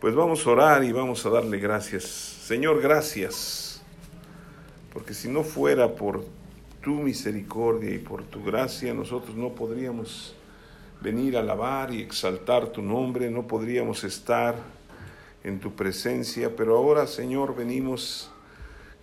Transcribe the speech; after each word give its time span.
Pues 0.00 0.14
vamos 0.14 0.46
a 0.46 0.50
orar 0.50 0.82
y 0.82 0.92
vamos 0.92 1.26
a 1.26 1.28
darle 1.28 1.58
gracias. 1.58 2.04
Señor, 2.04 2.80
gracias. 2.80 3.82
Porque 4.94 5.12
si 5.12 5.28
no 5.28 5.42
fuera 5.42 5.94
por 5.94 6.24
tu 6.82 6.92
misericordia 6.92 7.94
y 7.94 7.98
por 7.98 8.24
tu 8.24 8.42
gracia, 8.42 8.94
nosotros 8.94 9.36
no 9.36 9.50
podríamos 9.50 10.34
venir 11.02 11.36
a 11.36 11.40
alabar 11.40 11.92
y 11.92 12.00
exaltar 12.00 12.68
tu 12.68 12.80
nombre, 12.80 13.30
no 13.30 13.46
podríamos 13.46 14.02
estar 14.02 14.54
en 15.44 15.60
tu 15.60 15.74
presencia, 15.74 16.56
pero 16.56 16.78
ahora, 16.78 17.06
Señor, 17.06 17.54
venimos 17.54 18.30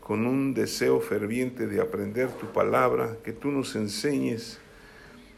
con 0.02 0.26
un 0.26 0.56
deseo 0.56 1.00
ferviente 1.00 1.68
de 1.68 1.80
aprender 1.80 2.32
tu 2.32 2.48
palabra, 2.48 3.18
que 3.24 3.34
tú 3.34 3.52
nos 3.52 3.76
enseñes, 3.76 4.58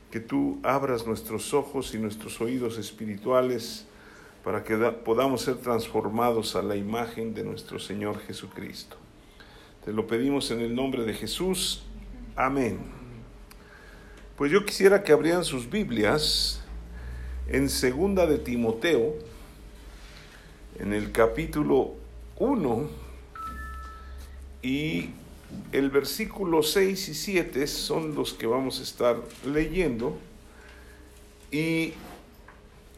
que 0.09 0.21
tú 0.21 0.57
abras 0.63 1.05
nuestros 1.05 1.53
ojos 1.53 1.93
y 1.93 1.97
nuestros 1.97 2.39
oídos 2.39 2.77
espirituales 2.77 3.88
para 4.43 4.63
que 4.63 4.75
podamos 4.77 5.41
ser 5.41 5.57
transformados 5.57 6.55
a 6.55 6.61
la 6.61 6.75
imagen 6.75 7.33
de 7.33 7.43
nuestro 7.43 7.79
Señor 7.79 8.19
Jesucristo. 8.19 8.95
Te 9.83 9.91
lo 9.91 10.07
pedimos 10.07 10.51
en 10.51 10.61
el 10.61 10.75
nombre 10.75 11.03
de 11.03 11.13
Jesús. 11.13 11.83
Amén. 12.35 12.79
Pues 14.37 14.51
yo 14.51 14.65
quisiera 14.65 15.03
que 15.03 15.11
abrieran 15.11 15.43
sus 15.43 15.69
Biblias 15.69 16.61
en 17.47 17.69
segunda 17.69 18.25
de 18.25 18.37
Timoteo, 18.37 19.15
en 20.79 20.93
el 20.93 21.11
capítulo 21.11 21.95
1, 22.37 22.89
y 24.61 25.09
el 25.71 25.89
versículo 25.89 26.63
6 26.63 27.09
y 27.09 27.13
7 27.13 27.67
son 27.67 28.15
los 28.15 28.33
que 28.33 28.47
vamos 28.47 28.79
a 28.79 28.83
estar 28.83 29.17
leyendo. 29.45 30.17
Y 31.51 31.93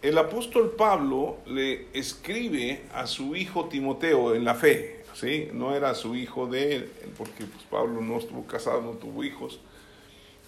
el 0.02 0.18
apóstol 0.18 0.72
Pablo 0.78 1.38
le 1.46 1.88
escribe 1.94 2.84
a 2.94 3.08
su 3.08 3.36
hijo 3.36 3.66
Timoteo 3.66 4.36
en 4.36 4.44
la 4.44 4.56
fe, 4.56 5.04
¿sí? 5.14 5.50
No 5.54 5.76
era 5.76 5.94
su 5.96 6.16
hijo 6.16 6.48
de 6.48 6.76
él, 6.76 6.92
porque 7.18 7.46
pues, 7.46 7.64
Pablo 7.70 8.02
no 8.02 8.18
estuvo 8.18 8.46
casado, 8.46 8.82
no 8.82 8.92
tuvo 8.92 9.24
hijos, 9.24 9.60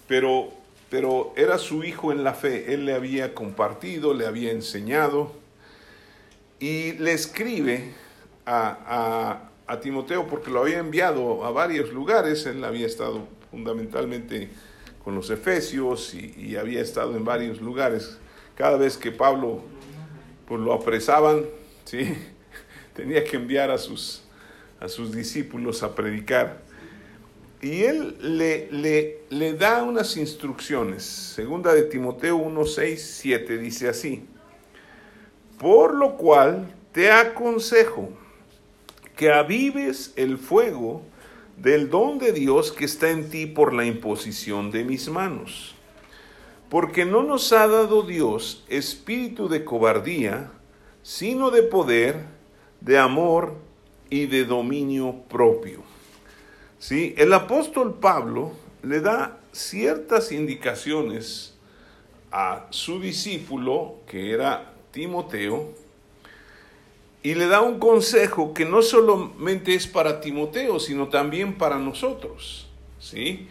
pero, 0.08 0.48
pero 0.90 1.32
era 1.36 1.58
su 1.58 1.84
hijo 1.84 2.12
en 2.12 2.24
la 2.24 2.34
fe. 2.34 2.74
Él 2.74 2.84
le 2.84 2.94
había 2.94 3.34
compartido, 3.34 4.14
le 4.14 4.26
había 4.26 4.50
enseñado 4.50 5.32
y 6.58 6.92
le 6.92 7.12
escribe 7.12 7.92
a 8.46 9.50
a 9.66 9.80
Timoteo 9.80 10.26
porque 10.26 10.50
lo 10.50 10.60
había 10.60 10.78
enviado 10.78 11.44
a 11.44 11.50
varios 11.50 11.92
lugares, 11.92 12.46
él 12.46 12.62
había 12.64 12.86
estado 12.86 13.26
fundamentalmente 13.50 14.50
con 15.02 15.14
los 15.14 15.30
efesios 15.30 16.14
y, 16.14 16.56
había 16.56 16.80
estado 16.80 17.16
en 17.16 17.24
varios 17.24 17.60
lugares. 17.60 18.18
Cada 18.54 18.76
vez 18.76 18.96
que 18.96 19.10
Pablo 19.10 19.62
pues, 20.46 20.60
lo 20.60 20.72
apresaban, 20.72 21.44
¿sí? 21.84 22.14
tenía 22.94 23.24
que 23.24 23.36
enviar 23.36 23.70
a 23.70 23.78
sus, 23.78 24.24
a 24.80 24.88
sus 24.88 25.14
discípulos 25.14 25.82
a 25.82 25.94
predicar. 25.94 26.62
Y 27.60 27.84
él 27.84 28.16
le, 28.20 28.68
le, 28.70 29.20
le 29.30 29.54
da 29.54 29.82
unas 29.82 30.16
instrucciones. 30.16 31.02
Segunda 31.02 31.72
de 31.72 31.82
Timoteo 31.82 32.36
1, 32.36 32.64
6, 32.66 33.18
7 33.22 33.58
dice 33.58 33.88
así. 33.88 34.26
Por 35.58 35.94
lo 35.94 36.16
cual 36.16 36.74
te 36.92 37.10
aconsejo 37.10 38.10
que 39.16 39.32
avives 39.32 40.12
el 40.16 40.38
fuego 40.38 41.02
del 41.56 41.88
don 41.88 42.18
de 42.18 42.32
Dios 42.32 42.72
que 42.72 42.84
está 42.84 43.10
en 43.10 43.30
ti 43.30 43.46
por 43.46 43.72
la 43.72 43.84
imposición 43.84 44.70
de 44.70 44.84
mis 44.84 45.08
manos. 45.08 45.73
Porque 46.68 47.04
no 47.04 47.22
nos 47.22 47.52
ha 47.52 47.66
dado 47.68 48.02
Dios 48.02 48.64
espíritu 48.68 49.48
de 49.48 49.64
cobardía, 49.64 50.50
sino 51.02 51.50
de 51.50 51.62
poder, 51.62 52.24
de 52.80 52.98
amor 52.98 53.54
y 54.10 54.26
de 54.26 54.44
dominio 54.44 55.22
propio. 55.28 55.82
¿Sí? 56.78 57.14
El 57.16 57.32
apóstol 57.32 57.98
Pablo 58.00 58.52
le 58.82 59.00
da 59.00 59.38
ciertas 59.52 60.32
indicaciones 60.32 61.54
a 62.30 62.66
su 62.70 63.00
discípulo, 63.00 64.00
que 64.06 64.32
era 64.32 64.74
Timoteo, 64.90 65.72
y 67.22 67.34
le 67.34 67.46
da 67.46 67.62
un 67.62 67.78
consejo 67.78 68.52
que 68.52 68.66
no 68.66 68.82
solamente 68.82 69.74
es 69.74 69.86
para 69.86 70.20
Timoteo, 70.20 70.78
sino 70.78 71.08
también 71.08 71.56
para 71.56 71.78
nosotros. 71.78 72.68
¿Sí? 72.98 73.48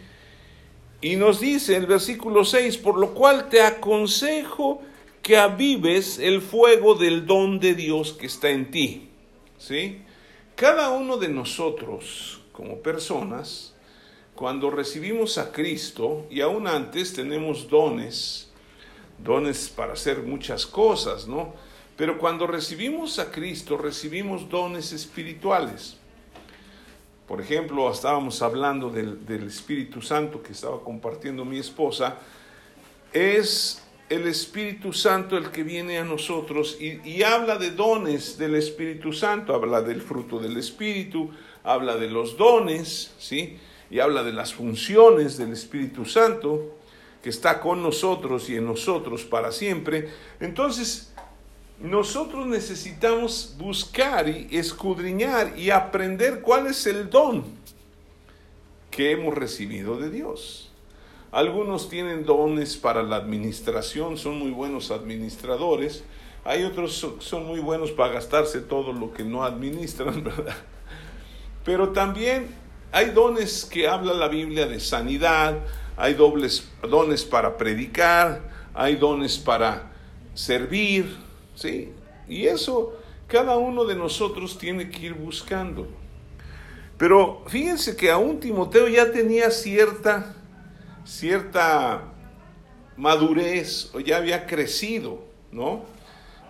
Y 1.00 1.16
nos 1.16 1.40
dice 1.40 1.76
el 1.76 1.86
versículo 1.86 2.44
6, 2.44 2.78
por 2.78 2.98
lo 2.98 3.14
cual 3.14 3.48
te 3.48 3.60
aconsejo 3.62 4.82
que 5.22 5.36
avives 5.36 6.18
el 6.18 6.40
fuego 6.40 6.94
del 6.94 7.26
don 7.26 7.58
de 7.60 7.74
Dios 7.74 8.12
que 8.12 8.26
está 8.26 8.50
en 8.50 8.70
ti. 8.70 9.08
¿Sí? 9.58 10.02
Cada 10.54 10.90
uno 10.90 11.16
de 11.16 11.28
nosotros, 11.28 12.40
como 12.52 12.78
personas, 12.78 13.74
cuando 14.34 14.70
recibimos 14.70 15.38
a 15.38 15.52
Cristo, 15.52 16.26
y 16.30 16.40
aún 16.40 16.66
antes 16.66 17.12
tenemos 17.12 17.68
dones, 17.68 18.50
dones 19.18 19.68
para 19.68 19.94
hacer 19.94 20.22
muchas 20.22 20.66
cosas, 20.66 21.26
¿no? 21.26 21.54
Pero 21.96 22.18
cuando 22.18 22.46
recibimos 22.46 23.18
a 23.18 23.30
Cristo, 23.30 23.76
recibimos 23.76 24.48
dones 24.48 24.92
espirituales. 24.92 25.96
Por 27.26 27.40
ejemplo, 27.40 27.90
estábamos 27.90 28.42
hablando 28.42 28.90
del, 28.90 29.46
Espíritu 29.46 30.02
Santo 30.02 30.42
que 30.42 30.52
estaba 30.52 30.80
compartiendo 30.80 31.44
mi 31.44 31.58
esposa. 31.58 32.18
Es 33.12 33.82
el 34.10 34.26
Espíritu 34.26 34.92
Santo 34.92 35.38
el 35.38 35.50
que 35.50 35.62
viene 35.62 35.98
a 35.98 36.04
nosotros 36.04 36.76
y, 36.78 37.00
y, 37.08 37.22
habla 37.22 37.56
de 37.56 37.70
dones 37.70 38.36
del 38.36 38.54
Espíritu 38.54 39.14
Santo, 39.14 39.54
habla 39.54 39.80
del 39.80 40.02
fruto 40.02 40.38
del 40.38 40.58
Espíritu, 40.58 41.30
habla 41.62 41.96
de 41.96 42.10
los 42.10 42.36
dones, 42.36 43.14
¿sí? 43.18 43.58
Y 43.90 44.00
habla 44.00 44.22
de 44.22 44.32
las 44.32 44.52
funciones 44.52 45.38
del 45.38 45.52
Espíritu 45.52 46.04
Santo 46.04 46.76
que 47.22 47.30
está 47.30 47.58
con 47.58 47.82
nosotros 47.82 48.50
y 48.50 48.56
en 48.56 48.66
nosotros 48.66 49.24
para 49.24 49.50
siempre. 49.50 50.10
Entonces, 50.40 51.13
nosotros 51.80 52.46
necesitamos 52.46 53.54
buscar 53.58 54.28
y 54.28 54.48
escudriñar 54.56 55.58
y 55.58 55.70
aprender 55.70 56.40
cuál 56.40 56.66
es 56.68 56.86
el 56.86 57.10
don 57.10 57.44
que 58.90 59.10
hemos 59.10 59.34
recibido 59.34 59.96
de 59.96 60.10
Dios. 60.10 60.70
Algunos 61.32 61.88
tienen 61.88 62.24
dones 62.24 62.76
para 62.76 63.02
la 63.02 63.16
administración, 63.16 64.16
son 64.16 64.38
muy 64.38 64.52
buenos 64.52 64.92
administradores. 64.92 66.04
Hay 66.44 66.62
otros 66.62 67.04
que 67.18 67.24
son 67.24 67.46
muy 67.46 67.58
buenos 67.58 67.90
para 67.90 68.14
gastarse 68.14 68.60
todo 68.60 68.92
lo 68.92 69.12
que 69.12 69.24
no 69.24 69.42
administran, 69.42 70.22
¿verdad? 70.24 70.56
Pero 71.64 71.88
también 71.88 72.54
hay 72.92 73.10
dones 73.10 73.64
que 73.64 73.88
habla 73.88 74.12
la 74.12 74.28
Biblia 74.28 74.66
de 74.66 74.78
sanidad, 74.78 75.58
hay 75.96 76.14
dobles, 76.14 76.70
dones 76.88 77.24
para 77.24 77.56
predicar, 77.56 78.42
hay 78.72 78.94
dones 78.94 79.36
para 79.36 79.90
servir, 80.34 81.23
¿sí? 81.54 81.92
Y 82.28 82.46
eso 82.46 82.98
cada 83.26 83.56
uno 83.56 83.84
de 83.84 83.94
nosotros 83.94 84.58
tiene 84.58 84.90
que 84.90 85.06
ir 85.06 85.14
buscando. 85.14 85.88
Pero 86.96 87.42
fíjense 87.48 87.96
que 87.96 88.10
aún 88.10 88.38
Timoteo 88.38 88.88
ya 88.88 89.10
tenía 89.10 89.50
cierta, 89.50 90.36
cierta 91.04 92.12
madurez, 92.96 93.90
o 93.94 94.00
ya 94.00 94.18
había 94.18 94.46
crecido, 94.46 95.24
¿no? 95.50 95.84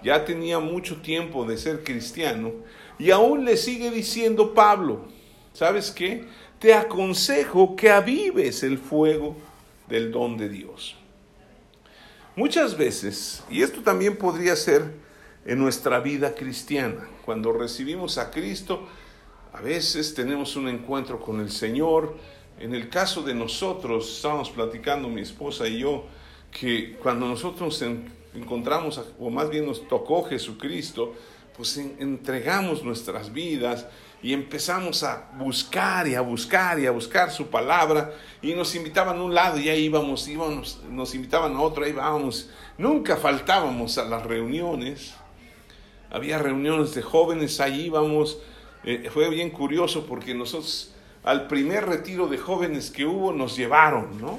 Ya 0.03 0.25
tenía 0.25 0.59
mucho 0.59 1.01
tiempo 1.01 1.47
de 1.47 1.57
ser 1.57 1.83
cristiano, 1.83 2.53
y 2.99 3.11
aún 3.11 3.45
le 3.45 3.57
sigue 3.57 3.91
diciendo 3.91 4.53
Pablo, 4.53 5.07
¿sabes 5.55 5.91
qué? 5.91 6.27
Te 6.59 6.75
aconsejo 6.75 7.75
que 7.75 7.91
avives 7.91 8.63
el 8.63 8.79
fuego 8.79 9.37
del 9.89 10.13
don 10.13 10.37
de 10.37 10.49
Dios. 10.49 10.97
Muchas 12.37 12.77
veces, 12.77 13.45
y 13.49 13.63
esto 13.63 13.83
también 13.83 14.17
podría 14.17 14.57
ser 14.57 14.93
en 15.47 15.57
nuestra 15.61 16.01
vida 16.01 16.35
cristiana, 16.35 17.09
cuando 17.25 17.53
recibimos 17.53 18.19
a 18.19 18.33
Cristo, 18.33 18.89
a 19.53 19.61
veces 19.61 20.15
tenemos 20.15 20.57
un 20.57 20.67
encuentro 20.67 21.21
con 21.21 21.39
el 21.39 21.53
Señor. 21.53 22.17
En 22.59 22.75
el 22.75 22.89
caso 22.89 23.23
de 23.23 23.35
nosotros, 23.35 24.17
estábamos 24.17 24.51
platicando 24.51 25.09
mi 25.09 25.21
esposa 25.21 25.69
y 25.69 25.79
yo, 25.79 26.07
que 26.51 26.97
cuando 27.01 27.29
nosotros 27.29 27.81
nos 27.81 28.01
encontramos, 28.35 29.01
o 29.21 29.31
más 29.31 29.49
bien 29.49 29.67
nos 29.67 29.87
tocó 29.87 30.25
Jesucristo, 30.25 31.15
pues 31.57 31.77
entregamos 31.77 32.83
nuestras 32.83 33.33
vidas 33.33 33.87
y 34.25 34.33
empezamos 34.33 35.03
a 35.03 35.29
buscar 35.37 36.09
y 36.09 36.15
a 36.15 36.23
buscar 36.23 36.81
y 36.81 36.87
a 36.87 36.91
buscar 36.91 37.31
su 37.31 37.49
palabra 37.49 38.15
y 38.41 38.55
nos 38.55 38.75
invitaban 38.75 39.19
a 39.19 39.23
un 39.23 39.35
lado 39.35 39.59
y 39.59 39.69
ahí 39.69 39.85
íbamos, 39.85 40.27
íbamos 40.27 40.81
nos 40.89 41.15
invitaban 41.15 41.55
a 41.55 41.61
otro, 41.61 41.85
ahí 41.85 41.91
íbamos. 41.91 42.49
Nunca 42.79 43.19
faltábamos 43.19 43.99
a 43.99 44.07
las 44.07 44.23
reuniones. 44.25 45.13
Había 46.11 46.39
reuniones 46.39 46.95
de 46.95 47.03
jóvenes, 47.03 47.61
ahí 47.61 47.83
íbamos. 47.83 48.39
Eh, 48.85 49.11
fue 49.13 49.29
bien 49.29 49.51
curioso 49.51 50.07
porque 50.07 50.35
nosotros 50.35 50.95
al 51.23 51.47
primer 51.47 51.85
retiro 51.85 52.27
de 52.27 52.39
jóvenes 52.39 52.91
que 52.91 53.05
hubo 53.05 53.31
nos 53.31 53.59
llevaron, 53.59 54.19
¿no? 54.23 54.39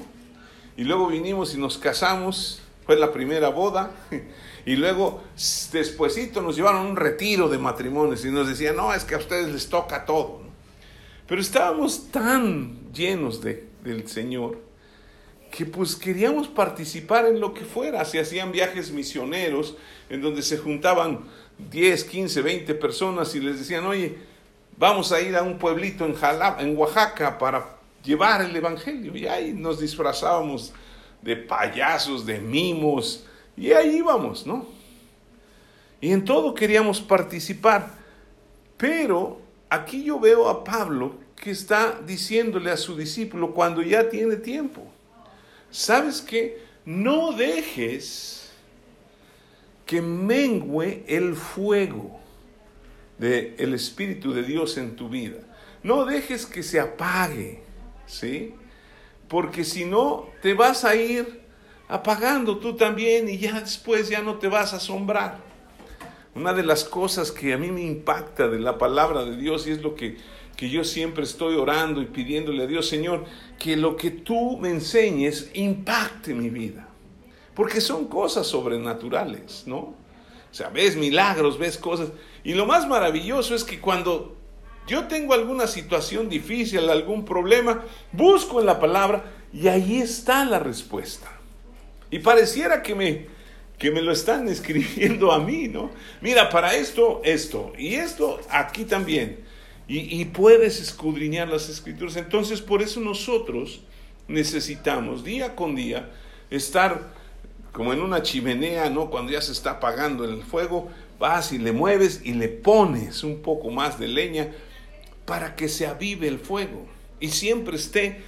Y 0.78 0.84
luego 0.84 1.10
vinimos 1.10 1.54
y 1.54 1.60
nos 1.60 1.78
casamos, 1.78 2.60
fue 2.88 2.96
la 2.96 3.14
primera 3.14 3.50
boda. 3.50 3.92
Y 4.66 4.76
luego, 4.76 5.24
despuesito, 5.72 6.42
nos 6.42 6.56
llevaron 6.56 6.88
a 6.88 6.90
un 6.90 6.96
retiro 6.96 7.48
de 7.48 7.60
matrimonios 7.60 8.26
y 8.26 8.32
nos 8.32 8.48
decían, 8.48 8.76
no, 8.76 8.94
es 8.94 9.04
que 9.04 9.14
a 9.14 9.20
ustedes 9.20 9.52
les 9.52 9.70
toca 9.70 10.06
todo. 10.06 10.42
Pero 11.28 11.40
estábamos 11.40 12.12
tan 12.12 12.92
llenos 12.92 13.42
de, 13.42 13.68
del 13.84 14.08
Señor 14.08 14.66
que 15.52 15.66
pues 15.66 15.96
queríamos 15.96 16.48
participar 16.48 17.26
en 17.28 17.40
lo 17.40 17.54
que 17.54 17.64
fuera. 17.64 18.04
Se 18.04 18.20
hacían 18.20 18.52
viajes 18.52 18.92
misioneros 18.92 19.78
en 20.10 20.22
donde 20.22 20.42
se 20.42 20.58
juntaban 20.58 21.22
10, 21.72 22.04
15, 22.04 22.42
20 22.42 22.76
personas 22.76 23.34
y 23.36 23.40
les 23.40 23.60
decían, 23.60 23.86
oye, 23.86 24.18
vamos 24.78 25.12
a 25.12 25.22
ir 25.22 25.36
a 25.36 25.44
un 25.44 25.58
pueblito 25.58 26.06
en, 26.06 26.16
en 26.60 26.78
Oaxaca 26.78 27.38
para 27.38 27.78
llevar 28.04 28.42
el 28.42 28.56
Evangelio. 28.56 29.16
Y 29.16 29.28
ahí 29.28 29.54
nos 29.54 29.80
disfrazábamos 29.80 30.74
de 31.22 31.38
payasos, 31.38 32.26
de 32.26 32.40
mimos, 32.40 33.26
y 33.58 33.72
ahí 33.72 33.98
íbamos, 33.98 34.46
¿no? 34.46 34.68
Y 36.02 36.12
en 36.12 36.26
todo 36.26 36.54
queríamos 36.54 37.02
participar. 37.02 37.90
Pero 38.78 39.40
aquí 39.70 40.04
yo 40.04 40.20
veo 40.20 40.50
a 40.50 40.64
Pablo 40.64 41.16
que 41.36 41.52
está 41.52 42.00
diciéndole 42.06 42.72
a 42.72 42.78
su 42.78 42.96
discípulo 42.96 43.54
cuando 43.54 43.82
ya 43.82 44.10
tiene 44.10 44.36
tiempo. 44.36 44.84
¿Sabes 45.72 46.22
qué? 46.22 46.64
No 46.86 47.32
dejes 47.32 48.52
que 49.86 50.02
mengue 50.02 51.04
el 51.08 51.36
fuego 51.36 52.20
del 53.18 53.74
Espíritu 53.74 54.34
de 54.34 54.44
Dios 54.44 54.78
en 54.78 54.96
tu 54.96 55.10
vida. 55.10 55.40
No 55.84 56.06
dejes 56.06 56.46
que 56.46 56.64
se 56.64 56.80
apague, 56.80 57.62
¿sí? 58.08 58.54
Porque 59.28 59.64
si 59.64 59.86
no, 59.86 60.28
te 60.42 60.54
vas 60.54 60.84
a 60.84 60.96
ir 60.96 61.45
apagando 61.88 62.58
tú 62.58 62.76
también 62.76 63.30
y 63.30 63.38
ya 63.38 63.60
después 63.60 64.10
ya 64.10 64.22
no 64.22 64.36
te 64.36 64.48
vas 64.48 64.74
a 64.74 64.78
asombrar. 64.78 65.40
Una 66.34 66.54
de 66.54 66.64
las 66.64 66.84
cosas 66.84 67.32
que 67.32 67.54
a 67.54 67.58
mí 67.58 67.72
me 67.72 67.82
impacta 67.82 68.48
de 68.48 68.60
la 68.60 68.78
palabra 68.78 69.24
de 69.24 69.38
Dios 69.38 69.68
y 69.68 69.72
es 69.72 69.82
lo 69.82 69.96
que, 69.96 70.18
que 70.58 70.70
yo 70.70 70.84
siempre 70.84 71.24
estoy 71.24 71.56
orando 71.56 72.02
y 72.02 72.08
pidiéndole 72.08 72.64
a 72.64 72.68
Dios, 72.68 72.88
Señor, 72.88 73.26
que 73.58 73.78
lo 73.78 73.96
que 73.96 74.12
tú 74.12 74.58
me 74.58 74.70
enseñes 74.70 75.50
impacte 75.54 76.34
mi 76.34 76.50
vida. 76.50 76.90
Porque 77.54 77.80
son 77.80 78.08
cosas 78.08 78.48
sobrenaturales, 78.48 79.64
¿no? 79.66 79.78
O 79.78 80.58
sea, 80.58 80.70
ves 80.70 80.98
milagros, 80.98 81.58
ves 81.58 81.78
cosas. 81.78 82.10
Y 82.44 82.54
lo 82.54 82.66
más 82.66 82.88
maravilloso 82.88 83.56
es 83.56 83.64
que 83.64 83.80
cuando 83.80 84.36
yo 84.88 85.08
tengo 85.08 85.34
alguna 85.34 85.68
situación 85.68 86.30
difícil, 86.30 86.90
algún 86.90 87.26
problema, 87.26 87.84
busco 88.12 88.60
en 88.60 88.66
la 88.66 88.80
palabra 88.80 89.32
y 89.54 89.68
ahí 89.68 90.02
está 90.02 90.44
la 90.46 90.60
respuesta. 90.60 91.35
Y 92.16 92.20
pareciera 92.20 92.82
que 92.82 92.96
me, 92.96 93.26
que 93.78 93.92
me 93.92 94.02
lo 94.02 94.14
están 94.14 94.48
escribiendo 94.56 95.34
a 95.34 95.40
mí, 95.40 95.68
¿no? 95.68 95.92
Mira, 96.22 96.50
para 96.50 96.74
esto, 96.74 97.20
esto, 97.26 97.74
y 97.78 97.96
esto 97.96 98.40
aquí 98.50 98.86
también. 98.86 99.42
Y, 99.86 100.22
y 100.22 100.24
puedes 100.24 100.80
escudriñar 100.80 101.50
las 101.50 101.68
escrituras. 101.68 102.16
Entonces, 102.16 102.62
por 102.62 102.82
eso 102.82 103.02
nosotros 103.02 103.82
necesitamos 104.30 105.26
día 105.26 105.58
con 105.58 105.76
día 105.76 106.10
estar 106.50 107.14
como 107.74 107.92
en 107.92 108.02
una 108.02 108.22
chimenea, 108.22 108.90
¿no? 108.90 109.10
Cuando 109.10 109.34
ya 109.34 109.42
se 109.42 109.52
está 109.52 109.72
apagando 109.72 110.24
el 110.24 110.42
fuego, 110.42 110.88
vas 111.20 111.52
y 111.52 111.58
le 111.58 111.74
mueves 111.74 112.22
y 112.24 112.32
le 112.32 112.48
pones 112.48 113.26
un 113.26 113.42
poco 113.42 113.72
más 113.72 114.00
de 114.00 114.08
leña 114.08 114.52
para 115.26 115.58
que 115.58 115.68
se 115.68 115.86
avive 115.86 116.30
el 116.30 116.40
fuego 116.40 116.88
y 117.20 117.28
siempre 117.28 117.76
esté 117.76 118.22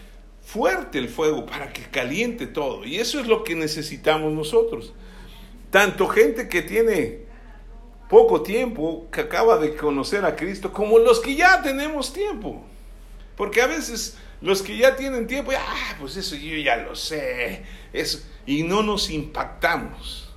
fuerte 0.47 0.97
el 0.97 1.09
fuego 1.09 1.45
para 1.45 1.73
que 1.73 1.81
caliente 1.83 2.47
todo. 2.47 2.85
Y 2.85 2.95
eso 2.95 3.19
es 3.19 3.27
lo 3.27 3.43
que 3.43 3.53
necesitamos 3.53 4.31
nosotros. 4.31 4.93
Tanto 5.69 6.07
gente 6.07 6.47
que 6.47 6.61
tiene 6.61 7.25
poco 8.09 8.41
tiempo, 8.41 9.09
que 9.11 9.21
acaba 9.21 9.57
de 9.57 9.75
conocer 9.75 10.23
a 10.23 10.37
Cristo, 10.37 10.71
como 10.71 10.99
los 10.99 11.19
que 11.19 11.35
ya 11.35 11.61
tenemos 11.61 12.13
tiempo. 12.13 12.63
Porque 13.35 13.61
a 13.61 13.67
veces 13.67 14.17
los 14.39 14.61
que 14.61 14.77
ya 14.77 14.95
tienen 14.95 15.27
tiempo, 15.27 15.51
ah, 15.53 15.95
pues 15.99 16.15
eso 16.15 16.37
yo 16.37 16.55
ya 16.55 16.77
lo 16.77 16.95
sé, 16.95 17.63
y 18.45 18.63
no 18.63 18.83
nos 18.83 19.09
impactamos. 19.09 20.33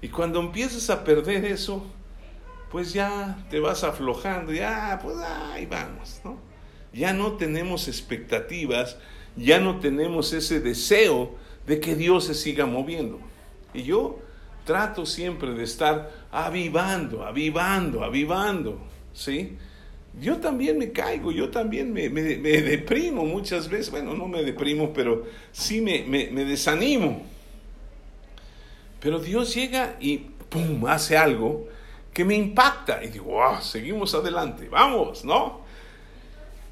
Y 0.00 0.08
cuando 0.08 0.40
empiezas 0.40 0.88
a 0.88 1.04
perder 1.04 1.44
eso, 1.44 1.84
pues 2.70 2.94
ya 2.94 3.44
te 3.50 3.60
vas 3.60 3.84
aflojando, 3.84 4.54
ya, 4.54 4.98
pues 5.02 5.16
ahí 5.18 5.66
vamos, 5.66 6.22
¿no? 6.24 6.38
Ya 6.94 7.12
no 7.12 7.32
tenemos 7.32 7.88
expectativas 7.88 8.96
ya 9.38 9.60
no 9.60 9.78
tenemos 9.78 10.32
ese 10.32 10.60
deseo 10.60 11.34
de 11.66 11.80
que 11.80 11.94
Dios 11.94 12.24
se 12.24 12.34
siga 12.34 12.66
moviendo. 12.66 13.20
Y 13.72 13.82
yo 13.82 14.18
trato 14.64 15.06
siempre 15.06 15.52
de 15.52 15.64
estar 15.64 16.10
avivando, 16.30 17.24
avivando, 17.24 18.04
avivando, 18.04 18.78
¿sí? 19.14 19.56
Yo 20.20 20.38
también 20.38 20.78
me 20.78 20.90
caigo, 20.90 21.30
yo 21.30 21.50
también 21.50 21.92
me, 21.92 22.08
deprimo 22.08 23.24
muchas 23.24 23.68
veces, 23.68 23.90
bueno, 23.90 24.14
no 24.14 24.26
me 24.26 24.42
deprimo, 24.42 24.92
pero 24.92 25.24
sí 25.52 25.80
me, 25.80 26.02
desanimo. 26.44 27.24
Pero 29.00 29.20
Dios 29.20 29.54
llega 29.54 29.96
y, 30.00 30.18
¡pum!, 30.18 30.86
hace 30.86 31.16
algo 31.16 31.68
que 32.12 32.24
me 32.24 32.34
impacta. 32.34 33.04
Y 33.04 33.08
digo, 33.08 33.26
wow, 33.26 33.62
seguimos 33.62 34.14
adelante, 34.14 34.68
vamos, 34.68 35.24
¿no? 35.24 35.67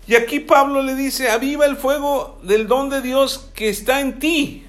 Y 0.07 0.15
aquí 0.15 0.41
Pablo 0.41 0.83
le 0.83 0.95
dice, 0.95 1.31
aviva 1.31 1.67
el 1.67 1.77
fuego 1.77 2.39
del 2.43 2.69
don 2.69 2.91
de 2.91 3.03
Dios 3.03 3.51
que 3.55 3.69
está 3.69 4.01
en 4.01 4.19
ti. 4.19 4.65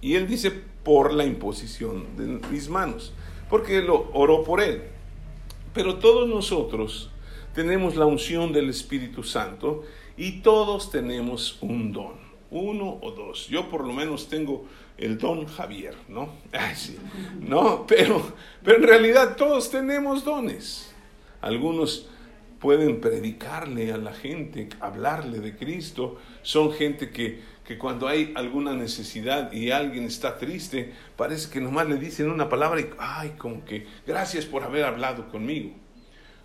Y 0.00 0.14
él 0.14 0.26
dice, 0.26 0.50
por 0.84 1.12
la 1.12 1.24
imposición 1.24 2.16
de 2.16 2.48
mis 2.50 2.68
manos, 2.68 3.12
porque 3.50 3.82
lo 3.82 4.10
oró 4.12 4.44
por 4.44 4.60
él. 4.60 4.84
Pero 5.72 5.96
todos 5.96 6.28
nosotros 6.28 7.10
tenemos 7.54 7.96
la 7.96 8.06
unción 8.06 8.52
del 8.52 8.70
Espíritu 8.70 9.22
Santo 9.22 9.82
y 10.16 10.42
todos 10.42 10.90
tenemos 10.90 11.58
un 11.60 11.92
don, 11.92 12.14
uno 12.50 12.98
o 13.02 13.10
dos. 13.10 13.48
Yo 13.48 13.68
por 13.68 13.86
lo 13.86 13.92
menos 13.92 14.28
tengo 14.28 14.66
el 14.96 15.18
don 15.18 15.46
Javier, 15.46 15.96
¿no? 16.08 16.28
Ay, 16.52 16.74
sí. 16.76 16.96
No, 17.40 17.86
pero, 17.86 18.22
pero 18.62 18.78
en 18.78 18.84
realidad 18.84 19.36
todos 19.36 19.70
tenemos 19.70 20.24
dones. 20.24 20.94
Algunos 21.40 22.08
pueden 22.64 22.98
predicarle 22.98 23.92
a 23.92 23.98
la 23.98 24.14
gente, 24.14 24.70
hablarle 24.80 25.40
de 25.40 25.54
Cristo. 25.54 26.18
Son 26.40 26.72
gente 26.72 27.10
que, 27.10 27.42
que 27.62 27.76
cuando 27.76 28.08
hay 28.08 28.32
alguna 28.34 28.72
necesidad 28.72 29.52
y 29.52 29.70
alguien 29.70 30.04
está 30.04 30.38
triste, 30.38 30.94
parece 31.14 31.50
que 31.50 31.60
nomás 31.60 31.86
le 31.90 31.96
dicen 31.96 32.30
una 32.30 32.48
palabra 32.48 32.80
y, 32.80 32.88
ay, 32.98 33.34
como 33.36 33.66
que, 33.66 33.86
gracias 34.06 34.46
por 34.46 34.62
haber 34.62 34.86
hablado 34.86 35.28
conmigo. 35.28 35.74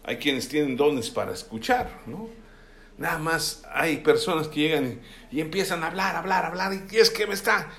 Hay 0.04 0.18
quienes 0.18 0.50
tienen 0.50 0.76
dones 0.76 1.10
para 1.10 1.32
escuchar, 1.32 1.90
¿no? 2.06 2.28
Nada 2.98 3.20
más 3.20 3.64
hay 3.72 4.00
personas 4.00 4.50
que 4.50 4.60
llegan 4.60 5.00
y, 5.32 5.40
empiezan 5.40 5.86
a 5.86 5.88
hablar, 5.88 6.18
hablar, 6.18 6.44
hablar, 6.44 6.74
y 6.92 6.98
es 6.98 7.10
que 7.10 7.28
me 7.28 7.34
está... 7.34 7.70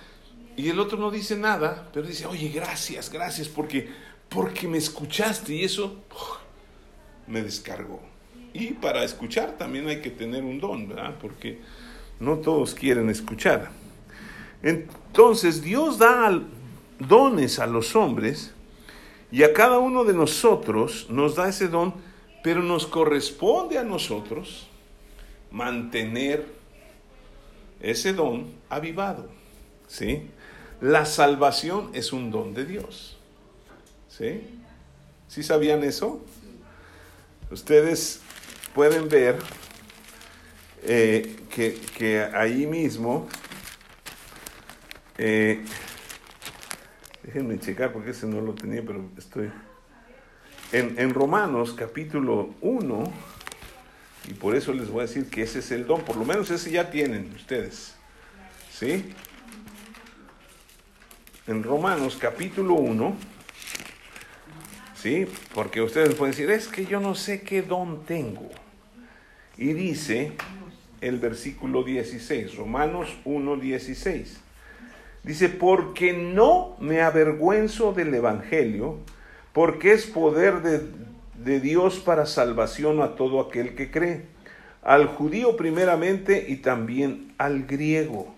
Y 0.57 0.71
el 0.71 0.81
otro 0.81 0.97
no 0.97 1.11
dice 1.11 1.37
nada, 1.37 1.91
pero 1.93 2.07
dice, 2.07 2.25
oye, 2.25 2.49
gracias, 2.49 3.11
gracias, 3.11 3.49
porque, 3.49 3.91
porque 4.31 4.67
me 4.67 4.79
escuchaste 4.79 5.53
y 5.53 5.65
eso 5.65 6.03
me 7.27 7.43
descargó. 7.43 8.10
Y 8.53 8.73
para 8.73 9.05
escuchar 9.05 9.53
también 9.57 9.89
hay 9.89 10.01
que 10.01 10.11
tener 10.11 10.45
un 10.45 10.61
don, 10.61 10.89
¿verdad? 10.89 11.17
Porque 11.21 11.61
no 12.19 12.39
todos 12.39 12.75
quieren 12.75 13.09
escuchar. 13.09 13.71
Entonces 14.63 15.63
Dios 15.63 15.99
da 15.99 16.41
dones 16.99 17.59
a 17.59 17.67
los 17.67 17.97
hombres 17.97 18.53
y 19.33 19.43
a 19.43 19.53
cada 19.53 19.79
uno 19.79 20.05
de 20.05 20.13
nosotros 20.13 21.07
nos 21.09 21.37
da 21.37 21.49
ese 21.49 21.69
don, 21.69 21.95
pero 22.43 22.63
nos 22.63 22.87
corresponde 22.87 23.79
a 23.79 23.85
nosotros 23.85 24.67
mantener 25.51 26.47
ese 27.81 28.13
don 28.13 28.53
avivado. 28.69 29.29
¿Sí? 29.87 30.29
La 30.81 31.05
salvación 31.05 31.91
es 31.95 32.13
un 32.13 32.31
don 32.31 32.55
de 32.55 32.65
Dios. 32.65 33.17
¿Sí? 34.09 34.43
¿Sí 35.29 35.43
sabían 35.43 35.85
eso? 35.85 36.21
Ustedes 37.51 38.21
pueden 38.75 39.09
ver 39.09 39.37
eh, 40.83 41.37
que, 41.51 42.29
ahí 42.35 42.67
mismo, 42.67 43.29
eh, 45.19 45.65
déjenme 47.23 47.59
checar 47.59 47.93
porque 47.93 48.11
ese 48.11 48.27
no 48.27 48.41
lo 48.41 48.55
tenía, 48.55 48.83
pero 48.85 49.09
estoy... 49.17 49.51
En, 50.73 50.95
en 51.01 51.13
Romanos 51.13 51.75
capítulo 51.77 52.55
1, 52.61 53.13
y 54.29 54.35
por 54.35 54.55
eso 54.55 54.73
les 54.73 54.89
voy 54.89 55.01
a 55.01 55.07
decir 55.07 55.29
que 55.29 55.43
ese 55.43 55.59
es 55.59 55.71
el 55.73 55.87
don, 55.87 56.03
por 56.03 56.17
lo 56.17 56.25
menos 56.25 56.51
ese 56.51 56.71
ya 56.71 56.91
tienen 56.91 57.33
ustedes. 57.35 57.97
¿Sí? 58.73 59.13
En 61.49 61.65
Romanos 61.65 62.17
capítulo 62.21 62.75
1, 62.75 63.17
¿sí? 65.01 65.27
Porque 65.55 65.81
ustedes 65.81 66.15
pueden 66.15 66.33
decir, 66.33 66.51
es 66.51 66.69
que 66.69 66.85
yo 66.85 67.01
no 67.01 67.15
sé 67.15 67.43
qué 67.43 67.63
don 67.63 68.05
tengo. 68.05 68.49
Y 69.57 69.73
dice 69.73 70.33
el 71.01 71.19
versículo 71.19 71.83
16, 71.83 72.57
Romanos 72.57 73.17
1, 73.25 73.57
16. 73.57 74.41
Dice, 75.23 75.49
porque 75.49 76.13
no 76.13 76.77
me 76.81 77.03
avergüenzo 77.03 77.93
del 77.93 78.15
Evangelio, 78.15 78.99
porque 79.53 79.93
es 79.93 80.07
poder 80.07 80.63
de, 80.63 80.81
de 81.45 81.61
Dios 81.61 82.01
para 82.01 82.27
salvación 82.27 83.03
a 83.03 83.17
todo 83.17 83.41
aquel 83.41 83.75
que 83.75 83.91
cree, 83.91 84.27
al 84.83 85.07
judío 85.07 85.57
primeramente 85.57 86.47
y 86.49 86.57
también 86.57 87.33
al 87.39 87.65
griego. 87.65 88.35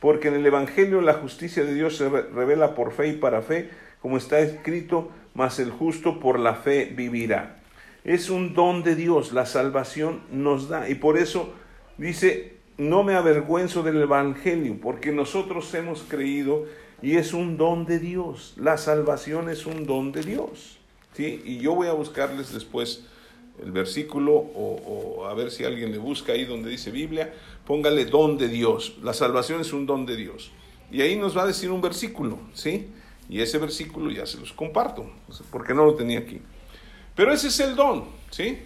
Porque 0.00 0.28
en 0.28 0.34
el 0.34 0.46
Evangelio 0.46 1.00
la 1.00 1.14
justicia 1.14 1.64
de 1.64 1.74
Dios 1.74 1.96
se 1.96 2.08
revela 2.08 2.74
por 2.74 2.92
fe 2.92 3.08
y 3.08 3.12
para 3.14 3.42
fe, 3.42 3.70
como 4.00 4.18
está 4.18 4.40
escrito, 4.40 5.10
mas 5.34 5.58
el 5.58 5.70
justo 5.70 6.20
por 6.20 6.38
la 6.38 6.54
fe 6.54 6.86
vivirá. 6.86 7.60
Es 8.04 8.30
un 8.30 8.54
don 8.54 8.82
de 8.82 8.94
Dios, 8.94 9.32
la 9.32 9.46
salvación 9.46 10.20
nos 10.30 10.68
da. 10.68 10.88
Y 10.88 10.94
por 10.94 11.18
eso 11.18 11.52
dice, 11.98 12.56
no 12.78 13.02
me 13.02 13.14
avergüenzo 13.14 13.82
del 13.82 14.00
Evangelio, 14.02 14.78
porque 14.80 15.12
nosotros 15.12 15.72
hemos 15.74 16.02
creído 16.02 16.66
y 17.02 17.16
es 17.16 17.32
un 17.34 17.56
don 17.56 17.86
de 17.86 17.98
Dios. 17.98 18.54
La 18.56 18.78
salvación 18.78 19.48
es 19.48 19.66
un 19.66 19.86
don 19.86 20.12
de 20.12 20.22
Dios. 20.22 20.78
¿sí? 21.14 21.42
Y 21.44 21.58
yo 21.58 21.74
voy 21.74 21.88
a 21.88 21.92
buscarles 21.92 22.52
después 22.52 23.04
el 23.62 23.72
versículo 23.72 24.32
o, 24.32 25.18
o, 25.18 25.26
a 25.26 25.34
ver 25.34 25.50
si 25.50 25.64
alguien 25.64 25.92
le 25.92 25.98
busca 25.98 26.32
ahí 26.32 26.44
donde 26.44 26.68
dice 26.70 26.90
Biblia, 26.90 27.32
póngale 27.66 28.04
don 28.04 28.36
de 28.36 28.48
Dios. 28.48 28.96
La 29.02 29.14
salvación 29.14 29.60
es 29.60 29.72
un 29.72 29.86
don 29.86 30.06
de 30.06 30.16
Dios. 30.16 30.50
Y 30.90 31.00
ahí 31.00 31.16
nos 31.16 31.36
va 31.36 31.42
a 31.42 31.46
decir 31.46 31.70
un 31.70 31.80
versículo, 31.80 32.38
¿sí? 32.52 32.88
Y 33.28 33.40
ese 33.40 33.58
versículo 33.58 34.10
ya 34.10 34.26
se 34.26 34.38
los 34.38 34.52
comparto, 34.52 35.10
porque 35.50 35.74
no 35.74 35.84
lo 35.84 35.94
tenía 35.94 36.20
aquí. 36.20 36.40
Pero 37.14 37.32
ese 37.32 37.48
es 37.48 37.60
el 37.60 37.76
don, 37.76 38.04
¿sí? 38.30 38.58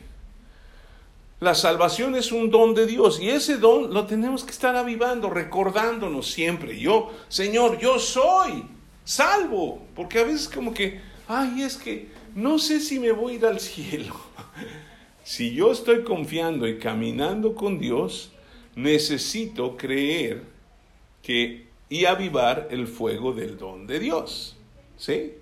La 1.40 1.54
salvación 1.54 2.16
es 2.16 2.32
un 2.32 2.50
don 2.50 2.74
de 2.74 2.86
Dios 2.86 3.20
y 3.20 3.28
ese 3.28 3.58
don 3.58 3.94
lo 3.94 4.06
tenemos 4.06 4.42
que 4.42 4.50
estar 4.50 4.74
avivando, 4.74 5.30
recordándonos 5.30 6.28
siempre. 6.28 6.80
Yo, 6.80 7.12
Señor, 7.28 7.78
yo 7.78 8.00
soy 8.00 8.64
salvo, 9.04 9.86
porque 9.94 10.18
a 10.18 10.24
veces 10.24 10.48
como 10.48 10.74
que, 10.74 11.00
ay, 11.28 11.62
es 11.62 11.76
que 11.76 12.08
no 12.34 12.58
sé 12.58 12.80
si 12.80 12.98
me 12.98 13.12
voy 13.12 13.34
a 13.34 13.36
ir 13.36 13.46
al 13.46 13.60
cielo. 13.60 14.16
si 15.22 15.54
yo 15.54 15.70
estoy 15.70 16.02
confiando 16.02 16.66
y 16.66 16.78
caminando 16.78 17.54
con 17.54 17.78
Dios, 17.78 18.32
necesito 18.74 19.76
creer 19.76 20.42
que 21.22 21.67
y 21.88 22.04
avivar 22.04 22.68
el 22.70 22.86
fuego 22.86 23.32
del 23.32 23.56
don 23.56 23.86
de 23.86 23.98
Dios. 23.98 24.56
¿Sí? 24.96 25.34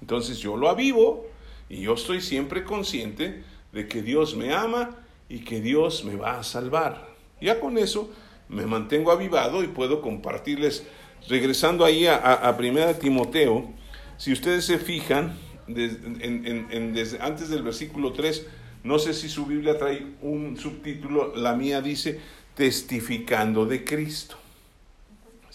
Entonces 0.00 0.38
yo 0.38 0.56
lo 0.56 0.68
avivo 0.68 1.26
y 1.68 1.82
yo 1.82 1.94
estoy 1.94 2.20
siempre 2.20 2.64
consciente 2.64 3.42
de 3.72 3.88
que 3.88 4.02
Dios 4.02 4.36
me 4.36 4.52
ama 4.52 4.96
y 5.28 5.40
que 5.40 5.60
Dios 5.60 6.04
me 6.04 6.16
va 6.16 6.38
a 6.38 6.42
salvar. 6.42 7.08
Ya 7.40 7.60
con 7.60 7.78
eso 7.78 8.10
me 8.48 8.66
mantengo 8.66 9.10
avivado 9.10 9.62
y 9.62 9.68
puedo 9.68 10.00
compartirles. 10.00 10.86
Regresando 11.28 11.86
ahí 11.86 12.06
a, 12.06 12.16
a, 12.16 12.56
Primera 12.56 12.98
Timoteo, 12.98 13.72
si 14.18 14.32
ustedes 14.32 14.66
se 14.66 14.78
fijan, 14.78 15.38
desde, 15.66 17.18
antes 17.22 17.48
del 17.48 17.62
versículo 17.62 18.12
3, 18.12 18.46
no 18.82 18.98
sé 18.98 19.14
si 19.14 19.30
su 19.30 19.46
Biblia 19.46 19.78
trae 19.78 20.06
un 20.20 20.58
subtítulo, 20.58 21.34
la 21.34 21.54
mía 21.54 21.80
dice, 21.80 22.20
testificando 22.54 23.64
de 23.64 23.84
Cristo. 23.84 24.36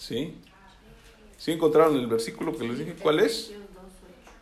¿Sí? 0.00 0.34
¿Sí 1.36 1.52
encontraron 1.52 1.94
el 1.94 2.06
versículo 2.06 2.56
que 2.56 2.66
les 2.66 2.78
dije? 2.78 2.94
¿Cuál 2.94 3.20
es? 3.20 3.52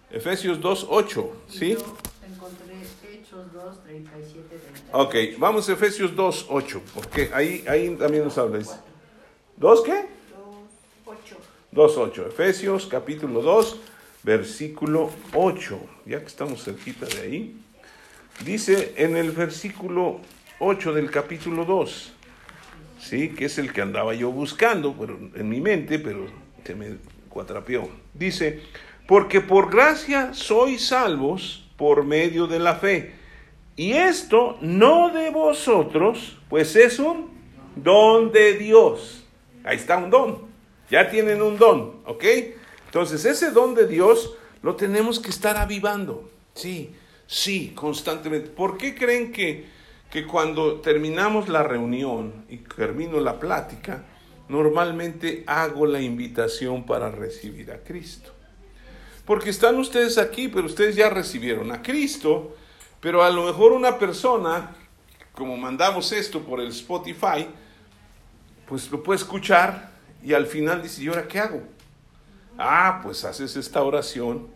Efesios 0.08 0.60
2.8. 0.60 1.30
¿Sí? 1.48 1.72
Hechos 1.72 3.52
2, 3.52 3.84
37, 3.84 4.56
Ok, 4.92 5.14
vamos 5.36 5.68
a 5.68 5.72
Efesios 5.72 6.14
2.8, 6.14 6.80
porque 6.94 7.30
ahí, 7.34 7.64
ahí 7.68 7.94
también 7.96 8.22
nos 8.24 8.38
habla. 8.38 8.60
¿Dos 9.56 9.82
qué? 9.82 10.06
2.8. 11.74 12.12
2.8. 12.12 12.28
Efesios 12.28 12.86
capítulo 12.86 13.42
2, 13.42 13.80
versículo 14.22 15.10
8. 15.34 15.80
Ya 16.06 16.20
que 16.20 16.26
estamos 16.26 16.62
cerquita 16.62 17.04
de 17.06 17.20
ahí. 17.20 17.60
Dice 18.44 18.94
en 18.96 19.16
el 19.16 19.32
versículo 19.32 20.20
8 20.60 20.92
del 20.94 21.10
capítulo 21.10 21.64
2. 21.64 22.12
¿Sí? 22.98 23.30
que 23.30 23.46
es 23.46 23.58
el 23.58 23.72
que 23.72 23.82
andaba 23.82 24.14
yo 24.14 24.30
buscando 24.30 24.94
pero, 24.98 25.18
en 25.34 25.48
mi 25.48 25.60
mente, 25.60 25.98
pero 25.98 26.26
se 26.64 26.74
me 26.74 26.96
cuatrapeó. 27.28 27.88
Dice, 28.12 28.62
porque 29.06 29.40
por 29.40 29.70
gracia 29.70 30.34
sois 30.34 30.86
salvos 30.86 31.64
por 31.76 32.04
medio 32.04 32.46
de 32.46 32.58
la 32.58 32.74
fe. 32.74 33.14
Y 33.76 33.92
esto 33.92 34.58
no 34.60 35.10
de 35.10 35.30
vosotros, 35.30 36.36
pues 36.48 36.74
es 36.76 36.98
un 36.98 37.30
don 37.76 38.32
de 38.32 38.54
Dios. 38.54 39.24
Ahí 39.64 39.76
está 39.76 39.96
un 39.96 40.10
don. 40.10 40.48
Ya 40.90 41.08
tienen 41.08 41.40
un 41.40 41.56
don, 41.58 42.00
¿ok? 42.04 42.24
Entonces 42.86 43.24
ese 43.24 43.50
don 43.50 43.74
de 43.74 43.86
Dios 43.86 44.34
lo 44.62 44.74
tenemos 44.74 45.20
que 45.20 45.30
estar 45.30 45.56
avivando. 45.56 46.28
Sí, 46.54 46.94
sí, 47.26 47.72
constantemente. 47.74 48.50
¿Por 48.50 48.76
qué 48.76 48.94
creen 48.94 49.32
que 49.32 49.66
que 50.10 50.26
cuando 50.26 50.80
terminamos 50.80 51.48
la 51.48 51.62
reunión 51.62 52.44
y 52.48 52.58
termino 52.58 53.20
la 53.20 53.38
plática, 53.38 54.04
normalmente 54.48 55.44
hago 55.46 55.86
la 55.86 56.00
invitación 56.00 56.84
para 56.84 57.10
recibir 57.10 57.70
a 57.70 57.78
Cristo. 57.82 58.32
Porque 59.26 59.50
están 59.50 59.76
ustedes 59.76 60.16
aquí, 60.16 60.48
pero 60.48 60.66
ustedes 60.66 60.96
ya 60.96 61.10
recibieron 61.10 61.70
a 61.70 61.82
Cristo, 61.82 62.56
pero 63.00 63.22
a 63.22 63.30
lo 63.30 63.44
mejor 63.44 63.72
una 63.72 63.98
persona, 63.98 64.74
como 65.32 65.56
mandamos 65.58 66.12
esto 66.12 66.40
por 66.40 66.60
el 66.60 66.68
Spotify, 66.68 67.46
pues 68.66 68.90
lo 68.90 69.02
puede 69.02 69.18
escuchar 69.18 69.90
y 70.22 70.32
al 70.32 70.46
final 70.46 70.82
dice, 70.82 71.02
¿y 71.02 71.08
ahora 71.08 71.28
qué 71.28 71.38
hago? 71.38 71.62
Ah, 72.56 73.00
pues 73.02 73.24
haces 73.24 73.54
esta 73.56 73.82
oración 73.82 74.48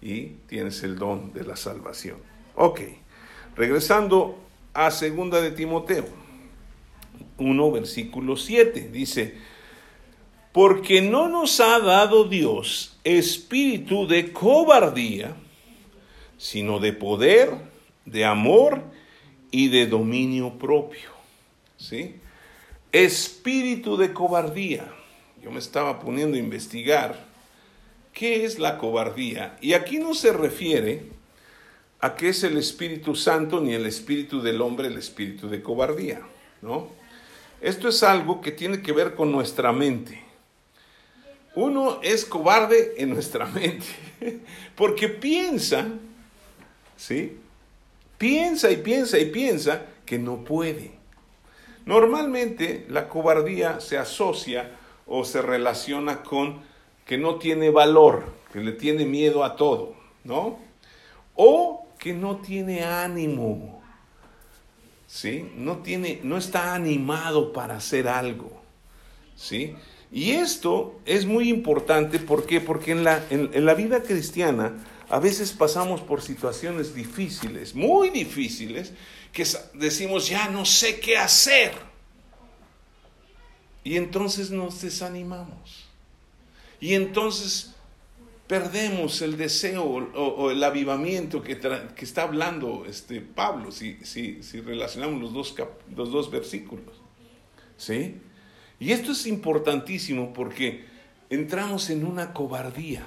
y 0.00 0.26
tienes 0.46 0.82
el 0.84 0.96
don 0.96 1.32
de 1.32 1.44
la 1.44 1.56
salvación. 1.56 2.18
Ok, 2.54 2.80
regresando 3.56 4.38
a 4.74 4.90
segunda 4.90 5.40
de 5.40 5.50
Timoteo 5.50 6.06
1, 7.38 7.72
versículo 7.72 8.36
7. 8.36 8.90
Dice, 8.92 9.34
porque 10.52 11.00
no 11.00 11.28
nos 11.28 11.60
ha 11.60 11.78
dado 11.78 12.24
Dios 12.24 12.98
espíritu 13.04 14.06
de 14.06 14.32
cobardía, 14.32 15.34
sino 16.36 16.78
de 16.78 16.92
poder, 16.92 17.50
de 18.04 18.24
amor 18.24 18.82
y 19.50 19.68
de 19.68 19.86
dominio 19.86 20.58
propio. 20.58 21.10
¿Sí? 21.76 22.16
Espíritu 22.92 23.96
de 23.96 24.12
cobardía. 24.12 24.92
Yo 25.42 25.50
me 25.50 25.58
estaba 25.58 26.00
poniendo 26.00 26.36
a 26.36 26.40
investigar 26.40 27.26
qué 28.12 28.44
es 28.44 28.58
la 28.58 28.76
cobardía. 28.76 29.56
Y 29.60 29.72
aquí 29.72 29.98
no 29.98 30.14
se 30.14 30.32
refiere 30.32 31.04
a 32.00 32.14
qué 32.14 32.30
es 32.30 32.42
el 32.44 32.56
Espíritu 32.56 33.14
Santo 33.14 33.60
ni 33.60 33.74
el 33.74 33.86
Espíritu 33.86 34.40
del 34.40 34.60
hombre, 34.62 34.88
el 34.88 34.96
Espíritu 34.96 35.48
de 35.48 35.62
cobardía, 35.62 36.20
¿no? 36.62 36.88
Esto 37.60 37.88
es 37.88 38.02
algo 38.02 38.40
que 38.40 38.52
tiene 38.52 38.80
que 38.80 38.92
ver 38.92 39.14
con 39.14 39.30
nuestra 39.30 39.70
mente. 39.72 40.22
Uno 41.54 42.00
es 42.02 42.24
cobarde 42.24 42.94
en 42.96 43.10
nuestra 43.10 43.44
mente, 43.46 43.86
porque 44.76 45.08
piensa, 45.08 45.86
¿sí? 46.96 47.36
Piensa 48.16 48.70
y 48.70 48.76
piensa 48.76 49.18
y 49.18 49.26
piensa 49.26 49.82
que 50.06 50.18
no 50.18 50.44
puede. 50.44 50.92
Normalmente 51.84 52.86
la 52.88 53.08
cobardía 53.08 53.80
se 53.80 53.98
asocia 53.98 54.70
o 55.06 55.24
se 55.24 55.42
relaciona 55.42 56.22
con 56.22 56.62
que 57.04 57.18
no 57.18 57.36
tiene 57.36 57.70
valor, 57.70 58.24
que 58.52 58.60
le 58.60 58.72
tiene 58.72 59.04
miedo 59.04 59.44
a 59.44 59.56
todo, 59.56 59.94
¿no? 60.24 60.58
O 61.34 61.89
que 62.00 62.14
no 62.14 62.38
tiene 62.38 62.82
ánimo, 62.82 63.82
¿sí? 65.06 65.52
No, 65.54 65.78
tiene, 65.78 66.20
no 66.24 66.38
está 66.38 66.74
animado 66.74 67.52
para 67.52 67.76
hacer 67.76 68.08
algo, 68.08 68.62
¿sí? 69.36 69.76
Y 70.10 70.30
esto 70.30 70.98
es 71.04 71.26
muy 71.26 71.50
importante, 71.50 72.18
¿por 72.18 72.46
qué? 72.46 72.60
Porque 72.60 72.92
en 72.92 73.04
la, 73.04 73.22
en, 73.28 73.64
la 73.64 73.74
vida 73.74 74.02
cristiana 74.02 74.82
a 75.10 75.18
veces 75.18 75.52
pasamos 75.52 76.00
por 76.00 76.22
situaciones 76.22 76.94
difíciles, 76.94 77.74
muy 77.74 78.08
difíciles, 78.08 78.92
que 79.30 79.46
decimos, 79.74 80.26
ya 80.26 80.48
no 80.48 80.64
sé 80.64 81.00
qué 81.00 81.18
hacer. 81.18 81.72
Y 83.84 83.96
entonces 83.96 84.50
nos 84.50 84.80
desanimamos. 84.80 85.84
Y 86.80 86.94
entonces 86.94 87.74
perdemos 88.50 89.22
el 89.22 89.36
deseo 89.36 89.84
o, 89.84 90.50
el 90.50 90.64
avivamiento 90.64 91.40
que, 91.40 91.56
que, 91.56 92.04
está 92.04 92.22
hablando 92.22 92.84
este 92.84 93.20
Pablo, 93.20 93.70
si, 93.70 93.98
si, 94.02 94.42
si 94.42 94.60
relacionamos 94.60 95.20
los 95.20 95.32
dos, 95.32 95.54
los 95.94 96.10
dos 96.10 96.32
versículos. 96.32 96.96
¿Sí? 97.76 98.16
Y 98.80 98.90
esto 98.90 99.12
es 99.12 99.28
importantísimo 99.28 100.32
porque 100.32 100.84
entramos 101.30 101.90
en 101.90 102.04
una 102.04 102.32
cobardía 102.32 103.04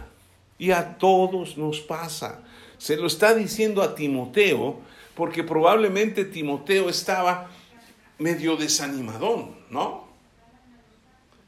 y 0.58 0.72
a 0.72 0.98
todos 0.98 1.58
nos 1.58 1.82
pasa. 1.82 2.46
Se 2.78 2.96
lo 2.96 3.08
está 3.08 3.36
diciendo 3.36 3.84
a 3.84 3.96
Timoteo 3.96 4.80
porque 5.14 5.44
probablemente 5.44 6.24
Timoteo 6.24 6.88
estaba 6.88 7.52
medio 8.18 8.56
desanimadón, 8.56 9.58
¿no? 9.70 10.08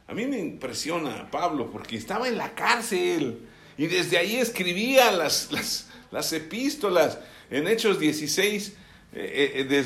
A 0.06 0.14
mí 0.14 0.26
me 0.28 0.40
impresiona 0.40 1.32
Pablo 1.32 1.72
porque 1.72 1.96
estaba 1.96 2.28
en 2.28 2.38
la 2.38 2.54
cárcel 2.56 3.55
y 3.78 3.88
desde 3.88 4.18
ahí 4.18 4.38
escribía 4.38 5.12
las, 5.12 5.50
las, 6.12 6.34
epístolas. 6.34 7.20
En 7.50 7.68
Hechos 7.68 8.00
16 8.00 8.74
eh, 9.14 9.68
eh, 9.70 9.86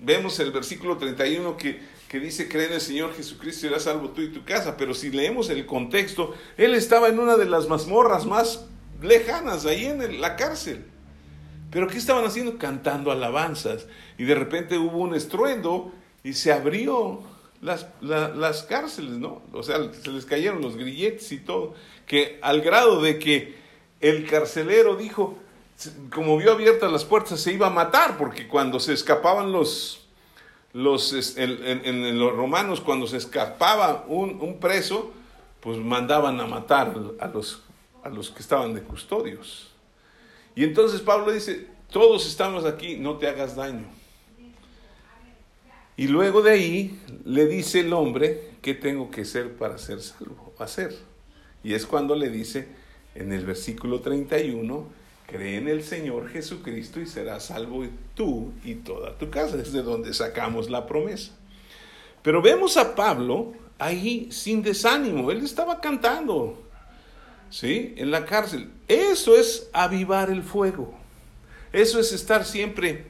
vemos 0.00 0.38
el 0.40 0.50
versículo 0.52 0.96
31 0.96 1.56
que, 1.56 1.80
que 2.08 2.18
dice, 2.18 2.48
cree 2.48 2.66
en 2.66 2.74
el 2.74 2.80
Señor 2.80 3.14
Jesucristo 3.14 3.66
y 3.66 3.68
serás 3.68 3.84
salvo 3.84 4.10
tú 4.10 4.22
y 4.22 4.32
tu 4.32 4.44
casa. 4.44 4.76
Pero 4.76 4.94
si 4.94 5.10
leemos 5.10 5.50
el 5.50 5.66
contexto, 5.66 6.34
él 6.56 6.74
estaba 6.74 7.08
en 7.08 7.18
una 7.18 7.36
de 7.36 7.44
las 7.44 7.68
mazmorras 7.68 8.26
más 8.26 8.66
lejanas, 9.02 9.66
ahí 9.66 9.84
en 9.84 10.20
la 10.20 10.36
cárcel. 10.36 10.84
Pero 11.70 11.86
¿qué 11.86 11.98
estaban 11.98 12.24
haciendo? 12.24 12.58
Cantando 12.58 13.12
alabanzas. 13.12 13.86
Y 14.18 14.24
de 14.24 14.34
repente 14.34 14.76
hubo 14.78 14.98
un 14.98 15.14
estruendo 15.14 15.92
y 16.24 16.34
se 16.34 16.52
abrió 16.52 17.22
las, 17.60 17.86
las 18.00 18.62
cárceles, 18.62 19.12
¿no? 19.12 19.42
O 19.52 19.62
sea, 19.62 19.76
se 19.92 20.10
les 20.10 20.24
cayeron 20.24 20.62
los 20.62 20.76
grilletes 20.76 21.30
y 21.32 21.38
todo. 21.38 21.74
Que 22.06 22.38
al 22.42 22.60
grado 22.62 23.02
de 23.02 23.18
que 23.18 23.56
el 24.00 24.26
carcelero 24.26 24.96
dijo, 24.96 25.38
como 26.12 26.36
vio 26.38 26.52
abiertas 26.52 26.90
las 26.90 27.04
puertas, 27.04 27.40
se 27.40 27.52
iba 27.52 27.66
a 27.66 27.70
matar, 27.70 28.16
porque 28.16 28.48
cuando 28.48 28.80
se 28.80 28.92
escapaban 28.92 29.52
los, 29.52 30.06
los 30.72 31.36
en, 31.36 32.18
los 32.18 32.34
romanos, 32.34 32.80
cuando 32.80 33.06
se 33.06 33.18
escapaba 33.18 34.04
un, 34.08 34.40
un, 34.40 34.58
preso, 34.58 35.12
pues 35.60 35.78
mandaban 35.78 36.40
a 36.40 36.46
matar 36.46 36.94
a 37.20 37.28
los, 37.28 37.62
a 38.02 38.08
los 38.08 38.30
que 38.30 38.40
estaban 38.40 38.74
de 38.74 38.82
custodios. 38.82 39.70
Y 40.54 40.64
entonces 40.64 41.00
Pablo 41.00 41.30
dice, 41.30 41.68
todos 41.90 42.26
estamos 42.26 42.64
aquí, 42.64 42.96
no 42.96 43.18
te 43.18 43.28
hagas 43.28 43.54
daño. 43.54 43.99
Y 46.00 46.08
luego 46.08 46.40
de 46.40 46.52
ahí 46.52 46.98
le 47.26 47.46
dice 47.46 47.80
el 47.80 47.92
hombre, 47.92 48.52
¿qué 48.62 48.72
tengo 48.72 49.10
que 49.10 49.20
hacer 49.20 49.52
para 49.56 49.76
ser 49.76 50.00
salvo? 50.00 50.54
Hacer. 50.58 50.96
Y 51.62 51.74
es 51.74 51.84
cuando 51.84 52.14
le 52.14 52.30
dice 52.30 52.68
en 53.14 53.34
el 53.34 53.44
versículo 53.44 54.00
31, 54.00 54.86
cree 55.26 55.58
en 55.58 55.68
el 55.68 55.82
Señor 55.82 56.30
Jesucristo 56.30 57.02
y 57.02 57.06
serás 57.06 57.44
salvo 57.44 57.84
tú 58.14 58.50
y 58.64 58.76
toda 58.76 59.18
tu 59.18 59.28
casa. 59.28 59.60
Es 59.60 59.74
de 59.74 59.82
donde 59.82 60.14
sacamos 60.14 60.70
la 60.70 60.86
promesa. 60.86 61.32
Pero 62.22 62.40
vemos 62.40 62.78
a 62.78 62.94
Pablo 62.94 63.52
ahí 63.78 64.32
sin 64.32 64.62
desánimo. 64.62 65.30
Él 65.30 65.44
estaba 65.44 65.82
cantando, 65.82 66.62
¿sí? 67.50 67.92
En 67.98 68.10
la 68.10 68.24
cárcel. 68.24 68.70
Eso 68.88 69.36
es 69.36 69.68
avivar 69.74 70.30
el 70.30 70.44
fuego. 70.44 70.94
Eso 71.74 72.00
es 72.00 72.10
estar 72.12 72.46
siempre 72.46 73.04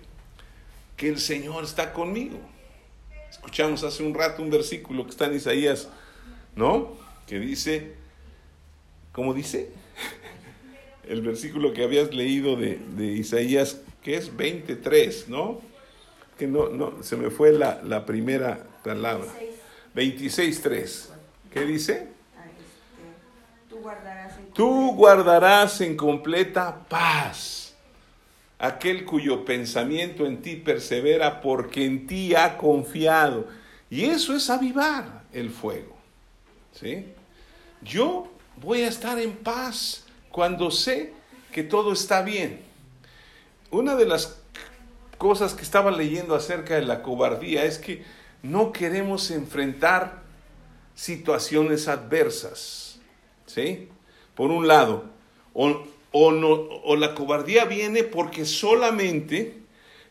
que 0.97 1.09
el 1.09 1.20
Señor 1.20 1.62
está 1.62 1.92
conmigo. 1.92 2.40
Escuchamos 3.30 3.84
hace 3.84 4.02
un 4.02 4.12
rato 4.12 4.42
un 4.42 4.50
versículo 4.50 5.04
que 5.04 5.10
está 5.10 5.26
en 5.26 5.34
Isaías, 5.34 5.88
¿no? 6.56 6.96
Que 7.26 7.38
dice, 7.38 7.94
¿cómo 9.12 9.32
dice? 9.32 9.70
El 11.08 11.22
versículo 11.22 11.72
que 11.72 11.84
habías 11.84 12.12
leído 12.12 12.56
de, 12.56 12.78
Isaías, 12.99 13.80
que 14.02 14.16
es 14.16 14.37
23, 14.37 15.28
¿no? 15.28 15.60
Que 16.38 16.46
no, 16.46 16.68
no, 16.68 17.02
se 17.02 17.16
me 17.16 17.30
fue 17.30 17.52
la, 17.52 17.80
la 17.82 18.04
primera 18.04 18.66
palabra. 18.82 19.28
26.3. 19.94 21.06
¿Qué 21.52 21.60
dice? 21.64 22.08
Tú 24.54 24.94
guardarás 24.94 25.80
en 25.80 25.96
completa 25.96 26.84
paz 26.88 27.59
aquel 28.60 29.06
cuyo 29.06 29.46
pensamiento 29.46 30.26
en 30.26 30.42
ti 30.42 30.56
persevera 30.56 31.40
porque 31.40 31.86
en 31.86 32.06
ti 32.06 32.34
ha 32.34 32.58
confiado. 32.58 33.48
Y 33.88 34.04
eso 34.04 34.36
es 34.36 34.50
avivar 34.50 35.24
el 35.32 35.50
fuego. 35.50 35.96
¿sí? 36.72 37.06
Yo 37.82 38.28
voy 38.56 38.82
a 38.82 38.88
estar 38.88 39.18
en 39.18 39.32
paz 39.32 40.04
cuando 40.30 40.70
sé 40.70 41.14
que 41.52 41.62
todo 41.62 41.92
está 41.92 42.22
bien. 42.22 42.60
Una 43.70 43.96
de 43.96 44.04
las 44.04 44.38
cosas 45.16 45.54
que 45.54 45.62
estaba 45.62 45.90
leyendo 45.90 46.34
acerca 46.34 46.74
de 46.74 46.82
la 46.82 47.02
cobardía 47.02 47.64
es 47.64 47.78
que 47.78 48.04
no 48.42 48.72
queremos 48.72 49.30
enfrentar 49.30 50.23
situaciones 50.94 51.88
adversas. 51.88 53.00
¿Sí? 53.46 53.88
Por 54.34 54.50
un 54.50 54.68
lado, 54.68 55.06
o 55.54 55.82
o, 56.12 56.32
no, 56.32 56.49
o 56.49 56.96
la 56.96 57.14
cobardía 57.14 57.64
viene 57.64 58.04
porque 58.04 58.44
solamente 58.44 59.54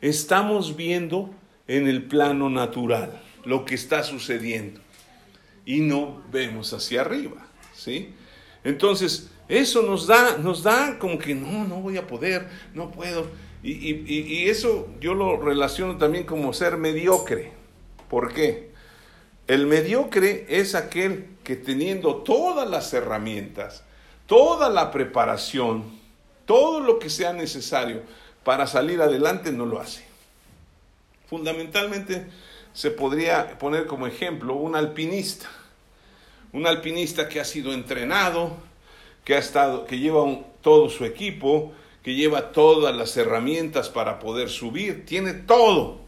estamos 0.01 0.75
viendo 0.75 1.29
en 1.67 1.88
el 1.88 2.03
plano 2.03 2.49
natural 2.49 3.21
lo 3.45 3.65
que 3.65 3.75
está 3.75 4.03
sucediendo 4.03 4.81
y 5.65 5.81
no 5.81 6.23
vemos 6.31 6.73
hacia 6.73 7.01
arriba, 7.01 7.45
¿sí? 7.73 8.13
Entonces, 8.63 9.29
eso 9.47 9.81
nos 9.83 10.07
da, 10.07 10.38
nos 10.38 10.63
da 10.63 10.97
como 10.99 11.17
que 11.17 11.35
no, 11.35 11.65
no 11.67 11.81
voy 11.81 11.97
a 11.97 12.07
poder, 12.07 12.47
no 12.73 12.91
puedo. 12.91 13.27
Y, 13.62 13.71
y, 13.71 14.49
eso 14.49 14.88
yo 15.01 15.13
lo 15.13 15.38
relaciono 15.38 15.97
también 15.97 16.23
como 16.23 16.53
ser 16.53 16.77
mediocre. 16.77 17.51
¿Por 18.09 18.33
qué? 18.33 18.69
El 19.47 19.67
mediocre 19.67 20.45
es 20.49 20.75
aquel 20.75 21.25
que 21.43 21.55
teniendo 21.55 22.17
todas 22.17 22.69
las 22.69 22.93
herramientas, 22.93 23.83
toda 24.29 24.69
la 24.69 24.91
preparación, 24.91 25.85
todo 26.45 26.79
lo 26.79 26.99
que 26.99 27.09
sea 27.09 27.33
necesario 27.33 28.03
para 28.43 28.67
salir 28.67 29.01
adelante, 29.01 29.51
no 29.51 29.65
lo 29.65 29.81
hace. 29.81 30.05
Fundamentalmente 31.27 32.27
se 32.71 32.91
podría 32.91 33.57
poner 33.57 33.87
como 33.87 34.05
ejemplo 34.05 34.53
un 34.53 34.75
alpinista, 34.75 35.49
un 36.53 36.67
alpinista 36.67 37.27
que 37.27 37.39
ha 37.39 37.43
sido 37.43 37.73
entrenado, 37.73 38.55
que 39.25 39.33
ha 39.33 39.39
estado, 39.39 39.85
que 39.85 39.97
lleva 39.97 40.23
todo 40.61 40.89
su 40.89 41.05
equipo, 41.05 41.73
que 42.03 42.13
lleva 42.13 42.51
todas 42.51 42.95
las 42.95 43.17
herramientas 43.17 43.89
para 43.89 44.19
poder 44.19 44.49
subir, 44.49 45.07
tiene 45.07 45.33
todo 45.33 46.01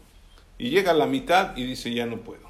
y 0.58 0.70
llega 0.70 0.92
a 0.92 0.94
la 0.94 1.06
mitad 1.06 1.56
y 1.56 1.64
dice 1.64 1.92
ya 1.92 2.06
no 2.06 2.18
puedo. 2.18 2.48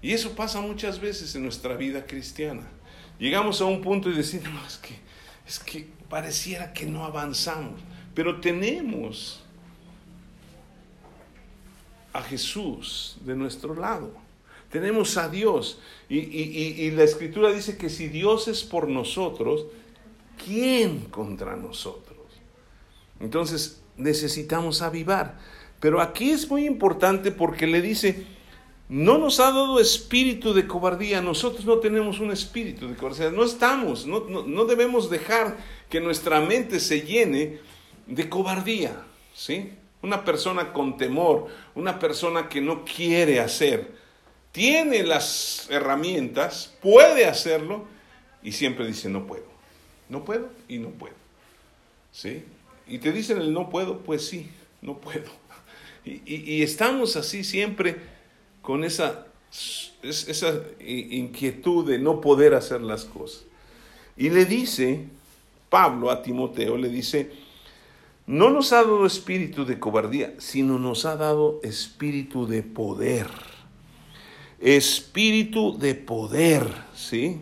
Y 0.00 0.12
eso 0.12 0.36
pasa 0.36 0.60
muchas 0.60 1.00
veces 1.00 1.34
en 1.34 1.42
nuestra 1.42 1.74
vida 1.74 2.06
cristiana. 2.06 2.70
Llegamos 3.18 3.60
a 3.60 3.64
un 3.64 3.80
punto 3.80 4.10
y 4.10 4.14
decimos, 4.14 4.46
es 4.66 4.78
que, 4.78 4.98
es 5.46 5.58
que 5.58 5.88
pareciera 6.08 6.72
que 6.72 6.86
no 6.86 7.04
avanzamos, 7.04 7.80
pero 8.14 8.40
tenemos 8.40 9.42
a 12.12 12.22
Jesús 12.22 13.16
de 13.24 13.34
nuestro 13.34 13.74
lado. 13.74 14.12
Tenemos 14.70 15.16
a 15.16 15.28
Dios. 15.28 15.78
Y, 16.08 16.18
y, 16.18 16.90
la 16.90 17.04
escritura 17.04 17.50
dice 17.50 17.76
que 17.76 17.88
si 17.88 18.08
Dios 18.08 18.48
es 18.48 18.62
por 18.62 18.88
nosotros, 18.88 19.66
¿quién 20.44 21.00
contra 21.06 21.56
nosotros? 21.56 22.18
Entonces 23.20 23.82
necesitamos 23.96 24.82
avivar. 24.82 25.38
Pero 25.80 26.00
aquí 26.00 26.30
es 26.30 26.50
muy 26.50 26.66
importante 26.66 27.30
porque 27.30 27.66
le 27.66 27.80
dice, 27.80 28.26
no 28.88 29.18
nos 29.18 29.40
ha 29.40 29.50
dado 29.50 29.80
espíritu 29.80 30.54
de 30.54 30.66
cobardía. 30.66 31.20
Nosotros 31.20 31.64
no 31.64 31.78
tenemos 31.78 32.20
un 32.20 32.30
espíritu 32.30 32.88
de 32.88 32.94
cobardía. 32.94 33.30
No 33.30 33.44
estamos, 33.44 34.06
no, 34.06 34.20
no, 34.20 34.64
debemos 34.64 35.10
dejar 35.10 35.56
que 35.88 36.00
nuestra 36.00 36.40
mente 36.40 36.78
se 36.78 37.02
llene 37.02 37.58
de 38.06 38.28
cobardía. 38.28 39.02
¿sí? 39.34 39.72
Una 40.02 40.24
persona 40.24 40.72
con 40.72 40.96
temor, 40.96 41.48
una 41.74 41.98
persona 41.98 42.48
que 42.48 42.60
no 42.60 42.84
quiere 42.84 43.40
hacer, 43.40 43.92
tiene 44.52 45.02
las 45.02 45.66
herramientas, 45.68 46.74
puede 46.80 47.26
hacerlo 47.26 47.86
y 48.42 48.52
siempre 48.52 48.86
dice 48.86 49.08
no 49.08 49.26
puedo. 49.26 49.46
No 50.08 50.24
puedo 50.24 50.48
y 50.68 50.78
no 50.78 50.90
puedo. 50.90 51.16
¿Sí? 52.12 52.44
Y 52.86 52.98
te 52.98 53.10
dicen 53.10 53.38
el 53.38 53.52
no 53.52 53.68
puedo, 53.68 53.98
pues 53.98 54.28
sí, 54.28 54.48
no 54.80 54.98
puedo. 54.98 55.28
y 56.04 56.62
estamos 56.62 57.16
así 57.16 57.42
siempre 57.42 58.15
con 58.66 58.82
esa, 58.82 59.28
esa 60.02 60.60
inquietud 60.80 61.88
de 61.88 62.00
no 62.00 62.20
poder 62.20 62.52
hacer 62.52 62.80
las 62.80 63.04
cosas. 63.04 63.44
Y 64.16 64.28
le 64.30 64.44
dice, 64.44 65.04
Pablo 65.70 66.10
a 66.10 66.20
Timoteo, 66.20 66.76
le 66.76 66.88
dice, 66.88 67.30
no 68.26 68.50
nos 68.50 68.72
ha 68.72 68.78
dado 68.78 69.06
espíritu 69.06 69.64
de 69.64 69.78
cobardía, 69.78 70.34
sino 70.38 70.80
nos 70.80 71.04
ha 71.04 71.14
dado 71.14 71.60
espíritu 71.62 72.48
de 72.48 72.64
poder. 72.64 73.28
Espíritu 74.58 75.78
de 75.78 75.94
poder, 75.94 76.66
¿sí? 76.92 77.38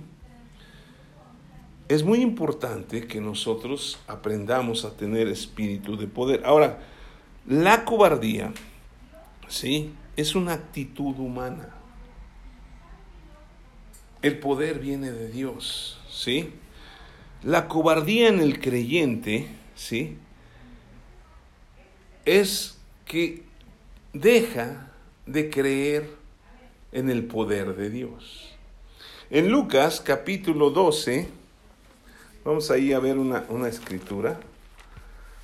Es 1.88 2.02
muy 2.02 2.20
importante 2.20 3.06
que 3.06 3.22
nosotros 3.22 3.98
aprendamos 4.08 4.84
a 4.84 4.94
tener 4.94 5.28
espíritu 5.28 5.96
de 5.96 6.06
poder. 6.06 6.42
Ahora, 6.44 6.80
la 7.46 7.86
cobardía, 7.86 8.52
¿sí? 9.48 9.94
Es 10.16 10.34
una 10.34 10.52
actitud 10.54 11.18
humana. 11.18 11.70
El 14.22 14.38
poder 14.38 14.78
viene 14.78 15.10
de 15.10 15.28
Dios, 15.28 16.00
¿sí? 16.08 16.50
La 17.42 17.68
cobardía 17.68 18.28
en 18.28 18.40
el 18.40 18.60
creyente, 18.60 19.48
¿sí? 19.74 20.16
Es 22.24 22.78
que 23.04 23.42
deja 24.12 24.90
de 25.26 25.50
creer 25.50 26.08
en 26.92 27.10
el 27.10 27.24
poder 27.24 27.74
de 27.76 27.90
Dios. 27.90 28.54
En 29.30 29.50
Lucas 29.50 30.00
capítulo 30.00 30.70
12, 30.70 31.28
vamos 32.44 32.70
ahí 32.70 32.92
a 32.92 33.00
ver 33.00 33.18
una, 33.18 33.44
una 33.48 33.68
escritura, 33.68 34.38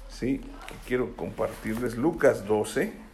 ¿sí? 0.08 0.40
Quiero 0.86 1.16
compartirles 1.16 1.96
Lucas 1.96 2.46
12 2.46 3.09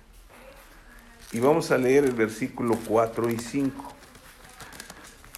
y 1.33 1.41
vamos 1.41 1.71
a 1.71 1.79
leer 1.79 2.05
el 2.05 2.13
versículo 2.13 2.79
4 2.87 3.31
y 3.31 3.39
5. 3.39 3.95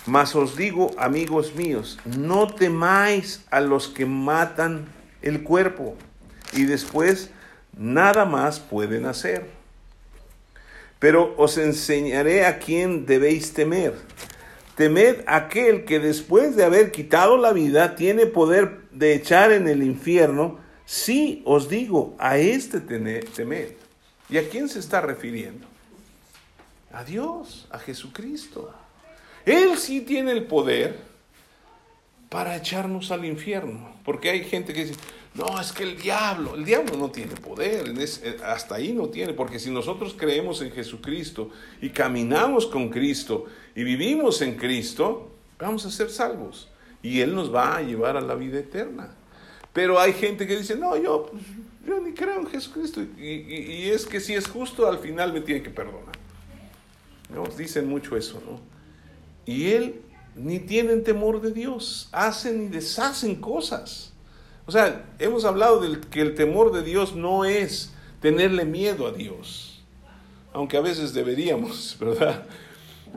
Mas 0.06 0.34
os 0.34 0.56
digo, 0.56 0.90
amigos 0.98 1.54
míos, 1.54 1.98
no 2.04 2.46
temáis 2.46 3.44
a 3.50 3.60
los 3.60 3.88
que 3.88 4.06
matan 4.06 4.86
el 5.22 5.42
cuerpo 5.42 5.96
y 6.54 6.64
después 6.64 7.30
nada 7.76 8.24
más 8.24 8.58
pueden 8.58 9.06
hacer. 9.06 9.46
Pero 10.98 11.34
os 11.36 11.58
enseñaré 11.58 12.46
a 12.46 12.58
quién 12.58 13.06
debéis 13.06 13.52
temer. 13.52 13.94
Temed 14.76 15.24
aquel 15.26 15.84
que 15.84 15.98
después 15.98 16.56
de 16.56 16.64
haber 16.64 16.90
quitado 16.92 17.36
la 17.36 17.52
vida 17.52 17.94
tiene 17.94 18.26
poder 18.26 18.80
de 18.92 19.14
echar 19.14 19.52
en 19.52 19.68
el 19.68 19.82
infierno. 19.82 20.58
Sí, 20.86 21.42
os 21.44 21.68
digo, 21.68 22.16
a 22.18 22.38
este 22.38 22.80
temed. 22.80 23.72
¿Y 24.30 24.38
a 24.38 24.48
quién 24.48 24.68
se 24.68 24.78
está 24.78 25.00
refiriendo? 25.00 25.66
A 26.92 27.04
Dios, 27.04 27.66
a 27.70 27.78
Jesucristo. 27.78 28.72
Él 29.44 29.76
sí 29.78 30.00
tiene 30.00 30.32
el 30.32 30.44
poder 30.44 30.98
para 32.28 32.56
echarnos 32.56 33.10
al 33.10 33.24
infierno. 33.24 33.94
Porque 34.04 34.30
hay 34.30 34.44
gente 34.44 34.72
que 34.72 34.86
dice, 34.86 35.00
no, 35.34 35.60
es 35.60 35.72
que 35.72 35.84
el 35.84 35.98
diablo, 35.98 36.54
el 36.54 36.64
diablo 36.64 36.96
no 36.96 37.10
tiene 37.10 37.34
poder, 37.36 37.92
eh, 37.96 38.36
hasta 38.44 38.74
ahí 38.74 38.92
no 38.92 39.08
tiene, 39.08 39.34
porque 39.34 39.58
si 39.58 39.70
nosotros 39.70 40.14
creemos 40.18 40.60
en 40.62 40.72
Jesucristo 40.72 41.50
y 41.80 41.90
caminamos 41.90 42.66
con 42.66 42.88
Cristo 42.88 43.46
y 43.74 43.84
vivimos 43.84 44.42
en 44.42 44.56
Cristo, 44.56 45.30
vamos 45.58 45.86
a 45.86 45.90
ser 45.90 46.10
salvos 46.10 46.68
y 47.02 47.20
Él 47.20 47.34
nos 47.34 47.54
va 47.54 47.76
a 47.76 47.82
llevar 47.82 48.16
a 48.16 48.20
la 48.20 48.34
vida 48.34 48.58
eterna. 48.58 49.14
Pero 49.72 50.00
hay 50.00 50.12
gente 50.12 50.46
que 50.46 50.56
dice, 50.56 50.74
no, 50.74 50.96
yo, 50.96 51.30
yo 51.86 52.00
ni 52.00 52.12
creo 52.12 52.40
en 52.40 52.46
Jesucristo 52.48 53.00
y, 53.00 53.24
y, 53.24 53.90
es 53.90 54.06
que 54.06 54.18
si 54.18 54.34
es 54.34 54.48
justo, 54.48 54.88
al 54.88 54.98
final 54.98 55.32
me 55.32 55.40
tiene 55.40 55.62
que 55.62 55.70
perdonar. 55.70 56.17
Nos 57.30 57.56
dicen 57.56 57.88
mucho 57.88 58.16
eso, 58.16 58.42
¿no? 58.44 58.60
Y 59.44 59.70
Él 59.72 60.02
ni 60.34 60.60
tienen 60.60 61.02
temor 61.02 61.40
de 61.40 61.52
Dios, 61.52 62.08
hacen 62.12 62.64
y 62.64 62.68
deshacen 62.68 63.36
cosas. 63.36 64.12
O 64.66 64.72
sea, 64.72 65.06
hemos 65.18 65.44
hablado 65.44 65.80
de 65.80 66.00
que 66.00 66.20
el 66.20 66.34
temor 66.34 66.72
de 66.72 66.82
Dios 66.82 67.14
no 67.14 67.44
es 67.44 67.92
tenerle 68.20 68.64
miedo 68.64 69.06
a 69.06 69.12
Dios, 69.12 69.82
aunque 70.52 70.76
a 70.76 70.82
veces 70.82 71.14
deberíamos, 71.14 71.96
¿verdad? 72.00 72.46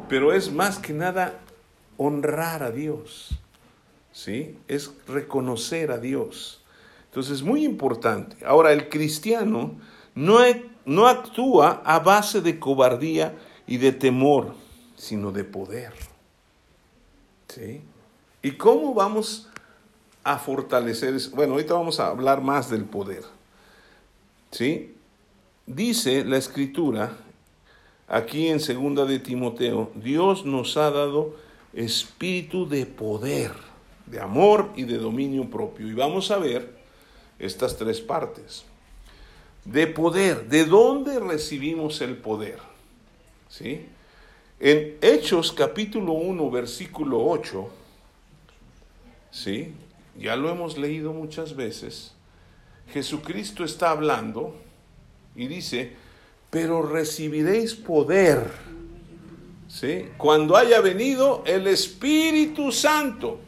Pero 0.08 0.34
es 0.34 0.52
más 0.52 0.80
que 0.80 0.94
nada 0.94 1.40
honrar 1.98 2.64
a 2.64 2.72
Dios, 2.72 3.38
¿sí? 4.12 4.58
Es 4.68 4.92
reconocer 5.08 5.92
a 5.92 5.98
Dios. 5.98 6.62
Entonces 7.06 7.34
es 7.34 7.44
muy 7.44 7.66
importante. 7.66 8.38
Ahora, 8.46 8.72
el 8.72 8.88
cristiano 8.88 9.76
no, 10.16 10.40
no 10.86 11.08
actúa 11.08 11.82
a 11.84 12.00
base 12.00 12.42
de 12.42 12.58
cobardía 12.58 13.36
y 13.72 13.78
de 13.78 13.94
temor, 13.94 14.54
sino 14.98 15.32
de 15.32 15.46
poder. 15.46 15.94
¿Sí? 17.48 17.80
¿Y 18.42 18.52
cómo 18.52 18.94
vamos 18.94 19.48
a 20.26 20.38
fortalecer? 20.38 21.16
Bueno, 21.34 21.54
ahorita 21.54 21.76
vamos 21.76 21.98
a 22.02 22.08
hablar 22.08 22.42
más 22.42 22.70
del 22.70 22.84
poder. 22.84 23.24
¿Sí? 24.52 24.94
Dice 25.66 26.26
la 26.26 26.36
escritura 26.36 27.16
aquí 28.10 28.50
en 28.50 28.60
segunda 28.60 29.06
de 29.06 29.20
Timoteo, 29.20 29.90
Dios 29.96 30.46
nos 30.46 30.76
ha 30.76 30.92
dado 30.92 31.38
espíritu 31.72 32.68
de 32.68 32.86
poder, 32.86 33.54
de 34.06 34.20
amor 34.20 34.70
y 34.76 34.84
de 34.84 34.98
dominio 34.98 35.50
propio. 35.50 35.88
Y 35.88 35.94
vamos 35.94 36.30
a 36.30 36.40
ver 36.40 36.78
estas 37.40 37.78
tres 37.78 38.02
partes. 38.02 38.66
De 39.64 39.88
poder, 39.88 40.50
¿de 40.50 40.66
dónde 40.66 41.22
recibimos 41.22 42.02
el 42.02 42.18
poder? 42.18 42.71
¿Sí? 43.52 43.86
En 44.62 44.96
Hechos 45.02 45.52
capítulo 45.52 46.14
1, 46.14 46.50
versículo 46.50 47.22
8, 47.22 47.70
¿sí? 49.30 49.74
Ya 50.18 50.38
lo 50.38 50.50
hemos 50.50 50.78
leído 50.78 51.12
muchas 51.12 51.58
veces. 51.58 52.14
Jesucristo 52.94 53.66
está 53.66 53.90
hablando 53.90 54.56
y 55.36 55.48
dice, 55.48 55.92
pero 56.50 56.82
recibiréis 56.82 57.76
poder, 57.76 58.52
¿sí? 59.68 60.06
Cuando 60.18 60.56
haya 60.56 60.80
venido 60.80 61.44
el 61.46 61.68
Espíritu 61.68 62.72
Santo. 62.72 63.40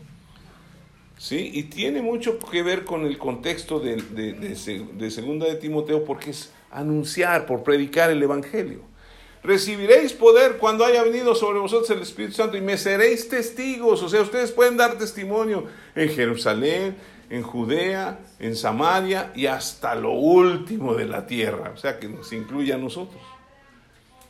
¿Sí? 1.18 1.52
Y 1.54 1.64
tiene 1.64 2.02
mucho 2.02 2.38
que 2.38 2.62
ver 2.64 2.84
con 2.84 3.06
el 3.06 3.18
contexto 3.18 3.80
de, 3.80 3.96
de, 3.96 4.34
de 4.34 5.12
Segunda 5.12 5.46
de 5.46 5.56
Timoteo 5.56 6.04
porque 6.04 6.32
es 6.32 6.52
anunciar, 6.70 7.46
por 7.46 7.64
predicar 7.64 8.10
el 8.10 8.22
Evangelio 8.22 8.93
recibiréis 9.44 10.14
poder 10.14 10.58
cuando 10.58 10.86
haya 10.86 11.04
venido 11.04 11.36
sobre 11.36 11.60
vosotros 11.60 11.90
el 11.92 12.02
Espíritu 12.02 12.36
Santo 12.36 12.58
y 12.58 12.62
me 12.62 12.78
seréis 12.78 13.28
testigos. 13.28 14.02
O 14.02 14.10
sea, 14.10 14.22
ustedes 14.22 14.52
pueden 14.52 14.78
dar 14.78 14.98
testimonio 14.98 15.66
en 15.96 16.10
Jerusalén, 16.10 16.96
en 17.30 17.44
Judea, 17.44 18.20
en 18.40 18.56
Samaria 18.56 19.32
y 19.36 19.48
hasta 19.48 19.96
lo 19.96 20.12
último 20.12 20.96
de 20.96 21.06
la 21.06 21.28
tierra. 21.28 21.72
O 21.76 21.78
sea, 21.78 22.00
que 22.00 22.08
nos 22.08 22.32
incluye 22.32 22.74
a 22.74 22.78
nosotros. 22.78 23.22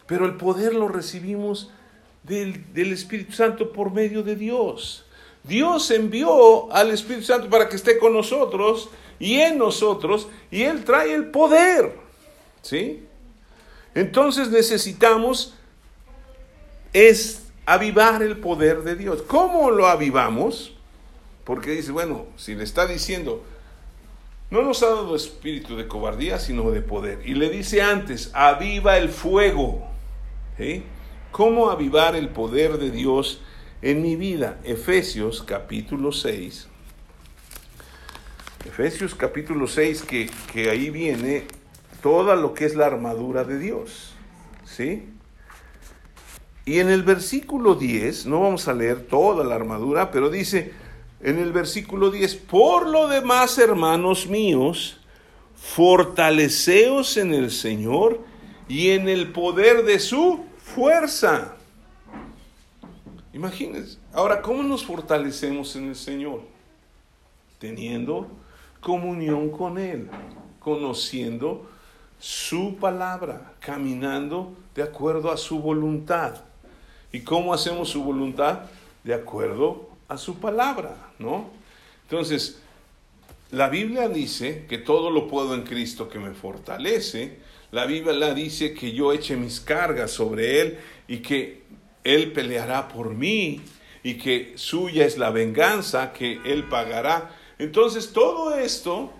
Pero 0.08 0.26
el 0.26 0.36
poder 0.36 0.74
lo 0.74 0.88
recibimos 0.88 1.72
del, 2.24 2.74
del 2.74 2.92
Espíritu 2.92 3.34
Santo 3.34 3.72
por 3.72 3.92
medio 3.92 4.24
de 4.24 4.36
Dios. 4.36 5.06
Dios 5.44 5.92
envió 5.92 6.72
al 6.72 6.92
Espíritu 6.92 7.26
Santo 7.26 7.50
para 7.50 7.70
que 7.70 7.76
esté 7.76 7.98
con 7.98 8.14
nosotros 8.14 8.90
y 9.20 9.36
en 9.36 9.58
nosotros 9.58 10.28
y 10.50 10.64
Él 10.64 10.84
trae 10.84 11.14
el 11.14 11.30
poder. 11.30 11.94
¿Sí? 12.62 13.06
Entonces 13.96 14.50
necesitamos 14.50 15.56
es 16.94 17.48
avivar 17.66 18.22
el 18.24 18.38
poder 18.38 18.84
de 18.84 18.96
Dios. 18.96 19.22
¿Cómo 19.24 19.72
lo 19.72 19.88
avivamos? 19.88 20.74
Porque 21.44 21.72
dice, 21.72 21.92
bueno, 21.92 22.26
si 22.38 22.56
le 22.56 22.64
está 22.64 22.86
diciendo, 22.86 23.44
no 24.50 24.62
nos 24.62 24.84
ha 24.84 24.88
dado 24.88 25.16
espíritu 25.16 25.76
de 25.76 25.88
cobardía, 25.88 26.40
sino 26.40 26.72
de 26.72 26.82
poder. 26.82 27.22
Y 27.26 27.34
le 27.34 27.50
dice 27.50 27.82
antes, 27.82 28.32
aviva 28.34 28.98
el 28.98 29.10
fuego. 29.10 29.88
¿Cómo 31.32 31.70
avivar 31.70 32.16
el 32.16 32.30
poder 32.30 32.78
de 32.78 32.92
Dios 32.92 33.42
en 33.82 34.02
mi 34.02 34.16
vida? 34.16 34.60
Efesios 34.64 35.42
capítulo 35.42 36.12
6. 36.12 36.68
Efesios 38.66 39.16
capítulo 39.16 39.68
6, 39.68 40.04
que, 40.04 40.30
que 40.54 40.70
ahí 40.70 40.90
viene 40.90 41.46
toda 42.04 42.36
lo 42.36 42.54
que 42.54 42.66
es 42.66 42.76
la 42.76 42.86
armadura 42.86 43.46
de 43.46 43.58
Dios. 43.58 44.14
¿Sí? 44.66 45.10
Y 46.66 46.80
en 46.80 46.90
el 46.90 47.04
versículo 47.04 47.76
10, 47.76 48.28
no 48.28 48.42
vamos 48.42 48.68
a 48.68 48.74
leer 48.74 49.08
toda 49.08 49.44
la 49.44 49.56
armadura, 49.56 50.12
pero 50.12 50.30
dice 50.30 50.74
en 51.22 51.40
el 51.40 51.54
versículo 51.54 52.12
10, 52.12 52.36
por 52.36 52.88
lo 52.88 53.08
demás, 53.08 53.58
hermanos 53.58 54.28
míos, 54.28 55.00
fortaleceos 55.56 57.16
en 57.16 57.34
el 57.34 57.50
Señor 57.50 58.20
y 58.68 58.90
en 58.90 59.08
el 59.08 59.32
poder 59.32 59.86
de 59.86 60.00
su 60.00 60.44
fuerza. 60.58 61.56
Imagínense, 63.34 63.98
ahora, 64.12 64.42
¿cómo 64.42 64.62
nos 64.62 64.86
fortalecemos 64.86 65.76
en 65.78 65.90
el 65.90 65.96
Señor? 65.96 66.42
Teniendo 67.60 68.28
comunión 68.82 69.50
con 69.50 69.78
Él, 69.78 70.10
conociendo 70.60 71.73
su 72.24 72.78
palabra, 72.78 73.52
caminando 73.60 74.56
de 74.76 74.82
acuerdo 74.82 75.30
a 75.30 75.36
su 75.36 75.60
voluntad. 75.60 76.36
¿Y 77.12 77.20
cómo 77.20 77.54
hacemos 77.54 77.90
su 77.90 78.02
voluntad? 78.02 78.62
De 79.04 79.14
acuerdo 79.14 79.90
a 80.08 80.18
su 80.18 80.40
palabra, 80.40 80.96
¿no? 81.20 81.50
Entonces, 82.04 82.62
la 83.52 83.68
Biblia 83.68 84.08
dice 84.08 84.66
que 84.70 84.78
todo 84.78 85.10
lo 85.10 85.28
puedo 85.28 85.54
en 85.54 85.64
Cristo 85.64 86.08
que 86.08 86.18
me 86.18 86.32
fortalece. 86.32 87.40
La 87.72 87.86
Biblia 87.86 88.34
dice 88.34 88.74
que 88.74 88.94
yo 88.94 89.12
eche 89.12 89.36
mis 89.36 89.60
cargas 89.60 90.12
sobre 90.12 90.62
Él 90.62 90.80
y 91.10 91.18
que 91.18 91.64
Él 92.06 92.32
peleará 92.32 92.88
por 92.88 93.14
mí 93.14 93.60
y 94.02 94.14
que 94.14 94.54
suya 94.56 95.06
es 95.06 95.18
la 95.18 95.30
venganza, 95.30 96.14
que 96.14 96.40
Él 96.46 96.70
pagará. 96.70 97.36
Entonces, 97.60 98.14
todo 98.14 98.56
esto 98.56 99.12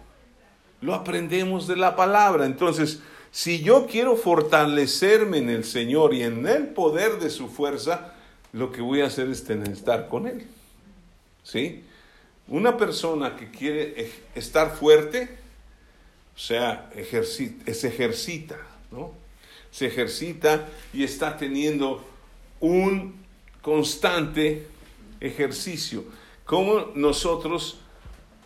lo 0.84 0.94
aprendemos 0.94 1.66
de 1.66 1.78
la 1.78 1.96
palabra. 1.96 2.46
Entonces, 2.46 3.00
si 3.32 3.64
yo 3.64 3.88
quiero 3.88 4.18
fortalecerme 4.18 5.38
en 5.38 5.50
el 5.50 5.64
Señor 5.64 6.14
y 6.14 6.24
en 6.24 6.46
el 6.46 6.68
poder 6.68 7.20
de 7.20 7.30
su 7.30 7.48
fuerza, 7.48 8.14
lo 8.52 8.72
que 8.72 8.82
voy 8.82 9.00
a 9.00 9.08
hacer 9.08 9.30
es 9.30 9.46
tener, 9.46 9.70
estar 9.70 10.10
con 10.10 10.28
Él. 10.28 10.46
¿Sí? 11.42 11.84
Una 12.50 12.76
persona 12.76 13.38
que 13.38 13.50
quiere 13.50 14.12
estar 14.36 14.76
fuerte, 14.76 15.38
o 16.36 16.40
sea, 16.40 16.92
se 16.94 17.88
ejercita, 17.88 18.58
¿no? 18.92 19.14
Se 19.72 19.88
ejercita 19.88 20.68
y 20.94 21.06
está 21.06 21.38
teniendo 21.38 22.06
un 22.60 23.16
constante 23.62 24.68
ejercicio. 25.22 26.04
¿Cómo 26.46 26.92
nosotros 26.94 27.80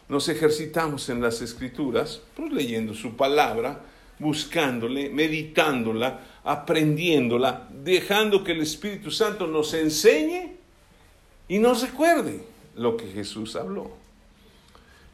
nos 0.09 0.29
ejercitamos 0.29 1.09
en 1.09 1.21
las 1.21 1.41
escrituras? 1.41 2.21
Pues 2.35 2.51
leyendo 2.51 2.93
su 2.93 3.15
palabra, 3.15 3.81
buscándole, 4.19 5.09
meditándola, 5.09 6.21
aprendiéndola, 6.43 7.67
dejando 7.83 8.43
que 8.43 8.53
el 8.53 8.61
Espíritu 8.61 9.11
Santo 9.11 9.47
nos 9.47 9.73
enseñe 9.73 10.55
y 11.47 11.59
nos 11.59 11.81
recuerde 11.81 12.41
lo 12.75 12.97
que 12.97 13.07
Jesús 13.07 13.55
habló. 13.55 13.91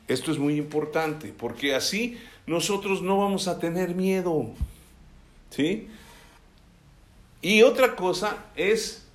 Esto 0.07 0.31
es 0.31 0.37
muy 0.37 0.57
importante 0.57 1.33
porque 1.35 1.75
así 1.75 2.17
nosotros 2.45 3.01
no 3.01 3.17
vamos 3.17 3.47
a 3.47 3.59
tener 3.59 3.95
miedo. 3.95 4.51
¿Sí? 5.49 5.87
Y 7.41 7.61
otra 7.61 7.95
cosa 7.95 8.45
es 8.55 9.05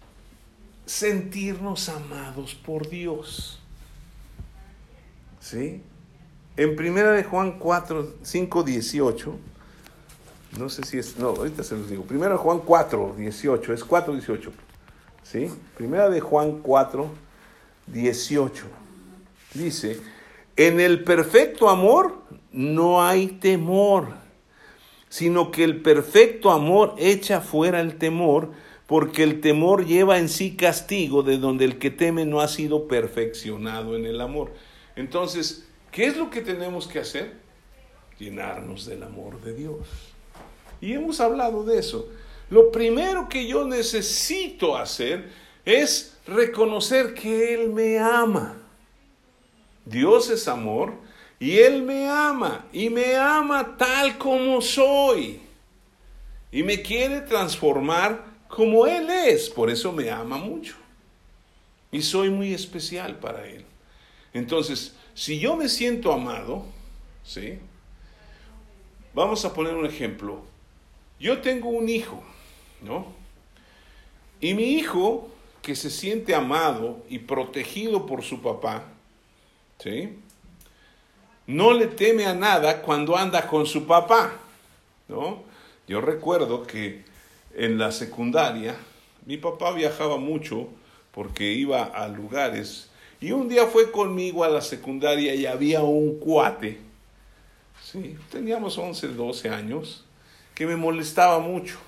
sentirnos 0.86 1.88
amados 1.88 2.54
por 2.54 2.88
Dios. 2.88 3.58
¿Sí? 5.48 5.80
En 6.58 6.76
primera 6.76 7.12
de 7.12 7.24
Juan 7.24 7.58
4, 7.58 8.16
5, 8.20 8.62
18, 8.64 9.38
no 10.58 10.68
sé 10.68 10.84
si 10.84 10.98
es, 10.98 11.16
no, 11.16 11.28
ahorita 11.28 11.62
se 11.62 11.74
los 11.74 11.88
digo. 11.88 12.02
Primera 12.02 12.32
de 12.32 12.38
Juan 12.38 12.58
4, 12.58 13.14
18, 13.16 13.72
es 13.72 13.82
4, 13.82 14.12
18. 14.12 14.52
¿Sí? 15.22 15.50
Primera 15.74 16.10
de 16.10 16.20
Juan 16.20 16.58
4, 16.58 17.08
18. 17.86 18.64
Dice, 19.54 19.98
en 20.56 20.80
el 20.80 21.02
perfecto 21.02 21.70
amor 21.70 22.18
no 22.52 23.02
hay 23.02 23.28
temor, 23.28 24.08
sino 25.08 25.50
que 25.50 25.64
el 25.64 25.80
perfecto 25.80 26.50
amor 26.50 26.94
echa 26.98 27.40
fuera 27.40 27.80
el 27.80 27.96
temor, 27.96 28.50
porque 28.86 29.22
el 29.22 29.40
temor 29.40 29.86
lleva 29.86 30.18
en 30.18 30.28
sí 30.28 30.56
castigo, 30.56 31.22
de 31.22 31.38
donde 31.38 31.64
el 31.64 31.78
que 31.78 31.90
teme 31.90 32.26
no 32.26 32.42
ha 32.42 32.48
sido 32.48 32.86
perfeccionado 32.86 33.96
en 33.96 34.04
el 34.04 34.20
amor. 34.20 34.52
Entonces, 34.98 35.64
¿qué 35.92 36.06
es 36.06 36.16
lo 36.16 36.28
que 36.28 36.40
tenemos 36.40 36.88
que 36.88 36.98
hacer? 36.98 37.34
Llenarnos 38.18 38.84
del 38.84 39.04
amor 39.04 39.40
de 39.40 39.54
Dios. 39.54 39.86
Y 40.80 40.92
hemos 40.92 41.20
hablado 41.20 41.62
de 41.62 41.78
eso. 41.78 42.08
Lo 42.50 42.72
primero 42.72 43.28
que 43.28 43.46
yo 43.46 43.64
necesito 43.64 44.76
hacer 44.76 45.30
es 45.64 46.18
reconocer 46.26 47.14
que 47.14 47.54
Él 47.54 47.70
me 47.70 48.00
ama. 48.00 48.60
Dios 49.84 50.30
es 50.30 50.48
amor 50.48 50.94
y 51.38 51.58
Él 51.58 51.82
me 51.82 52.08
ama 52.08 52.66
y 52.72 52.90
me 52.90 53.14
ama 53.14 53.76
tal 53.76 54.18
como 54.18 54.60
soy. 54.60 55.40
Y 56.50 56.64
me 56.64 56.82
quiere 56.82 57.20
transformar 57.20 58.24
como 58.48 58.84
Él 58.84 59.08
es. 59.08 59.48
Por 59.48 59.70
eso 59.70 59.92
me 59.92 60.10
ama 60.10 60.38
mucho. 60.38 60.74
Y 61.92 62.02
soy 62.02 62.30
muy 62.30 62.52
especial 62.52 63.20
para 63.20 63.46
Él. 63.46 63.67
Entonces, 64.38 64.94
si 65.14 65.38
yo 65.38 65.56
me 65.56 65.68
siento 65.68 66.12
amado, 66.12 66.64
¿sí? 67.24 67.58
Vamos 69.14 69.44
a 69.44 69.52
poner 69.52 69.74
un 69.74 69.84
ejemplo. 69.84 70.42
Yo 71.18 71.40
tengo 71.40 71.68
un 71.68 71.88
hijo, 71.88 72.22
¿no? 72.82 73.06
Y 74.40 74.54
mi 74.54 74.74
hijo, 74.74 75.28
que 75.60 75.74
se 75.74 75.90
siente 75.90 76.34
amado 76.34 77.04
y 77.08 77.18
protegido 77.18 78.06
por 78.06 78.22
su 78.22 78.40
papá, 78.40 78.84
¿sí? 79.80 80.20
No 81.46 81.72
le 81.72 81.88
teme 81.88 82.26
a 82.26 82.34
nada 82.34 82.80
cuando 82.82 83.16
anda 83.16 83.48
con 83.48 83.66
su 83.66 83.86
papá, 83.86 84.34
¿no? 85.08 85.42
Yo 85.88 86.00
recuerdo 86.00 86.66
que 86.66 87.04
en 87.54 87.78
la 87.78 87.90
secundaria 87.90 88.76
mi 89.26 89.36
papá 89.36 89.72
viajaba 89.72 90.16
mucho 90.16 90.68
porque 91.10 91.52
iba 91.52 91.82
a 91.82 92.06
lugares 92.06 92.87
y 93.20 93.32
un 93.32 93.48
día 93.48 93.66
fue 93.66 93.90
conmigo 93.90 94.44
a 94.44 94.48
la 94.48 94.60
secundaria 94.60 95.34
y 95.34 95.46
había 95.46 95.82
un 95.82 96.18
cuate, 96.18 96.78
¿sí? 97.82 98.16
Teníamos 98.30 98.78
11, 98.78 99.08
12 99.08 99.48
años, 99.48 100.04
que 100.54 100.66
me 100.66 100.76
molestaba 100.76 101.40
mucho. 101.40 101.78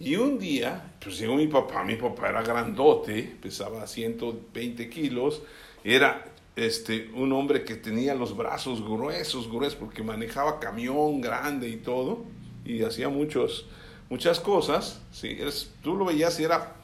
Y 0.00 0.16
un 0.16 0.38
día, 0.38 0.92
pues 1.02 1.18
llegó 1.18 1.36
mi 1.36 1.46
papá, 1.46 1.84
mi 1.84 1.94
papá 1.94 2.28
era 2.28 2.42
grandote, 2.42 3.36
pesaba 3.40 3.86
120 3.86 4.90
kilos, 4.90 5.42
era 5.84 6.24
este, 6.56 7.10
un 7.14 7.32
hombre 7.32 7.64
que 7.64 7.76
tenía 7.76 8.14
los 8.14 8.36
brazos 8.36 8.82
gruesos, 8.82 9.48
gruesos, 9.48 9.76
porque 9.76 10.02
manejaba 10.02 10.58
camión 10.58 11.20
grande 11.20 11.68
y 11.68 11.76
todo, 11.76 12.24
y 12.64 12.82
hacía 12.82 13.08
muchos, 13.08 13.66
muchas 14.10 14.40
cosas. 14.40 15.00
¿sí? 15.12 15.38
tú 15.82 15.96
lo 15.96 16.04
veías 16.04 16.38
y 16.40 16.44
era 16.44 16.74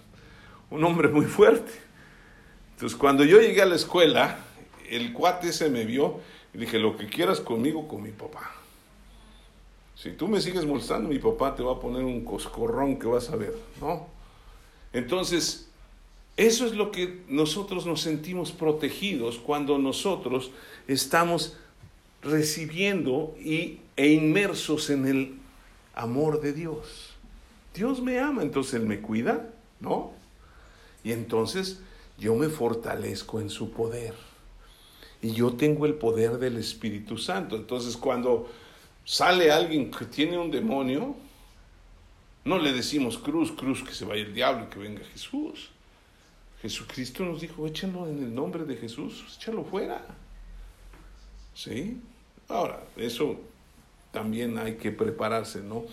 un 0.71 0.85
hombre 0.85 1.09
muy 1.09 1.27
fuerte. 1.27 1.90
Entonces, 2.81 2.99
cuando 2.99 3.25
yo 3.27 3.43
llegué 3.43 3.61
a 3.61 3.67
la 3.67 3.75
escuela, 3.75 4.39
el 4.89 5.13
cuate 5.13 5.53
se 5.53 5.69
me 5.69 5.85
vio 5.85 6.21
y 6.55 6.57
dije, 6.57 6.79
lo 6.79 6.97
que 6.97 7.09
quieras 7.09 7.39
conmigo, 7.39 7.87
con 7.87 8.03
mi 8.03 8.11
papá. 8.11 8.55
Si 9.95 10.13
tú 10.13 10.29
me 10.29 10.41
sigues 10.41 10.65
molestando, 10.65 11.11
mi 11.11 11.19
papá 11.19 11.55
te 11.55 11.63
va 11.63 11.73
a 11.73 11.79
poner 11.79 12.05
un 12.05 12.25
coscorrón 12.25 12.99
que 12.99 13.07
vas 13.07 13.29
a 13.29 13.37
ver, 13.37 13.55
¿no? 13.83 14.07
Entonces, 14.95 15.69
eso 16.39 16.65
es 16.65 16.73
lo 16.73 16.91
que 16.91 17.21
nosotros 17.29 17.85
nos 17.85 18.01
sentimos 18.01 18.51
protegidos 18.51 19.39
cuando 19.39 19.77
nosotros 19.77 20.51
estamos 20.89 21.59
recibiendo 22.23 23.37
y, 23.39 23.81
e 23.99 24.09
inmersos 24.09 24.89
en 24.89 25.07
el 25.07 25.35
amor 25.95 26.41
de 26.41 26.55
Dios. 26.55 27.11
Dios 27.75 28.01
me 28.01 28.21
ama, 28.21 28.41
entonces 28.41 28.73
Él 28.73 28.87
me 28.87 29.03
cuida, 29.03 29.51
¿no? 29.81 30.13
Y 31.05 31.13
entonces 31.13 31.81
yo 32.21 32.35
me 32.35 32.51
fortalezco 32.51 33.41
en 33.41 33.49
su 33.49 33.71
poder. 33.71 34.15
Y 35.23 35.33
yo 35.33 35.55
tengo 35.55 35.87
el 35.87 35.95
poder 35.95 36.39
del 36.39 36.59
Espíritu 36.59 37.17
Santo. 37.17 37.57
Entonces 37.57 37.97
cuando 37.97 38.49
sale 39.05 39.51
alguien 39.51 39.91
que 39.91 40.05
tiene 40.05 40.39
un 40.39 40.51
demonio, 40.51 41.17
no 42.45 42.59
le 42.59 42.73
decimos 42.73 43.17
cruz, 43.19 43.51
cruz, 43.53 43.83
que 43.83 43.93
se 43.93 44.05
vaya 44.05 44.23
el 44.23 44.35
diablo 44.35 44.67
y 44.67 44.69
que 44.69 44.79
venga 44.79 45.03
Jesús. 45.05 45.71
Jesucristo 46.61 47.25
nos 47.25 47.41
dijo, 47.41 47.67
échenlo 47.67 48.07
en 48.07 48.23
el 48.23 48.35
nombre 48.35 48.65
de 48.65 48.77
Jesús, 48.77 49.25
échalo 49.39 49.65
fuera. 49.65 50.05
¿Sí? 51.55 52.01
Ahora, 52.49 52.85
eso 52.97 53.41
también 54.13 54.59
hay 54.59 54.77
que 54.77 54.91
prepararse, 54.93 55.63
¿no? 55.63 55.85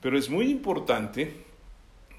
Pero 0.00 0.16
es 0.16 0.30
muy 0.30 0.50
importante 0.50 1.44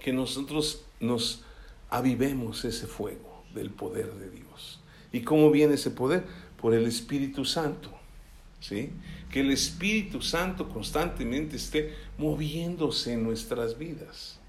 que 0.02 0.12
nosotros 0.12 0.84
nos 1.00 1.44
avivemos 1.90 2.66
ese 2.66 2.88
fuego 2.88 3.35
del 3.56 3.72
poder 3.72 4.14
de 4.14 4.30
Dios. 4.30 4.80
¿Y 5.12 5.22
cómo 5.22 5.50
viene 5.50 5.74
ese 5.74 5.90
poder? 5.90 6.24
Por 6.62 6.76
el 6.76 6.86
Espíritu 6.86 7.46
Santo. 7.46 7.90
¿Sí? 8.60 8.92
Que 9.32 9.40
el 9.40 9.52
Espíritu 9.52 10.22
Santo 10.22 10.70
constantemente 10.70 11.56
esté 11.56 11.96
moviéndose 12.18 13.14
en 13.14 13.24
nuestras 13.24 13.78
vidas. 13.78 14.40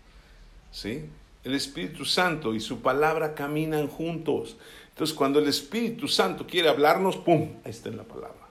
¿Sí? 0.70 1.04
el 1.46 1.54
Espíritu 1.54 2.04
Santo 2.04 2.54
y 2.54 2.60
su 2.60 2.80
palabra 2.80 3.32
caminan 3.32 3.86
juntos. 3.86 4.56
Entonces, 4.88 5.14
cuando 5.14 5.38
el 5.38 5.46
Espíritu 5.46 6.08
Santo 6.08 6.44
quiere 6.44 6.68
hablarnos, 6.68 7.16
¡pum! 7.18 7.50
Ahí 7.64 7.70
está 7.70 7.88
en 7.88 7.98
la 7.98 8.02
palabra. 8.02 8.48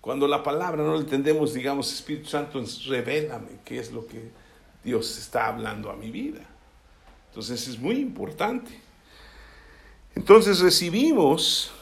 Cuando 0.00 0.28
la 0.28 0.44
palabra 0.44 0.84
no 0.84 0.94
la 0.94 1.00
entendemos, 1.00 1.54
digamos, 1.54 1.92
Espíritu 1.92 2.28
Santo, 2.28 2.62
revélame 2.86 3.58
qué 3.64 3.80
es 3.80 3.90
lo 3.90 4.06
que 4.06 4.30
Dios 4.84 5.18
está 5.18 5.48
hablando 5.48 5.90
a 5.90 5.96
mi 5.96 6.12
vida. 6.12 6.46
Entonces, 7.30 7.66
es 7.66 7.80
muy 7.80 7.96
importante. 7.96 8.70
Entonces, 10.14 10.60
recibimos 10.60 11.72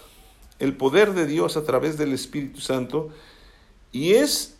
el 0.59 0.77
poder 0.77 1.15
de 1.15 1.27
Dios 1.27 1.57
a 1.57 1.65
través 1.65 1.97
del 1.97 2.13
Espíritu 2.13 2.61
Santo 2.61 3.11
y 3.93 4.13
es 4.13 4.57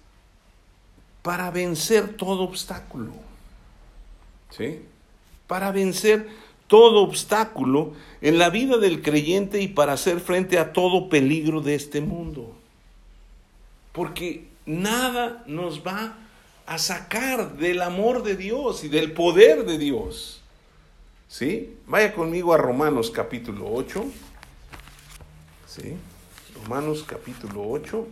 para 1.23 1.51
vencer 1.51 2.17
todo 2.17 2.43
obstáculo. 2.43 3.13
¿Sí? 4.57 4.81
para 5.51 5.73
vencer 5.73 6.29
todo 6.69 7.03
obstáculo 7.03 7.95
en 8.21 8.39
la 8.39 8.51
vida 8.51 8.79
del 8.79 9.03
creyente 9.03 9.61
y 9.61 9.67
para 9.67 9.95
hacer 9.95 10.21
frente 10.21 10.61
a 10.61 10.73
todo 10.73 11.09
peligro 11.09 11.61
de 11.61 11.75
este 11.75 12.01
mundo. 12.01 12.55
Porque 13.91 14.47
nada 14.67 15.43
nos 15.49 15.85
va 15.85 16.17
a 16.67 16.79
sacar 16.79 17.57
del 17.57 17.83
amor 17.83 18.23
de 18.23 18.37
Dios 18.37 18.85
y 18.85 18.89
del 18.89 19.11
poder 19.11 19.65
de 19.65 19.77
Dios. 19.77 20.40
¿Sí? 21.31 21.77
Vaya 21.87 22.13
conmigo 22.13 22.53
a 22.53 22.57
Romanos 22.57 23.09
capítulo 23.13 23.71
8. 23.73 24.05
¿Sí? 25.65 25.97
Romanos 26.61 27.05
capítulo 27.07 27.63
8. 27.71 28.09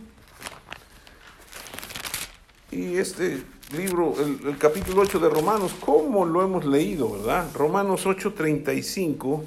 Y 2.71 2.95
este 2.95 3.43
libro, 3.75 4.15
el, 4.21 4.57
capítulo 4.57 5.01
8 5.01 5.19
de 5.19 5.29
Romanos, 5.29 5.73
¿cómo 5.81 6.25
lo 6.25 6.41
hemos 6.45 6.63
leído, 6.63 7.11
verdad? 7.11 7.49
Romanos 7.53 8.05
8:35 8.05 9.43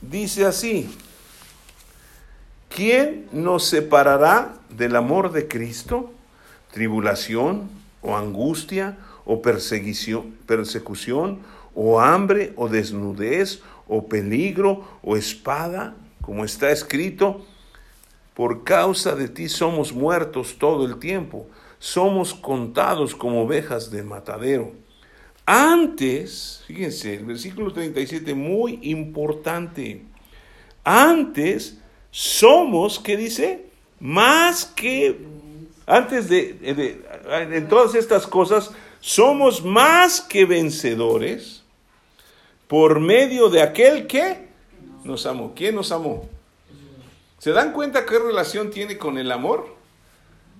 dice 0.00 0.46
así, 0.46 0.88
¿quién 2.68 3.26
nos 3.32 3.64
separará 3.64 4.54
del 4.68 4.94
amor 4.94 5.32
de 5.32 5.48
Cristo? 5.48 6.12
¿Tribulación 6.72 7.68
o 8.00 8.16
angustia 8.16 8.96
o 9.24 9.42
persecución 9.42 10.36
o 11.76 12.00
hambre, 12.00 12.54
o 12.56 12.68
desnudez, 12.68 13.60
o 13.86 14.08
peligro, 14.08 14.82
o 15.02 15.14
espada, 15.14 15.94
como 16.22 16.42
está 16.42 16.72
escrito, 16.72 17.44
por 18.34 18.64
causa 18.64 19.14
de 19.14 19.28
ti 19.28 19.48
somos 19.48 19.92
muertos 19.92 20.56
todo 20.58 20.86
el 20.86 20.98
tiempo, 20.98 21.46
somos 21.78 22.32
contados 22.32 23.14
como 23.14 23.42
ovejas 23.42 23.90
de 23.90 24.02
matadero. 24.02 24.72
Antes, 25.44 26.64
fíjense, 26.66 27.16
el 27.16 27.26
versículo 27.26 27.72
37, 27.72 28.34
muy 28.34 28.80
importante, 28.82 30.02
antes 30.82 31.78
somos, 32.10 32.98
¿qué 32.98 33.18
dice? 33.18 33.66
Más 34.00 34.64
que, 34.64 35.18
antes 35.86 36.28
de, 36.30 36.54
de, 36.54 37.04
en 37.54 37.68
todas 37.68 37.94
estas 37.94 38.26
cosas, 38.26 38.70
somos 39.00 39.62
más 39.62 40.22
que 40.22 40.46
vencedores 40.46 41.55
por 42.68 43.00
medio 43.00 43.48
de 43.48 43.62
aquel 43.62 44.06
que 44.06 44.48
nos 45.04 45.26
amó. 45.26 45.52
¿Quién 45.54 45.74
nos 45.74 45.92
amó? 45.92 46.28
¿Se 47.38 47.52
dan 47.52 47.72
cuenta 47.72 48.06
qué 48.06 48.18
relación 48.18 48.70
tiene 48.70 48.98
con 48.98 49.18
el 49.18 49.30
amor? 49.30 49.74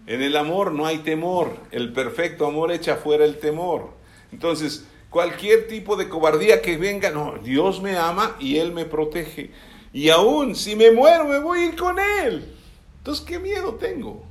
En 0.06 0.22
el 0.22 0.36
amor 0.36 0.72
no 0.72 0.86
hay 0.86 0.98
temor. 0.98 1.56
El 1.72 1.92
perfecto 1.92 2.46
amor 2.46 2.70
echa 2.70 2.96
fuera 2.96 3.24
el 3.24 3.38
temor. 3.38 3.90
Entonces, 4.30 4.86
cualquier 5.10 5.66
tipo 5.66 5.96
de 5.96 6.08
cobardía 6.08 6.62
que 6.62 6.76
venga, 6.76 7.10
no, 7.10 7.34
Dios 7.42 7.82
me 7.82 7.96
ama 7.96 8.36
y 8.38 8.58
Él 8.58 8.72
me 8.72 8.84
protege. 8.84 9.50
Y 9.92 10.10
aún 10.10 10.54
si 10.54 10.76
me 10.76 10.90
muero, 10.92 11.24
me 11.24 11.40
voy 11.40 11.60
a 11.60 11.66
ir 11.66 11.76
con 11.76 11.96
Él. 11.98 12.54
Entonces, 12.98 13.24
¿qué 13.24 13.38
miedo 13.38 13.74
tengo? 13.74 14.24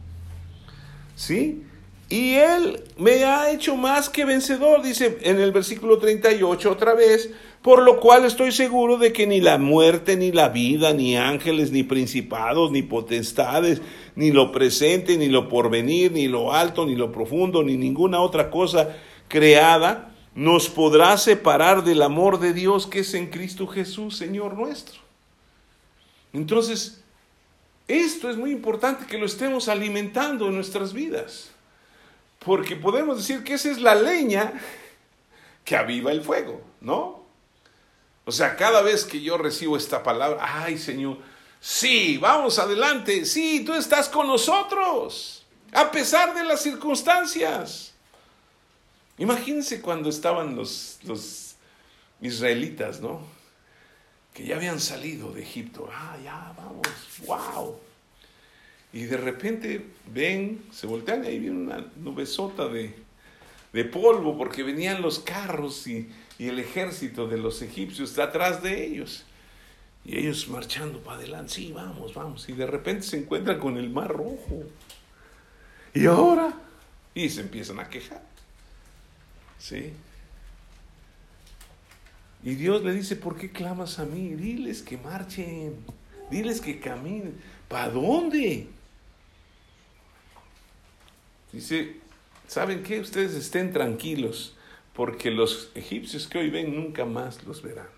¿Sí? 1.16 1.66
Y 2.08 2.36
Él 2.36 2.84
me 2.98 3.26
ha 3.26 3.52
hecho 3.52 3.76
más 3.76 4.10
que 4.10 4.26
vencedor, 4.26 4.84
dice 4.84 5.18
en 5.22 5.40
el 5.40 5.52
versículo 5.52 5.98
38 5.98 6.72
otra 6.72 6.94
vez, 6.94 7.32
por 7.66 7.82
lo 7.82 8.00
cual 8.00 8.26
estoy 8.26 8.52
seguro 8.52 9.00
de 9.00 9.12
que 9.12 9.26
ni 9.26 9.42
la 9.42 9.58
muerte, 9.58 10.16
ni 10.16 10.32
la 10.32 10.50
vida, 10.50 10.94
ni 10.94 11.18
ángeles, 11.18 11.72
ni 11.72 11.82
principados, 11.82 12.70
ni 12.70 12.84
potestades, 12.84 13.82
ni 14.16 14.30
lo 14.30 14.52
presente, 14.52 15.18
ni 15.18 15.30
lo 15.30 15.50
porvenir, 15.50 16.12
ni 16.12 16.28
lo 16.28 16.54
alto, 16.54 16.86
ni 16.86 16.96
lo 16.96 17.12
profundo, 17.12 17.64
ni 17.64 17.76
ninguna 17.76 18.22
otra 18.22 18.52
cosa 18.52 18.96
creada 19.28 20.14
nos 20.36 20.70
podrá 20.70 21.18
separar 21.18 21.84
del 21.84 22.04
amor 22.04 22.40
de 22.40 22.54
Dios 22.54 22.86
que 22.86 23.00
es 23.00 23.16
en 23.16 23.32
Cristo 23.32 23.66
Jesús, 23.66 24.16
Señor 24.16 24.54
nuestro. 24.54 25.00
Entonces, 26.34 27.04
esto 27.88 28.30
es 28.30 28.38
muy 28.38 28.52
importante 28.52 29.08
que 29.08 29.18
lo 29.18 29.26
estemos 29.26 29.70
alimentando 29.70 30.50
en 30.50 30.54
nuestras 30.54 30.94
vidas, 30.94 31.50
porque 32.46 32.76
podemos 32.76 33.18
decir 33.18 33.44
que 33.44 33.56
esa 33.56 33.72
es 33.72 33.82
la 33.82 33.96
leña 33.96 34.54
que 35.64 35.76
aviva 35.76 36.12
el 36.12 36.22
fuego, 36.22 36.62
¿no? 36.80 37.25
O 38.26 38.32
sea, 38.32 38.56
cada 38.56 38.82
vez 38.82 39.06
que 39.06 39.22
yo 39.22 39.38
recibo 39.38 39.78
esta 39.78 40.02
palabra, 40.02 40.40
ay 40.42 40.78
Señor, 40.78 41.18
sí, 41.60 42.18
vamos 42.18 42.58
adelante, 42.58 43.26
sí, 43.26 43.64
tú 43.64 43.74
estás 43.74 44.10
con 44.10 44.28
nosotros, 44.28 45.46
a 45.72 45.92
pesar 45.92 46.34
de 46.34 46.44
las 46.44 46.64
circunstancias. 46.64 47.94
Imagínense 49.20 49.80
cuando 49.80 50.10
estaban 50.10 50.56
los, 50.56 51.00
los 51.04 51.56
israelitas, 52.20 53.00
¿no? 53.00 53.22
Que 54.34 54.46
ya 54.46 54.56
habían 54.56 54.80
salido 54.80 55.32
de 55.32 55.44
Egipto, 55.44 55.88
ah, 55.94 56.18
ya, 56.24 56.54
vamos, 56.58 56.88
wow. 57.26 57.80
Y 58.92 59.04
de 59.04 59.18
repente 59.18 59.86
ven, 60.08 60.66
se 60.72 60.88
voltean 60.88 61.24
y 61.24 61.28
ahí 61.28 61.40
viene 61.40 61.58
una 61.58 61.86
nubesota 61.98 62.68
de, 62.68 63.05
de 63.76 63.86
polvo 63.86 64.36
porque 64.38 64.64
venían 64.64 65.04
los 65.04 65.20
carros 65.20 65.86
y 65.86 66.10
y 66.38 66.50
el 66.50 66.60
ejército 66.60 67.28
de 67.28 67.38
los 67.38 67.62
egipcios 67.62 68.10
está 68.10 68.26
atrás 68.26 68.62
de 68.62 68.86
ellos. 68.86 69.26
Y 70.04 70.18
ellos 70.18 70.48
marchando 70.50 71.00
para 71.00 71.18
adelante, 71.18 71.54
sí, 71.54 71.72
vamos, 71.72 72.14
vamos. 72.14 72.48
Y 72.50 72.54
de 72.54 72.68
repente 72.68 73.04
se 73.04 73.18
encuentran 73.18 73.60
con 73.60 73.78
el 73.78 73.90
mar 73.90 74.10
rojo. 74.10 74.64
Y 75.94 76.06
ahora, 76.06 76.54
y 77.14 77.30
se 77.30 77.42
empiezan 77.42 77.80
a 77.80 77.90
quejar. 77.90 78.22
¿Sí? 79.58 79.94
Y 82.44 82.56
Dios 82.56 82.84
le 82.84 82.94
dice, 82.94 83.16
¿por 83.16 83.38
qué 83.38 83.50
clamas 83.52 83.98
a 83.98 84.06
mí? 84.06 84.36
Diles 84.36 84.84
que 84.84 84.98
marchen, 84.98 85.78
diles 86.30 86.60
que 86.62 86.80
caminen. 86.80 87.42
¿Para 87.68 87.90
dónde? 87.90 88.68
Dice, 91.52 91.96
¿saben 92.48 92.84
qué? 92.84 93.00
Ustedes 93.00 93.34
estén 93.34 93.72
tranquilos 93.72 94.56
porque 94.94 95.32
los 95.32 95.72
egipcios 95.76 96.28
que 96.28 96.40
hoy 96.40 96.50
ven 96.50 96.76
nunca 96.76 97.06
más 97.06 97.44
los 97.44 97.62
verán. 97.62 97.90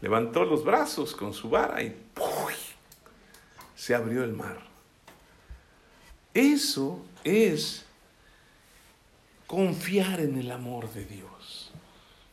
Levantó 0.00 0.44
los 0.44 0.64
brazos 0.64 1.14
con 1.14 1.32
su 1.32 1.48
vara 1.48 1.82
y 1.82 1.96
se 3.74 3.94
abrió 3.94 4.24
el 4.24 4.32
mar. 4.32 4.58
Eso 6.34 7.04
es 7.24 7.84
confiar 9.46 10.20
en 10.20 10.38
el 10.38 10.50
amor 10.50 10.92
de 10.92 11.04
Dios. 11.04 11.70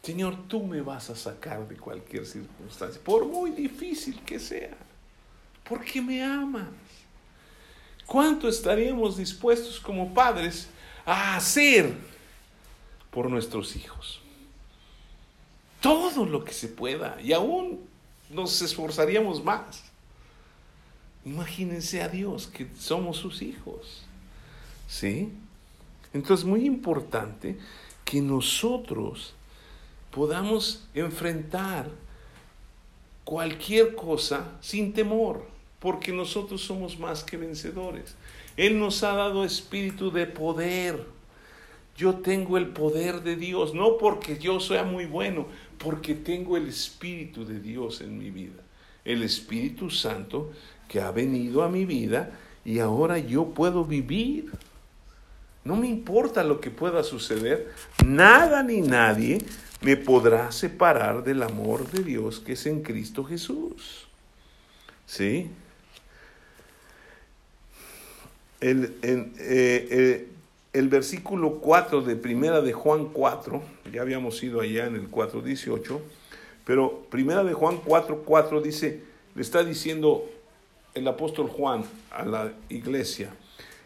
Señor, 0.02 0.48
tú 0.48 0.64
me 0.64 0.82
vas 0.82 1.10
a 1.10 1.16
sacar 1.16 1.68
de 1.68 1.78
cualquier 1.78 2.26
circunstancia, 2.26 3.02
por 3.02 3.26
muy 3.26 3.52
difícil 3.52 4.20
que 4.26 4.40
sea, 4.40 4.76
porque 5.64 6.02
me 6.02 6.22
amas. 6.22 6.68
¿Cuánto 8.14 8.48
estaríamos 8.48 9.18
dispuestos 9.18 9.80
como 9.80 10.14
padres 10.14 10.68
a 11.06 11.36
hacer 11.36 11.94
por 13.14 13.30
nuestros 13.30 13.76
hijos. 13.76 14.20
Todo 15.80 16.26
lo 16.26 16.44
que 16.44 16.54
se 16.54 16.68
pueda. 16.68 17.18
Y 17.22 17.34
aún 17.34 17.82
nos 18.30 18.62
esforzaríamos 18.62 19.44
más. 19.44 19.84
Imagínense 21.26 22.02
a 22.02 22.10
Dios 22.10 22.48
que 22.48 22.68
somos 22.78 23.18
sus 23.18 23.42
hijos. 23.42 24.04
¿Sí? 24.88 25.32
Entonces, 26.14 26.46
muy 26.46 26.66
importante 26.66 27.58
que 28.04 28.22
nosotros 28.22 29.34
podamos 30.12 30.86
enfrentar 30.94 31.90
cualquier 33.24 33.96
cosa 33.96 34.58
sin 34.62 34.94
temor, 34.94 35.48
porque 35.84 36.12
nosotros 36.12 36.62
somos 36.62 36.98
más 36.98 37.24
que 37.24 37.38
vencedores. 37.38 38.16
Él 38.58 38.80
nos 38.80 39.04
ha 39.04 39.14
dado 39.14 39.46
espíritu 39.46 40.10
de 40.10 40.26
poder 40.26 41.06
yo 41.96 42.16
tengo 42.16 42.58
el 42.58 42.68
poder 42.68 43.22
de 43.22 43.36
Dios, 43.36 43.74
no 43.76 43.98
porque 43.98 44.40
yo 44.40 44.60
sea 44.60 44.84
muy 44.84 45.06
bueno, 45.06 45.46
porque 45.78 46.16
tengo 46.16 46.58
el 46.58 46.68
Espíritu 46.68 47.46
de 47.46 47.60
Dios 47.60 48.02
en 48.02 48.18
mi 48.18 48.32
vida. 48.32 48.62
El 49.06 49.22
Espíritu 49.22 49.90
Santo 49.90 50.52
que 50.88 51.02
ha 51.02 51.12
venido 51.12 51.64
a 51.64 51.70
mi 51.70 51.86
vida 51.86 52.32
y 52.66 52.80
ahora 52.80 53.20
yo 53.20 53.46
puedo 53.50 53.86
vivir. 53.86 54.52
No 55.64 55.76
me 55.76 55.88
importa 55.88 56.44
lo 56.44 56.60
que 56.60 56.72
pueda 56.72 57.04
suceder, 57.04 57.72
nada 58.06 58.64
ni 58.64 58.82
nadie 58.82 59.40
me 59.82 59.96
podrá 59.96 60.52
separar 60.52 61.24
del 61.24 61.44
amor 61.44 61.90
de 61.92 62.04
Dios 62.04 62.40
que 62.40 62.54
es 62.54 62.66
en 62.66 62.82
Cristo 62.82 63.24
Jesús. 63.24 64.08
¿Sí? 65.06 65.52
El, 68.64 68.96
eh, 69.02 69.28
eh, 69.42 70.28
el 70.72 70.88
versículo 70.88 71.56
4 71.56 72.02
de 72.02 72.16
Primera 72.16 72.62
de 72.62 72.72
Juan 72.72 73.10
4, 73.12 73.62
ya 73.92 74.02
habíamos 74.02 74.42
ido 74.42 74.62
allá 74.62 74.86
en 74.86 74.96
el 74.96 75.12
4.18, 75.12 76.00
pero 76.64 77.04
Primera 77.10 77.44
de 77.44 77.52
Juan 77.52 77.82
4, 77.84 78.24
4 78.24 78.62
dice, 78.62 79.02
le 79.36 79.42
está 79.42 79.66
diciendo 79.66 80.30
el 80.94 81.06
apóstol 81.10 81.50
Juan 81.50 81.84
a 82.10 82.24
la 82.24 82.54
iglesia, 82.70 83.36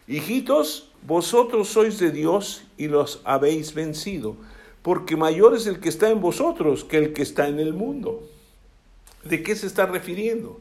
hijitos, 0.06 0.92
vosotros 1.02 1.70
sois 1.70 1.98
de 1.98 2.12
Dios 2.12 2.62
y 2.76 2.86
los 2.86 3.20
habéis 3.24 3.74
vencido, 3.74 4.36
porque 4.82 5.16
mayor 5.16 5.56
es 5.56 5.66
el 5.66 5.80
que 5.80 5.88
está 5.88 6.08
en 6.08 6.20
vosotros 6.20 6.84
que 6.84 6.98
el 6.98 7.12
que 7.14 7.22
está 7.22 7.48
en 7.48 7.58
el 7.58 7.74
mundo. 7.74 8.22
¿De 9.24 9.42
qué 9.42 9.56
se 9.56 9.66
está 9.66 9.86
refiriendo? 9.86 10.60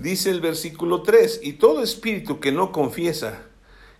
Dice 0.00 0.30
el 0.30 0.40
versículo 0.40 1.02
3, 1.02 1.40
y 1.42 1.52
todo 1.52 1.82
espíritu 1.82 2.40
que 2.40 2.52
no 2.52 2.72
confiesa 2.72 3.42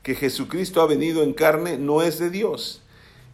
que 0.03 0.14
Jesucristo 0.14 0.80
ha 0.80 0.86
venido 0.86 1.22
en 1.22 1.34
carne 1.34 1.76
no 1.76 2.01
es 2.01 2.18
de 2.18 2.30
Dios. 2.30 2.80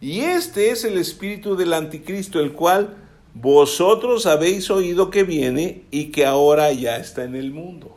Y 0.01 0.19
este 0.19 0.71
es 0.71 0.83
el 0.83 0.97
espíritu 0.97 1.55
del 1.55 1.71
anticristo, 1.71 2.41
el 2.41 2.51
cual 2.51 2.97
vosotros 3.33 4.25
habéis 4.25 4.69
oído 4.69 5.09
que 5.09 5.23
viene 5.23 5.85
y 5.91 6.11
que 6.11 6.25
ahora 6.25 6.73
ya 6.73 6.97
está 6.97 7.23
en 7.23 7.35
el 7.35 7.51
mundo. 7.51 7.95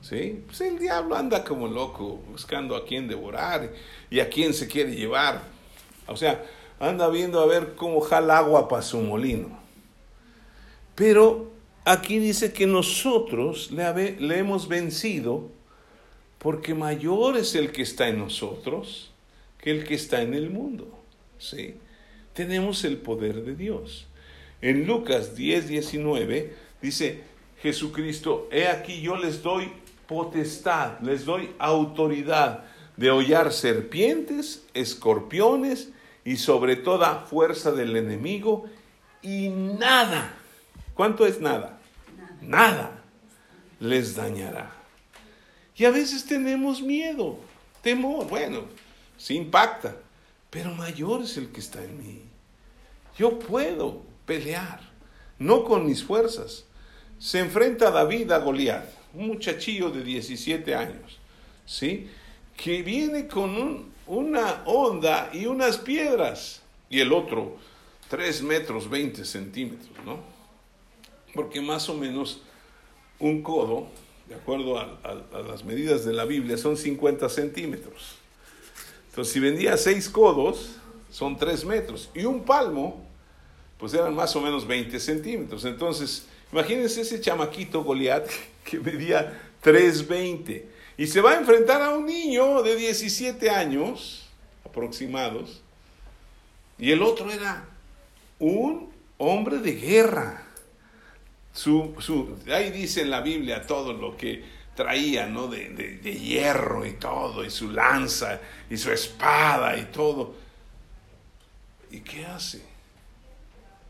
¿Sí? 0.00 0.42
Pues 0.46 0.62
el 0.62 0.78
diablo 0.78 1.14
anda 1.14 1.44
como 1.44 1.68
loco 1.68 2.22
buscando 2.30 2.74
a 2.74 2.86
quién 2.86 3.06
devorar 3.06 3.70
y 4.08 4.20
a 4.20 4.30
quién 4.30 4.54
se 4.54 4.66
quiere 4.66 4.96
llevar. 4.96 5.42
O 6.06 6.16
sea, 6.16 6.42
anda 6.80 7.06
viendo 7.10 7.38
a 7.38 7.46
ver 7.46 7.74
cómo 7.74 8.00
jala 8.00 8.38
agua 8.38 8.66
para 8.66 8.80
su 8.80 8.98
molino. 8.98 9.58
Pero 10.94 11.57
aquí 11.84 12.18
dice 12.18 12.52
que 12.52 12.66
nosotros 12.66 13.70
le, 13.70 14.38
hemos 14.38 14.68
vencido 14.68 15.50
porque 16.38 16.74
mayor 16.74 17.36
es 17.36 17.54
el 17.54 17.72
que 17.72 17.82
está 17.82 18.08
en 18.08 18.18
nosotros 18.18 19.12
que 19.58 19.72
el 19.72 19.84
que 19.84 19.94
está 19.94 20.22
en 20.22 20.34
el 20.34 20.50
mundo. 20.50 20.88
¿sí? 21.38 21.74
tenemos 22.38 22.84
el 22.84 22.98
poder 22.98 23.42
de 23.42 23.56
Dios. 23.56 24.06
En 24.62 24.86
Lucas 24.86 25.34
10, 25.34 25.66
19 25.66 26.54
dice 26.80 27.22
Jesucristo, 27.60 28.48
he 28.52 28.68
aquí 28.68 29.00
yo 29.00 29.16
les 29.16 29.42
doy 29.42 29.72
potestad, 30.06 31.00
les 31.00 31.24
doy 31.24 31.50
autoridad 31.58 32.62
de 32.96 33.10
hollar 33.10 33.52
serpientes, 33.52 34.64
escorpiones 34.72 35.88
y 36.24 36.36
sobre 36.36 36.76
toda 36.76 37.26
fuerza 37.28 37.72
del 37.72 37.96
enemigo 37.96 38.66
y 39.20 39.48
nada, 39.48 40.32
¿cuánto 40.98 41.24
es 41.26 41.40
nada? 41.40 41.78
Nada, 42.42 42.90
les 43.78 44.16
dañará. 44.16 44.72
Y 45.76 45.84
a 45.84 45.92
veces 45.92 46.24
tenemos 46.24 46.82
miedo, 46.82 47.38
temor, 47.82 48.26
bueno, 48.26 48.64
se 49.16 49.34
impacta, 49.34 49.94
pero 50.50 50.74
mayor 50.74 51.22
es 51.22 51.36
el 51.36 51.50
que 51.50 51.60
está 51.60 51.84
en 51.84 51.98
mí. 51.98 52.22
Yo 53.16 53.38
puedo 53.38 54.02
pelear, 54.26 54.80
no 55.38 55.62
con 55.62 55.86
mis 55.86 56.02
fuerzas. 56.02 56.64
Se 57.20 57.38
enfrenta 57.38 57.92
David 57.92 58.32
a 58.32 58.38
Goliat, 58.38 58.86
un 59.14 59.28
muchachillo 59.28 59.90
de 59.90 60.02
17 60.02 60.74
años, 60.74 61.20
¿sí? 61.64 62.10
Que 62.56 62.82
viene 62.82 63.28
con 63.28 63.92
una 64.08 64.62
onda 64.64 65.30
y 65.32 65.46
unas 65.46 65.78
piedras, 65.78 66.60
y 66.90 66.98
el 66.98 67.12
otro 67.12 67.56
3 68.08 68.42
metros 68.42 68.90
20 68.90 69.24
centímetros, 69.24 70.04
¿no? 70.04 70.37
Porque 71.38 71.60
más 71.60 71.88
o 71.88 71.94
menos 71.94 72.40
un 73.20 73.42
codo, 73.42 73.86
de 74.28 74.34
acuerdo 74.34 74.76
a, 74.76 75.44
las 75.48 75.64
medidas 75.64 76.04
de 76.04 76.12
la 76.12 76.24
Biblia, 76.24 76.58
son 76.58 76.76
50 76.76 77.28
centímetros. 77.28 78.16
Entonces, 79.10 79.34
si 79.34 79.38
vendía 79.38 79.76
6 79.76 80.08
codos, 80.08 80.80
son 81.12 81.36
3 81.38 81.64
metros, 81.64 82.10
y 82.12 82.24
un 82.24 82.42
palmo, 82.42 83.06
pues 83.78 83.94
eran 83.94 84.16
más 84.16 84.34
o 84.34 84.40
menos 84.40 84.66
20 84.66 84.98
centímetros. 84.98 85.64
Entonces, 85.64 86.26
imagínense 86.52 87.02
ese 87.02 87.20
chamaquito 87.20 87.84
Goliat 87.84 88.28
que 88.64 88.80
medía 88.80 89.40
320 89.60 90.68
y 90.96 91.06
se 91.06 91.20
va 91.20 91.34
a 91.34 91.36
enfrentar 91.36 91.80
a 91.82 91.90
un 91.90 92.04
niño 92.04 92.64
de 92.64 92.74
17 92.74 93.48
años 93.48 94.26
aproximados 94.64 95.62
y 96.80 96.90
el 96.90 97.00
otro 97.00 97.30
era 97.30 97.64
un 98.40 98.90
hombre 99.18 99.58
de 99.58 99.76
guerra. 99.76 100.47
Su, 101.52 101.94
su, 101.98 102.38
ahí 102.52 102.70
dice 102.70 103.02
en 103.02 103.10
la 103.10 103.20
Biblia 103.20 103.66
todo 103.66 103.92
lo 103.92 104.16
que 104.16 104.44
traía, 104.74 105.26
¿no? 105.26 105.48
De, 105.48 105.70
de 105.70 106.14
hierro 106.14 106.86
y 106.86 106.92
todo, 106.92 107.44
y 107.44 107.50
su 107.50 107.70
lanza, 107.70 108.40
y 108.70 108.76
su 108.76 108.92
espada 108.92 109.76
y 109.76 109.86
todo. 109.86 110.34
¿Y 111.90 112.00
qué 112.00 112.26
hace? 112.26 112.62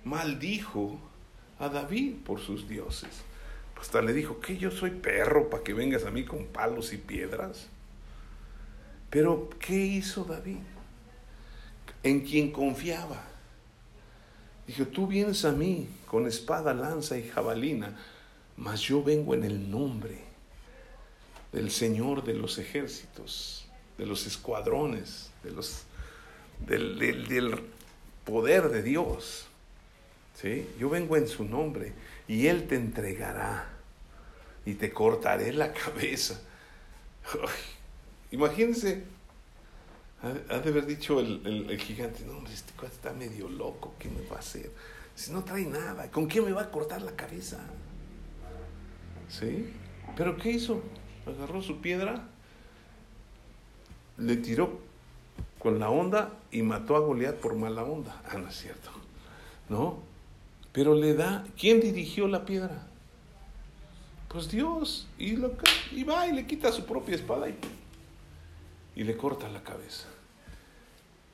maldijo 0.09 0.99
a 1.59 1.69
David 1.69 2.15
por 2.25 2.41
sus 2.41 2.69
dioses. 2.69 3.11
Hasta 3.81 4.03
le 4.03 4.13
dijo, 4.13 4.41
que 4.41 4.57
yo 4.57 4.71
soy 4.71 4.91
perro 4.91 5.51
para 5.51 5.63
que 5.63 5.75
vengas 5.75 6.05
a 6.05 6.11
mí 6.11 6.25
con 6.25 6.47
palos 6.47 6.93
y 6.93 6.97
piedras. 6.97 7.69
Pero, 9.11 9.49
¿qué 9.61 9.77
hizo 9.77 10.25
David? 10.25 10.59
En 12.03 12.21
quien 12.21 12.51
confiaba. 12.51 13.23
Dijo, 14.67 14.87
tú 14.87 15.07
vienes 15.07 15.45
a 15.45 15.53
mí 15.53 15.89
con 16.09 16.27
espada, 16.27 16.75
lanza 16.75 17.19
y 17.19 17.29
jabalina, 17.29 17.97
mas 18.57 18.81
yo 18.81 19.03
vengo 19.03 19.35
en 19.35 19.45
el 19.45 19.71
nombre 19.71 20.19
del 21.53 21.71
Señor 21.71 22.25
de 22.25 22.35
los 22.35 22.59
ejércitos, 22.59 23.67
de 23.97 24.07
los 24.07 24.27
escuadrones, 24.27 25.31
de 25.43 25.51
los, 25.51 25.83
del, 26.67 27.63
poder 28.25 28.69
de 28.71 28.83
Dios. 28.83 29.47
¿sí? 30.41 30.67
Yo 30.79 30.89
vengo 30.89 31.17
en 31.17 31.29
su 31.29 31.45
nombre 31.45 31.93
y 32.27 32.47
Él 32.47 32.67
te 32.67 32.77
entregará 32.77 33.69
y 34.65 34.75
te 34.75 34.91
cortaré 34.93 35.53
la 35.53 35.73
cabeza. 35.73 36.41
imagínense, 38.31 39.05
ha, 40.23 40.59
de 40.59 40.69
haber 40.69 40.87
dicho 40.87 41.21
el, 41.21 41.79
gigante, 41.81 42.25
no, 42.25 42.47
este 42.49 42.73
cuate 42.73 42.95
está 42.95 43.13
medio 43.13 43.49
loco, 43.49 43.95
¿qué 43.99 44.09
me 44.09 44.27
va 44.29 44.37
a 44.37 44.41
hacer? 44.41 44.71
Si 45.19 45.33
no 45.33 45.43
trae 45.43 45.65
nada, 45.65 46.09
¿con 46.13 46.29
qué 46.29 46.41
me 46.41 46.53
va 46.53 46.63
a 46.63 46.71
cortar 46.71 47.03
la 47.03 47.11
cabeza? 47.17 47.59
¿Sí? 49.29 49.69
¿Pero 50.17 50.37
qué 50.37 50.53
hizo? 50.53 50.81
Agarró 51.27 51.61
su 51.61 51.81
piedra, 51.81 52.29
le 54.17 54.37
tiró 54.37 54.79
con 55.59 55.81
la 55.81 55.91
onda 55.91 56.35
y 56.53 56.63
mató 56.63 56.95
a 56.95 57.01
Goliat 57.01 57.35
por 57.35 57.57
mala 57.57 57.83
onda. 57.83 58.23
Ah, 58.31 58.39
no 58.39 58.49
es 58.49 58.55
cierto. 58.55 58.91
¿No? 59.69 59.99
Pero 60.71 60.95
le 60.95 61.15
da, 61.15 61.45
¿quién 61.59 61.81
dirigió 61.81 62.29
la 62.29 62.45
piedra? 62.45 62.87
Pues 64.29 64.49
Dios. 64.49 65.09
Y, 65.19 65.35
lo, 65.35 65.51
y 65.91 66.05
va 66.05 66.29
y 66.29 66.33
le 66.33 66.47
quita 66.47 66.71
su 66.71 66.87
propia 66.87 67.17
espada 67.17 67.49
y, 67.49 67.59
y 68.95 69.03
le 69.03 69.17
corta 69.17 69.49
la 69.49 69.65
cabeza. 69.65 70.07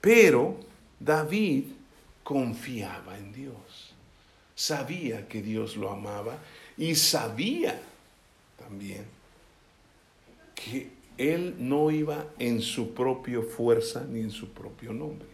Pero 0.01 0.57
David 0.99 1.67
confiaba 2.25 3.17
en 3.17 3.33
Dios. 3.33 3.95
Sabía 4.57 5.29
que 5.29 5.43
Dios 5.43 5.77
lo 5.77 5.91
amaba 5.91 6.39
y 6.77 6.97
sabía 6.97 7.81
también 8.59 9.05
que 10.55 10.91
él 11.19 11.55
no 11.59 11.91
iba 11.91 12.27
en 12.39 12.61
su 12.61 12.95
propia 12.95 13.43
fuerza 13.43 14.05
ni 14.09 14.21
en 14.21 14.31
su 14.31 14.51
propio 14.51 14.93
nombre. 14.93 15.29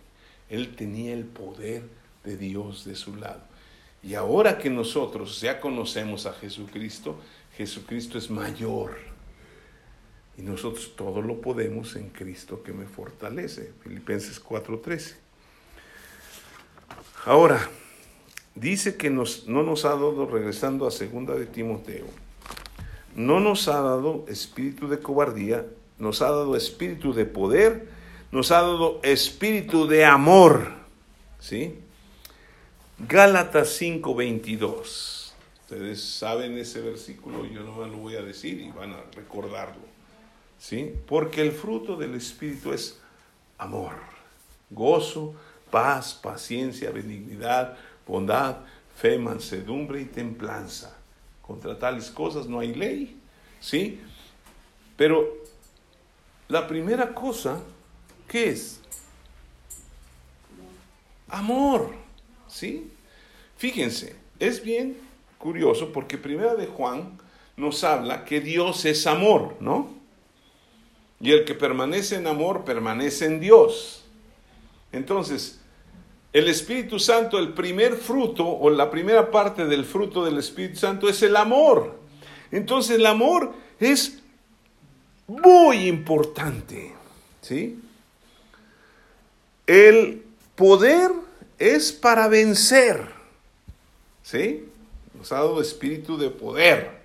Él 0.48 0.74
tenía 0.74 1.14
el 1.14 1.24
poder 1.24 1.84
de 2.24 2.36
Dios 2.36 2.84
de 2.84 2.96
su 2.96 3.16
lado. 3.16 3.42
Y 4.02 4.14
ahora 4.14 4.58
que 4.58 4.70
nosotros 4.70 5.40
ya 5.40 5.60
conocemos 5.60 6.26
a 6.26 6.32
Jesucristo, 6.32 7.18
Jesucristo 7.56 8.18
es 8.18 8.30
mayor. 8.30 8.96
Y 10.36 10.42
nosotros 10.42 10.94
todo 10.96 11.20
lo 11.20 11.40
podemos 11.40 11.96
en 11.96 12.08
Cristo 12.08 12.62
que 12.62 12.72
me 12.72 12.86
fortalece. 12.86 13.72
Filipenses 13.82 14.42
4:13. 14.42 15.29
Ahora, 17.24 17.68
dice 18.54 18.96
que 18.96 19.10
nos, 19.10 19.46
no 19.46 19.62
nos 19.62 19.84
ha 19.84 19.90
dado, 19.90 20.26
regresando 20.26 20.86
a 20.86 20.90
segunda 20.90 21.34
de 21.34 21.46
Timoteo, 21.46 22.06
no 23.14 23.40
nos 23.40 23.68
ha 23.68 23.80
dado 23.80 24.24
espíritu 24.28 24.88
de 24.88 25.00
cobardía, 25.00 25.66
nos 25.98 26.22
ha 26.22 26.30
dado 26.30 26.56
espíritu 26.56 27.12
de 27.12 27.26
poder, 27.26 27.88
nos 28.32 28.50
ha 28.50 28.62
dado 28.62 29.00
espíritu 29.02 29.86
de 29.86 30.04
amor. 30.04 30.72
¿Sí? 31.40 31.74
Gálatas 32.98 33.80
5:22. 33.80 35.32
Ustedes 35.62 36.02
saben 36.02 36.58
ese 36.58 36.80
versículo, 36.80 37.46
yo 37.46 37.62
no 37.62 37.86
lo 37.86 37.96
voy 37.96 38.16
a 38.16 38.22
decir 38.22 38.60
y 38.60 38.70
van 38.70 38.92
a 38.92 39.02
recordarlo. 39.14 39.88
¿Sí? 40.58 40.92
Porque 41.06 41.42
el 41.42 41.52
fruto 41.52 41.96
del 41.96 42.14
Espíritu 42.14 42.72
es 42.72 42.98
amor, 43.56 43.94
gozo, 44.68 45.34
paz, 45.70 46.14
paciencia, 46.14 46.90
benignidad, 46.90 47.76
bondad, 48.06 48.56
fe, 48.96 49.18
mansedumbre 49.18 50.00
y 50.02 50.04
templanza. 50.06 50.96
Contra 51.42 51.78
tales 51.78 52.10
cosas 52.10 52.46
no 52.46 52.60
hay 52.60 52.74
ley, 52.74 53.18
¿sí? 53.60 54.00
Pero 54.96 55.26
la 56.48 56.66
primera 56.66 57.14
cosa, 57.14 57.60
¿qué 58.28 58.50
es? 58.50 58.80
Amor. 61.28 61.94
¿Sí? 62.48 62.90
Fíjense, 63.56 64.16
es 64.38 64.62
bien 64.62 64.96
curioso 65.38 65.92
porque 65.92 66.18
primera 66.18 66.54
de 66.54 66.66
Juan 66.66 67.18
nos 67.56 67.84
habla 67.84 68.24
que 68.24 68.40
Dios 68.40 68.84
es 68.84 69.06
amor, 69.06 69.56
¿no? 69.60 69.88
Y 71.20 71.32
el 71.32 71.44
que 71.44 71.54
permanece 71.54 72.16
en 72.16 72.26
amor 72.26 72.64
permanece 72.64 73.26
en 73.26 73.40
Dios. 73.40 74.02
Entonces, 74.92 75.59
el 76.32 76.48
Espíritu 76.48 76.98
Santo, 76.98 77.38
el 77.38 77.52
primer 77.52 77.96
fruto 77.96 78.46
o 78.46 78.70
la 78.70 78.90
primera 78.90 79.30
parte 79.30 79.66
del 79.66 79.84
fruto 79.84 80.24
del 80.24 80.38
Espíritu 80.38 80.78
Santo 80.78 81.08
es 81.08 81.22
el 81.22 81.36
amor. 81.36 81.98
Entonces, 82.52 82.96
el 82.96 83.06
amor 83.06 83.52
es 83.80 84.20
muy 85.26 85.88
importante, 85.88 86.92
¿sí? 87.40 87.80
El 89.66 90.24
poder 90.56 91.10
es 91.58 91.92
para 91.92 92.28
vencer. 92.28 93.08
¿Sí? 94.22 94.68
Nos 95.14 95.32
ha 95.32 95.36
dado 95.36 95.60
espíritu 95.60 96.16
de 96.16 96.30
poder. 96.30 97.00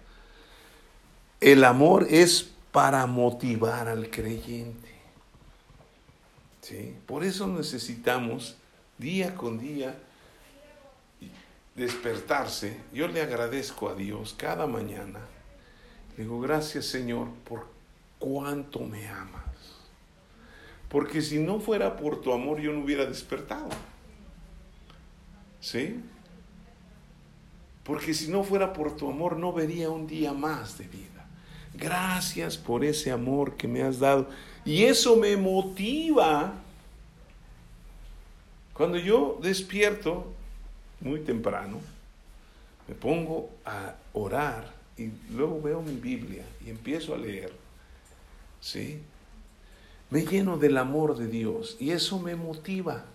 El 1.42 1.64
amor 1.64 2.08
es 2.10 2.52
para 2.72 3.06
motivar 3.06 3.88
al 3.88 4.10
creyente. 4.10 4.90
¿Sí? 6.62 6.96
Por 7.06 7.24
eso 7.24 7.48
necesitamos 7.48 8.56
día 8.98 9.36
con 9.36 9.60
día 9.60 9.96
despertarse. 11.76 12.78
Yo 12.94 13.08
le 13.08 13.22
agradezco 13.22 13.90
a 13.90 13.96
Dios 13.96 14.36
cada 14.38 14.66
mañana. 14.66 15.20
Le 16.18 16.24
digo, 16.24 16.40
gracias 16.40 16.86
Señor 16.86 17.28
por 17.48 17.68
cuánto 18.20 18.80
me 18.80 19.08
amas. 19.08 19.44
Porque 20.90 21.22
si 21.22 21.40
no 21.40 21.60
fuera 21.60 21.98
por 21.98 22.22
tu 22.22 22.32
amor 22.32 22.60
yo 22.60 22.72
no 22.72 22.84
hubiera 22.84 23.06
despertado. 23.06 23.70
¿Sí? 25.60 26.00
Porque 27.84 28.14
si 28.14 28.30
no 28.30 28.44
fuera 28.44 28.72
por 28.74 28.96
tu 28.96 29.10
amor 29.10 29.38
no 29.38 29.52
vería 29.52 29.90
un 29.90 30.08
día 30.08 30.34
más 30.34 30.78
de 30.78 30.88
vida. 30.88 31.28
Gracias 31.74 32.58
por 32.58 32.86
ese 32.86 33.12
amor 33.12 33.58
que 33.58 33.68
me 33.68 33.84
has 33.84 34.00
dado. 34.00 34.30
Y 34.64 34.84
eso 34.84 35.18
me 35.18 35.36
motiva. 35.36 36.54
Cuando 38.76 38.98
yo 38.98 39.40
despierto 39.42 40.34
muy 41.00 41.22
temprano, 41.22 41.80
me 42.90 42.94
pongo 42.94 43.50
a 43.64 43.96
orar 44.12 44.70
y 44.98 45.10
luego 45.32 45.62
veo 45.62 45.82
mi 45.82 45.96
Biblia 45.96 46.44
y 46.66 46.72
empiezo 46.72 47.16
a 47.16 47.18
leer. 47.18 47.54
¿Sí? 48.60 49.00
Me 50.10 50.26
lleno 50.26 50.58
del 50.58 50.78
amor 50.78 51.16
de 51.16 51.28
Dios 51.28 51.78
y 51.80 51.92
eso 51.92 52.20
me 52.20 52.36
motiva. 52.36 53.06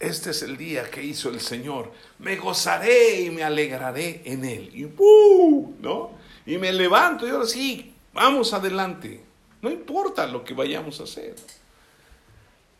Este 0.00 0.30
es 0.30 0.42
el 0.42 0.56
día 0.56 0.90
que 0.90 1.02
hizo 1.02 1.28
el 1.28 1.40
Señor. 1.40 1.92
Me 2.18 2.36
gozaré 2.36 3.20
y 3.20 3.30
me 3.30 3.42
alegraré 3.44 4.22
en 4.24 4.42
él. 4.46 4.70
Y 4.74 4.84
¿no? 5.82 6.12
Y 6.46 6.56
me 6.56 6.72
levanto 6.72 7.26
y 7.26 7.30
ahora 7.30 7.44
sí, 7.46 7.92
vamos 8.14 8.54
adelante. 8.54 9.22
No 9.60 9.70
importa 9.70 10.26
lo 10.26 10.42
que 10.44 10.54
vayamos 10.54 10.98
a 11.00 11.04
hacer. 11.04 11.34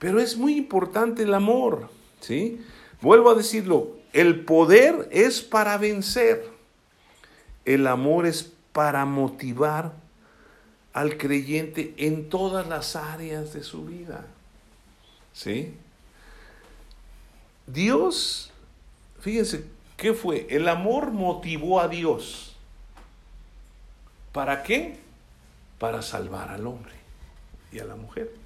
Pero 0.06 0.20
es 0.20 0.36
muy 0.36 0.56
importante 0.56 1.24
el 1.24 1.34
amor, 1.34 1.90
¿sí? 2.20 2.64
Vuelvo 3.00 3.28
a 3.28 3.34
decirlo, 3.34 3.96
el 4.12 4.44
poder 4.44 5.08
es 5.10 5.40
para 5.40 5.76
vencer. 5.78 6.48
El 7.64 7.88
amor 7.88 8.24
es 8.24 8.52
para 8.72 9.04
motivar 9.04 9.94
al 10.92 11.16
creyente 11.16 11.92
en 11.96 12.28
todas 12.28 12.68
las 12.68 12.94
áreas 12.94 13.52
de 13.52 13.64
su 13.64 13.84
vida. 13.84 14.24
¿Sí? 15.32 15.74
Dios, 17.66 18.52
fíjense, 19.18 19.64
¿qué 19.96 20.12
fue? 20.12 20.46
El 20.48 20.68
amor 20.68 21.10
motivó 21.10 21.80
a 21.80 21.88
Dios. 21.88 22.54
¿Para 24.30 24.62
qué? 24.62 25.00
Para 25.80 26.00
salvar 26.00 26.50
al 26.50 26.64
hombre 26.64 26.94
y 27.72 27.80
a 27.80 27.84
la 27.84 27.96
mujer, 27.96 28.45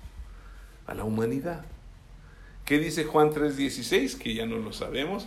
a 0.90 0.94
la 0.94 1.04
humanidad. 1.04 1.64
¿Qué 2.64 2.78
dice 2.78 3.04
Juan 3.04 3.30
3:16? 3.30 4.16
Que 4.16 4.34
ya 4.34 4.46
no 4.46 4.56
lo 4.56 4.72
sabemos. 4.72 5.26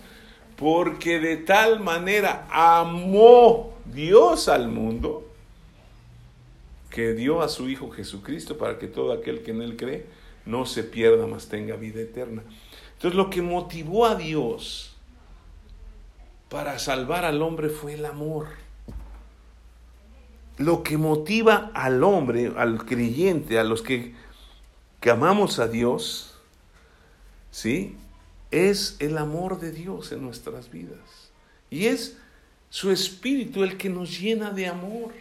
Porque 0.55 1.20
de 1.20 1.38
tal 1.38 1.80
manera 1.80 2.47
amó 2.51 3.74
Dios 3.86 4.47
al 4.47 4.70
mundo 4.70 5.28
que 6.89 7.14
dio 7.14 7.41
a 7.41 7.49
su 7.49 7.70
Hijo 7.70 7.89
Jesucristo 7.89 8.57
para 8.57 8.78
que 8.78 8.88
todo 8.88 9.14
aquel 9.14 9.41
que 9.41 9.51
en 9.51 9.64
Él 9.64 9.76
cree 9.76 10.05
no 10.45 10.66
se 10.66 10.84
pierda, 10.84 11.26
mas 11.26 11.47
tenga 11.47 11.76
vida 11.76 12.01
eterna. 12.01 12.43
Entonces 12.93 13.18
lo 13.18 13.30
que 13.30 13.41
motivó 13.41 14.05
a 14.05 14.16
Dios 14.16 14.95
para 16.49 16.78
salvar 16.78 17.26
al 17.26 17.41
hombre 17.41 17.70
fue 17.70 17.95
el 17.95 18.05
amor. 18.05 18.47
Lo 20.57 20.84
que 20.84 20.97
motiva 20.97 21.72
al 21.74 22.03
hombre, 22.03 22.53
al 22.55 22.86
creyente, 22.86 23.57
a 23.57 23.64
los 23.64 23.82
que, 23.82 24.14
que 25.04 25.10
amamos 25.10 25.60
a 25.60 25.68
Dios, 25.68 26.34
¿sí? 27.51 27.97
Es 28.51 28.95
el 28.99 29.18
amor 29.18 29.60
de 29.60 29.74
Dios 29.74 30.14
en 30.14 30.22
nuestras 30.22 30.72
vidas. 30.72 31.30
Y 31.70 31.88
es 31.88 32.18
su 32.70 32.89
espíritu 32.89 33.66
el 33.66 33.76
que 33.76 33.89
nos 33.89 34.18
llena 34.18 34.51
de 34.51 34.68
amor. 34.68 35.12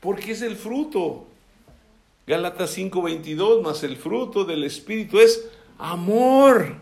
Porque 0.00 0.32
es 0.32 0.40
el 0.40 0.56
fruto. 0.56 1.26
Gálatas 2.26 2.74
5:22, 2.74 3.60
más 3.60 3.82
el 3.82 3.98
fruto 3.98 4.46
del 4.46 4.64
espíritu 4.64 5.20
es 5.20 5.50
amor. 5.76 6.76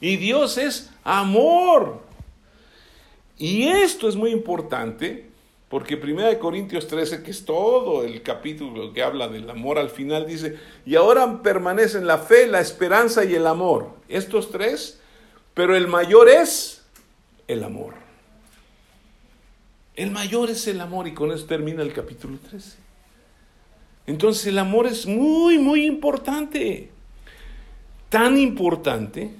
Y 0.00 0.16
Dios 0.16 0.58
es 0.58 0.90
amor. 1.04 2.02
Y 3.38 3.68
esto 3.68 4.08
es 4.08 4.16
muy 4.16 4.32
importante 4.32 5.30
porque 5.72 5.94
1 5.94 6.38
Corintios 6.38 6.86
13, 6.86 7.22
que 7.22 7.30
es 7.30 7.46
todo 7.46 8.04
el 8.04 8.20
capítulo 8.20 8.92
que 8.92 9.02
habla 9.02 9.28
del 9.28 9.48
amor 9.48 9.78
al 9.78 9.88
final, 9.88 10.26
dice, 10.26 10.58
y 10.84 10.96
ahora 10.96 11.42
permanecen 11.42 12.06
la 12.06 12.18
fe, 12.18 12.46
la 12.46 12.60
esperanza 12.60 13.24
y 13.24 13.34
el 13.34 13.46
amor. 13.46 13.88
Estos 14.06 14.50
tres, 14.50 15.00
pero 15.54 15.74
el 15.74 15.88
mayor 15.88 16.28
es 16.28 16.82
el 17.48 17.64
amor. 17.64 17.94
El 19.94 20.10
mayor 20.10 20.50
es 20.50 20.66
el 20.66 20.78
amor 20.78 21.08
y 21.08 21.14
con 21.14 21.32
eso 21.32 21.46
termina 21.46 21.80
el 21.80 21.94
capítulo 21.94 22.36
13. 22.50 22.76
Entonces 24.06 24.48
el 24.48 24.58
amor 24.58 24.86
es 24.86 25.06
muy, 25.06 25.58
muy 25.58 25.86
importante 25.86 26.90
tan 28.10 28.36
importante 28.36 29.30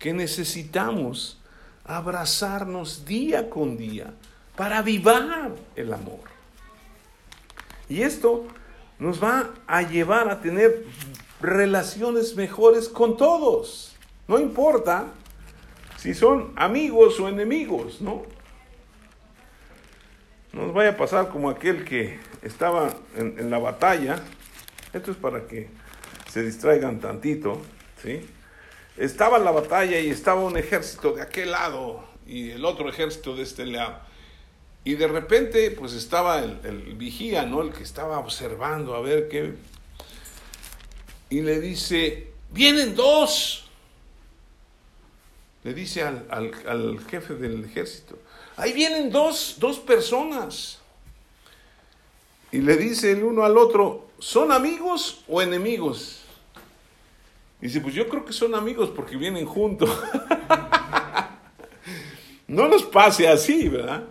que 0.00 0.12
necesitamos 0.12 1.38
abrazarnos 1.84 3.04
día 3.04 3.48
con 3.48 3.76
día 3.76 4.12
para 4.58 4.78
avivar 4.78 5.52
el 5.76 5.92
amor. 5.92 6.18
Y 7.88 8.02
esto 8.02 8.44
nos 8.98 9.22
va 9.22 9.50
a 9.68 9.82
llevar 9.82 10.28
a 10.28 10.40
tener 10.40 10.84
relaciones 11.40 12.34
mejores 12.34 12.88
con 12.88 13.16
todos. 13.16 13.96
No 14.26 14.40
importa 14.40 15.06
si 15.96 16.12
son 16.12 16.52
amigos 16.56 17.20
o 17.20 17.28
enemigos, 17.28 18.00
¿no? 18.00 18.24
No 20.52 20.66
nos 20.66 20.74
vaya 20.74 20.90
a 20.90 20.96
pasar 20.96 21.28
como 21.28 21.50
aquel 21.50 21.84
que 21.84 22.18
estaba 22.42 22.92
en, 23.14 23.38
en 23.38 23.50
la 23.50 23.58
batalla. 23.58 24.20
Esto 24.92 25.12
es 25.12 25.16
para 25.16 25.46
que 25.46 25.68
se 26.32 26.42
distraigan 26.42 26.98
tantito. 26.98 27.62
¿sí? 28.02 28.28
Estaba 28.96 29.38
la 29.38 29.52
batalla 29.52 30.00
y 30.00 30.10
estaba 30.10 30.40
un 30.40 30.56
ejército 30.56 31.12
de 31.12 31.22
aquel 31.22 31.52
lado 31.52 32.04
y 32.26 32.50
el 32.50 32.64
otro 32.64 32.88
ejército 32.88 33.36
de 33.36 33.44
este 33.44 33.64
lado. 33.64 34.07
Y 34.88 34.94
de 34.94 35.06
repente, 35.06 35.70
pues 35.72 35.92
estaba 35.92 36.38
el, 36.38 36.94
vigía, 36.94 37.44
¿no? 37.44 37.60
El 37.60 37.74
que 37.74 37.82
estaba 37.82 38.18
observando 38.18 38.94
a 38.94 39.02
ver 39.02 39.28
qué. 39.28 39.52
Y 41.28 41.42
le 41.42 41.60
dice, 41.60 42.32
vienen 42.50 42.94
dos. 42.94 43.66
Le 45.62 45.74
dice 45.74 46.04
al, 46.04 46.26
al, 46.30 46.98
jefe 47.06 47.34
del 47.34 47.66
ejército, 47.66 48.18
ahí 48.56 48.72
vienen 48.72 49.10
dos, 49.10 49.56
dos 49.58 49.78
personas. 49.78 50.78
Y 52.50 52.62
le 52.62 52.78
dice 52.78 53.12
el 53.12 53.24
uno 53.24 53.44
al 53.44 53.58
otro, 53.58 54.06
¿son 54.18 54.52
amigos 54.52 55.22
o 55.28 55.42
enemigos? 55.42 56.22
Dice, 57.60 57.82
pues 57.82 57.92
yo 57.92 58.08
creo 58.08 58.24
que 58.24 58.32
son 58.32 58.54
amigos 58.54 58.90
porque 58.96 59.18
vienen 59.18 59.44
juntos. 59.44 59.90
no 62.48 62.68
nos 62.68 62.84
pase 62.84 63.28
así, 63.28 63.68
¿verdad? 63.68 64.04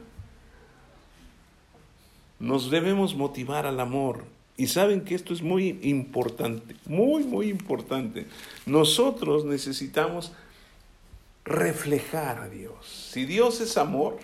Nos 2.39 2.69
debemos 2.69 3.15
motivar 3.15 3.65
al 3.65 3.79
amor. 3.79 4.23
Y 4.57 4.67
saben 4.67 5.01
que 5.01 5.13
esto 5.13 5.33
es 5.33 5.41
muy 5.41 5.79
importante, 5.83 6.75
muy, 6.85 7.23
muy 7.23 7.49
importante. 7.49 8.25
Nosotros 8.65 9.45
necesitamos 9.45 10.31
reflejar 11.45 12.39
a 12.39 12.49
Dios. 12.49 13.09
Si 13.11 13.25
Dios 13.25 13.61
es 13.61 13.77
amor, 13.77 14.17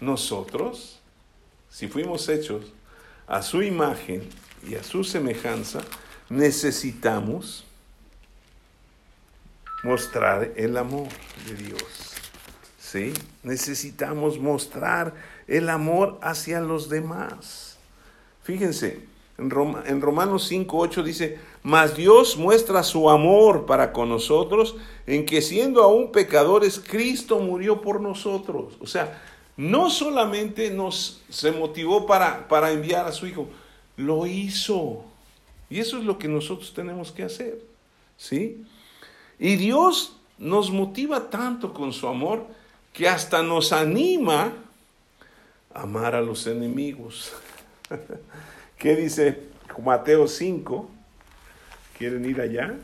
nosotros, 0.00 1.00
si 1.70 1.88
fuimos 1.88 2.28
hechos 2.28 2.72
a 3.26 3.42
su 3.42 3.62
imagen 3.62 4.28
y 4.68 4.74
a 4.74 4.84
su 4.84 5.02
semejanza, 5.02 5.80
necesitamos 6.28 7.64
mostrar 9.82 10.52
el 10.56 10.76
amor 10.76 11.08
de 11.46 11.54
Dios. 11.54 12.12
¿Sí? 12.78 13.12
Necesitamos 13.42 14.38
mostrar 14.38 15.14
el 15.46 15.68
amor 15.68 16.18
hacia 16.22 16.60
los 16.60 16.88
demás. 16.88 17.78
Fíjense, 18.42 19.04
en, 19.38 19.52
en 19.86 20.00
Romanos 20.00 20.50
5.8 20.50 21.02
dice, 21.02 21.38
mas 21.62 21.96
Dios 21.96 22.36
muestra 22.36 22.82
su 22.82 23.10
amor 23.10 23.66
para 23.66 23.92
con 23.92 24.08
nosotros 24.08 24.76
en 25.06 25.26
que 25.26 25.42
siendo 25.42 25.82
aún 25.82 26.12
pecadores, 26.12 26.80
Cristo 26.80 27.38
murió 27.40 27.80
por 27.80 28.00
nosotros. 28.00 28.74
O 28.80 28.86
sea, 28.86 29.22
no 29.56 29.90
solamente 29.90 30.70
nos 30.70 31.22
se 31.28 31.50
motivó 31.50 32.06
para, 32.06 32.48
para 32.48 32.70
enviar 32.70 33.06
a 33.06 33.12
su 33.12 33.26
Hijo, 33.26 33.48
lo 33.96 34.26
hizo. 34.26 35.04
Y 35.68 35.80
eso 35.80 35.98
es 35.98 36.04
lo 36.04 36.18
que 36.18 36.28
nosotros 36.28 36.72
tenemos 36.74 37.10
que 37.10 37.24
hacer. 37.24 37.60
¿Sí? 38.16 38.64
Y 39.38 39.56
Dios 39.56 40.16
nos 40.38 40.70
motiva 40.70 41.30
tanto 41.30 41.72
con 41.72 41.92
su 41.92 42.06
amor 42.08 42.46
que 42.92 43.08
hasta 43.08 43.42
nos 43.42 43.72
anima 43.72 44.52
amar 45.76 46.14
a 46.14 46.20
los 46.20 46.46
enemigos. 46.46 47.32
¿Qué 48.78 48.96
dice 48.96 49.40
Mateo 49.82 50.26
5? 50.26 50.90
¿Quieren 51.98 52.24
ir 52.24 52.40
allá? 52.40 52.74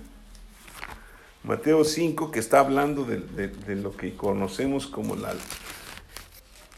Mateo 1.45 1.85
5, 1.85 2.31
que 2.31 2.39
está 2.39 2.61
hablando 2.61 3.05
de, 3.05 3.77
lo 3.77 3.97
que 3.97 4.15
conocemos 4.15 4.87
como 4.87 5.17
la, 5.17 5.35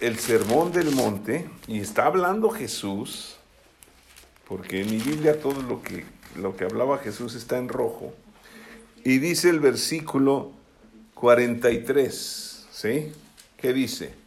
el 0.00 0.18
sermón 0.18 0.72
del 0.72 0.90
monte, 0.92 1.48
y 1.66 1.80
está 1.80 2.06
hablando 2.06 2.48
Jesús, 2.48 3.36
porque 4.48 4.80
en 4.80 4.90
mi 4.90 4.98
Biblia 4.98 5.38
todo 5.38 5.60
lo 5.62 5.82
que, 5.82 6.04
lo 6.36 6.56
que 6.56 6.64
hablaba 6.64 6.98
Jesús 6.98 7.34
está 7.34 7.58
en 7.58 7.68
rojo. 7.68 8.14
Y 9.04 9.18
dice 9.18 9.50
el 9.50 9.60
versículo 9.60 10.52
43, 11.14 12.66
¿sí? 12.72 13.12
¿Qué 13.58 13.74
dice? 13.74 14.23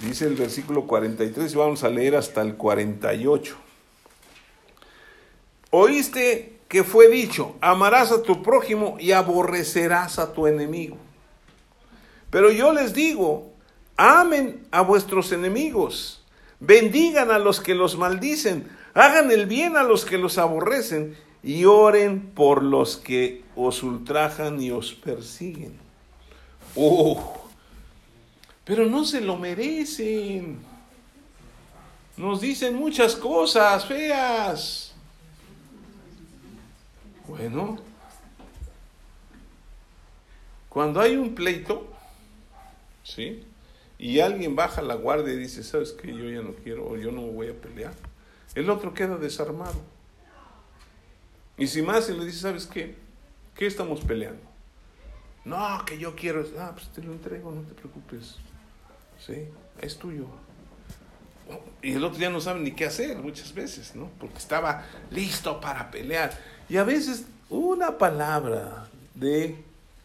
Dice 0.00 0.26
el 0.26 0.34
versículo 0.34 0.86
43 0.86 1.52
y 1.52 1.56
vamos 1.56 1.84
a 1.84 1.88
leer 1.88 2.16
hasta 2.16 2.40
el 2.40 2.56
48. 2.56 3.56
Oíste 5.70 6.58
que 6.68 6.84
fue 6.84 7.08
dicho, 7.08 7.56
amarás 7.60 8.12
a 8.12 8.22
tu 8.22 8.42
prójimo 8.42 8.96
y 8.98 9.12
aborrecerás 9.12 10.18
a 10.18 10.32
tu 10.32 10.46
enemigo. 10.46 10.96
Pero 12.30 12.50
yo 12.50 12.72
les 12.72 12.94
digo, 12.94 13.52
amen 13.96 14.66
a 14.70 14.80
vuestros 14.80 15.32
enemigos, 15.32 16.24
bendigan 16.60 17.30
a 17.30 17.38
los 17.38 17.60
que 17.60 17.74
los 17.74 17.98
maldicen, 17.98 18.68
hagan 18.94 19.30
el 19.30 19.46
bien 19.46 19.76
a 19.76 19.82
los 19.82 20.06
que 20.06 20.16
los 20.16 20.38
aborrecen 20.38 21.14
y 21.42 21.66
oren 21.66 22.30
por 22.34 22.62
los 22.62 22.96
que 22.96 23.44
os 23.54 23.82
ultrajan 23.82 24.62
y 24.62 24.70
os 24.70 24.94
persiguen. 24.94 25.78
Oh, 26.74 27.41
pero 28.64 28.86
no 28.86 29.04
se 29.04 29.20
lo 29.20 29.36
merecen. 29.36 30.58
Nos 32.16 32.40
dicen 32.40 32.76
muchas 32.76 33.16
cosas 33.16 33.86
feas. 33.86 34.94
Bueno, 37.26 37.78
cuando 40.68 41.00
hay 41.00 41.16
un 41.16 41.34
pleito, 41.34 41.86
¿sí? 43.02 43.44
Y 43.98 44.20
alguien 44.20 44.56
baja 44.56 44.82
la 44.82 44.94
guardia 44.94 45.32
y 45.32 45.38
dice, 45.38 45.62
¿sabes 45.62 45.92
qué? 45.92 46.08
Yo 46.08 46.28
ya 46.28 46.42
no 46.42 46.52
quiero, 46.54 46.88
o 46.88 46.96
yo 46.96 47.12
no 47.12 47.22
voy 47.22 47.48
a 47.48 47.54
pelear. 47.54 47.94
El 48.54 48.68
otro 48.68 48.92
queda 48.92 49.16
desarmado. 49.16 49.80
Y 51.56 51.66
si 51.68 51.82
más 51.82 52.06
se 52.06 52.14
le 52.14 52.24
dice, 52.24 52.40
¿sabes 52.40 52.66
qué? 52.66 52.96
¿Qué 53.54 53.66
estamos 53.66 54.00
peleando? 54.00 54.42
No, 55.44 55.84
que 55.84 55.98
yo 55.98 56.14
quiero. 56.14 56.44
Ah, 56.58 56.72
pues 56.74 56.88
te 56.88 57.02
lo 57.02 57.12
entrego, 57.12 57.52
no 57.52 57.62
te 57.62 57.74
preocupes. 57.74 58.36
Sí, 59.26 59.48
es 59.80 59.96
tuyo. 59.98 60.26
Y 61.82 61.92
el 61.92 62.04
otro 62.04 62.18
ya 62.18 62.30
no 62.30 62.40
sabe 62.40 62.60
ni 62.60 62.72
qué 62.72 62.86
hacer 62.86 63.18
muchas 63.18 63.52
veces, 63.54 63.94
¿no? 63.94 64.10
Porque 64.18 64.38
estaba 64.38 64.84
listo 65.10 65.60
para 65.60 65.90
pelear. 65.90 66.32
Y 66.68 66.76
a 66.76 66.84
veces 66.84 67.26
una 67.50 67.98
palabra 67.98 68.88
de 69.14 69.56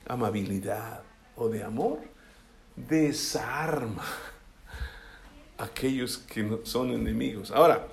amabilidad 0.07 1.01
o 1.35 1.49
de 1.49 1.63
amor 1.63 1.99
desarma 2.75 4.03
a 5.57 5.63
aquellos 5.63 6.17
que 6.17 6.59
son 6.63 6.91
enemigos. 6.91 7.51
Ahora, 7.51 7.87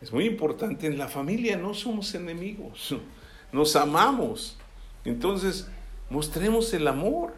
es 0.00 0.12
muy 0.12 0.26
importante, 0.26 0.86
en 0.86 0.98
la 0.98 1.08
familia 1.08 1.56
no 1.56 1.74
somos 1.74 2.14
enemigos, 2.14 2.94
nos 3.52 3.74
amamos. 3.76 4.56
Entonces, 5.04 5.68
mostremos 6.10 6.72
el 6.74 6.86
amor 6.86 7.34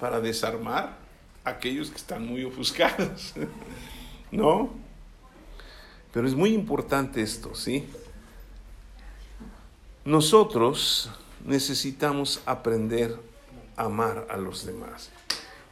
para 0.00 0.20
desarmar 0.20 0.99
aquellos 1.50 1.90
que 1.90 1.96
están 1.96 2.26
muy 2.26 2.44
ofuscados, 2.44 3.34
¿no? 4.30 4.70
Pero 6.12 6.26
es 6.26 6.34
muy 6.34 6.52
importante 6.52 7.22
esto, 7.22 7.54
¿sí? 7.54 7.86
Nosotros 10.04 11.10
necesitamos 11.44 12.42
aprender 12.46 13.16
a 13.76 13.84
amar 13.84 14.26
a 14.30 14.36
los 14.36 14.66
demás. 14.66 15.10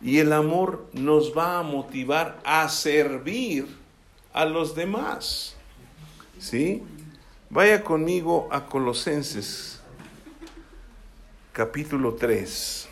Y 0.01 0.19
el 0.19 0.33
amor 0.33 0.87
nos 0.93 1.37
va 1.37 1.59
a 1.59 1.63
motivar 1.63 2.39
a 2.45 2.69
servir 2.69 3.67
a 4.33 4.45
los 4.45 4.75
demás. 4.75 5.57
¿Sí? 6.39 6.83
Vaya 7.51 7.83
conmigo 7.83 8.49
a 8.53 8.67
Colosenses, 8.67 9.81
capítulo 11.53 12.15
3. 12.15 12.89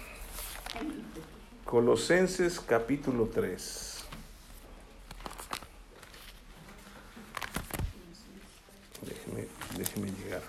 Colosenses, 1.67 2.61
capítulo 2.61 3.27
3. 3.27 4.05
Déjeme, 9.03 9.49
déjeme 9.77 10.13
llegar. 10.13 10.43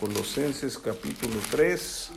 Colosenses, 0.00 0.76
capítulo 0.76 1.36
3. 1.52 2.10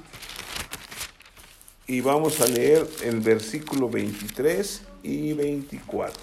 Y 1.85 2.01
vamos 2.01 2.41
a 2.41 2.47
leer 2.47 2.89
el 3.03 3.19
versículo 3.19 3.87
23 3.87 4.81
y 5.03 5.33
24. 5.33 6.19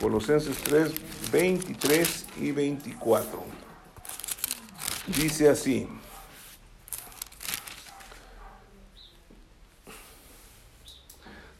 Colosenses 0.00 0.56
3, 0.64 0.90
23 1.30 2.26
y 2.40 2.50
24. 2.50 3.44
Dice 5.06 5.48
así. 5.48 5.86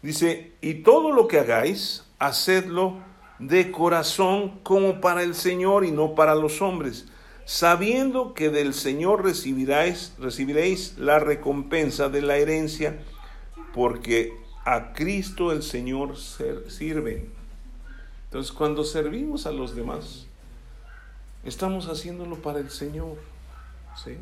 Dice, 0.02 0.52
y 0.60 0.74
todo 0.82 1.12
lo 1.12 1.28
que 1.28 1.38
hagáis, 1.38 2.04
hacedlo 2.18 2.98
de 3.38 3.70
corazón 3.70 4.60
como 4.62 5.00
para 5.00 5.22
el 5.22 5.34
Señor 5.34 5.84
y 5.84 5.90
no 5.90 6.14
para 6.14 6.34
los 6.34 6.62
hombres, 6.62 7.06
sabiendo 7.44 8.34
que 8.34 8.50
del 8.50 8.74
Señor 8.74 9.24
recibiréis, 9.24 10.14
la 10.98 11.18
recompensa 11.18 12.08
de 12.08 12.22
la 12.22 12.36
herencia, 12.36 13.02
porque 13.74 14.32
a 14.64 14.92
Cristo 14.92 15.52
el 15.52 15.62
Señor 15.62 16.16
sirve. 16.16 17.28
Entonces, 18.24 18.52
cuando 18.52 18.84
servimos 18.84 19.46
a 19.46 19.52
los 19.52 19.74
demás, 19.74 20.26
estamos 21.44 21.86
haciéndolo 21.88 22.36
para 22.36 22.60
el 22.60 22.70
Señor. 22.70 23.16
¿sí? 24.02 24.16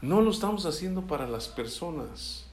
No 0.00 0.20
lo 0.20 0.30
estamos 0.30 0.64
haciendo 0.64 1.02
para 1.02 1.26
las 1.26 1.48
personas. 1.48 2.45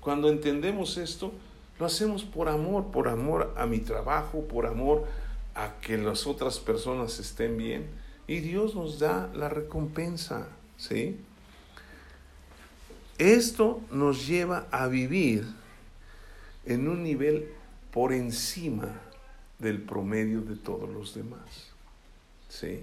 Cuando 0.00 0.28
entendemos 0.28 0.96
esto, 0.96 1.32
lo 1.78 1.86
hacemos 1.86 2.24
por 2.24 2.48
amor, 2.48 2.86
por 2.90 3.08
amor 3.08 3.54
a 3.56 3.66
mi 3.66 3.78
trabajo, 3.78 4.42
por 4.42 4.66
amor 4.66 5.06
a 5.54 5.80
que 5.80 5.98
las 5.98 6.26
otras 6.26 6.58
personas 6.58 7.18
estén 7.18 7.56
bien. 7.56 7.88
Y 8.26 8.40
Dios 8.40 8.74
nos 8.74 8.98
da 8.98 9.30
la 9.34 9.48
recompensa. 9.48 10.48
¿sí? 10.76 11.18
Esto 13.18 13.82
nos 13.90 14.26
lleva 14.26 14.66
a 14.70 14.86
vivir 14.88 15.46
en 16.64 16.88
un 16.88 17.02
nivel 17.02 17.52
por 17.90 18.12
encima 18.12 19.00
del 19.58 19.82
promedio 19.82 20.40
de 20.40 20.56
todos 20.56 20.88
los 20.88 21.14
demás. 21.14 21.68
¿Sí? 22.48 22.82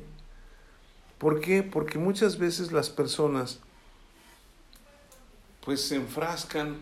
¿Por 1.17 1.41
qué? 1.41 1.63
Porque 1.63 1.97
muchas 1.97 2.37
veces 2.37 2.71
las 2.71 2.89
personas 2.89 3.59
pues 5.65 5.81
se 5.81 5.95
enfrascan, 5.95 6.77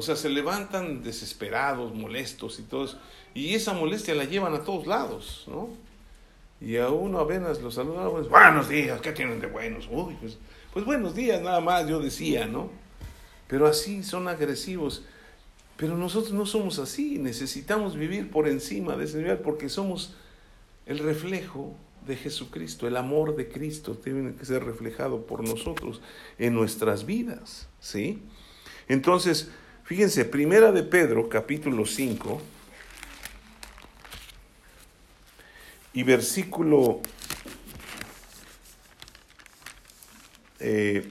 o 0.00 0.02
sea, 0.02 0.16
se 0.16 0.30
levantan 0.30 1.02
desesperados, 1.02 1.94
molestos 1.94 2.58
y 2.58 2.62
todos, 2.62 2.96
y 3.34 3.54
esa 3.54 3.74
molestia 3.74 4.14
la 4.14 4.24
llevan 4.24 4.54
a 4.54 4.64
todos 4.64 4.86
lados, 4.86 5.44
¿no? 5.46 5.68
Y 6.58 6.78
a 6.78 6.88
uno 6.88 7.18
apenas 7.18 7.60
los 7.60 7.74
saluda, 7.74 8.08
pues, 8.08 8.26
buenos 8.26 8.70
días, 8.70 8.98
¿qué 9.02 9.12
tienen 9.12 9.42
de 9.42 9.46
buenos? 9.46 9.86
Uy, 9.90 10.16
pues, 10.18 10.38
pues 10.72 10.86
buenos 10.86 11.14
días, 11.14 11.42
nada 11.42 11.60
más, 11.60 11.86
yo 11.86 12.00
decía, 12.00 12.46
¿no? 12.46 12.70
Pero 13.46 13.66
así 13.66 14.02
son 14.02 14.26
agresivos. 14.26 15.04
Pero 15.76 15.98
nosotros 15.98 16.32
no 16.32 16.46
somos 16.46 16.78
así, 16.78 17.18
necesitamos 17.18 17.94
vivir 17.94 18.30
por 18.30 18.48
encima 18.48 18.96
de 18.96 19.04
ese 19.04 19.18
nivel 19.18 19.40
porque 19.40 19.68
somos 19.68 20.16
el 20.86 20.98
reflejo 20.98 21.76
de 22.06 22.16
Jesucristo, 22.16 22.88
el 22.88 22.96
amor 22.96 23.36
de 23.36 23.50
Cristo 23.50 23.98
tiene 24.02 24.34
que 24.34 24.46
ser 24.46 24.64
reflejado 24.64 25.26
por 25.26 25.46
nosotros 25.46 26.00
en 26.38 26.54
nuestras 26.54 27.04
vidas, 27.04 27.68
¿sí? 27.80 28.22
Entonces, 28.88 29.50
fíjense, 29.90 30.24
Primera 30.24 30.70
de 30.70 30.84
Pedro, 30.84 31.28
capítulo 31.28 31.84
5, 31.84 32.40
y 35.94 36.04
versículo 36.04 37.00
eh, 40.60 41.10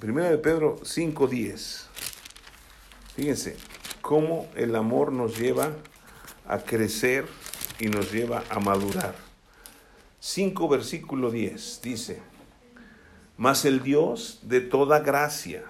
Primera 0.00 0.30
de 0.30 0.38
Pedro 0.38 0.80
5, 0.82 1.26
10. 1.26 1.86
Fíjense, 3.14 3.58
cómo 4.00 4.48
el 4.56 4.74
amor 4.74 5.12
nos 5.12 5.38
lleva 5.38 5.72
a 6.48 6.60
crecer 6.60 7.26
y 7.78 7.88
nos 7.88 8.10
lleva 8.10 8.42
a 8.48 8.58
madurar. 8.58 9.14
5 10.20 10.66
versículo 10.66 11.30
10 11.30 11.82
dice, 11.82 12.22
mas 13.36 13.66
el 13.66 13.82
Dios 13.82 14.38
de 14.44 14.62
toda 14.62 15.00
gracia, 15.00 15.64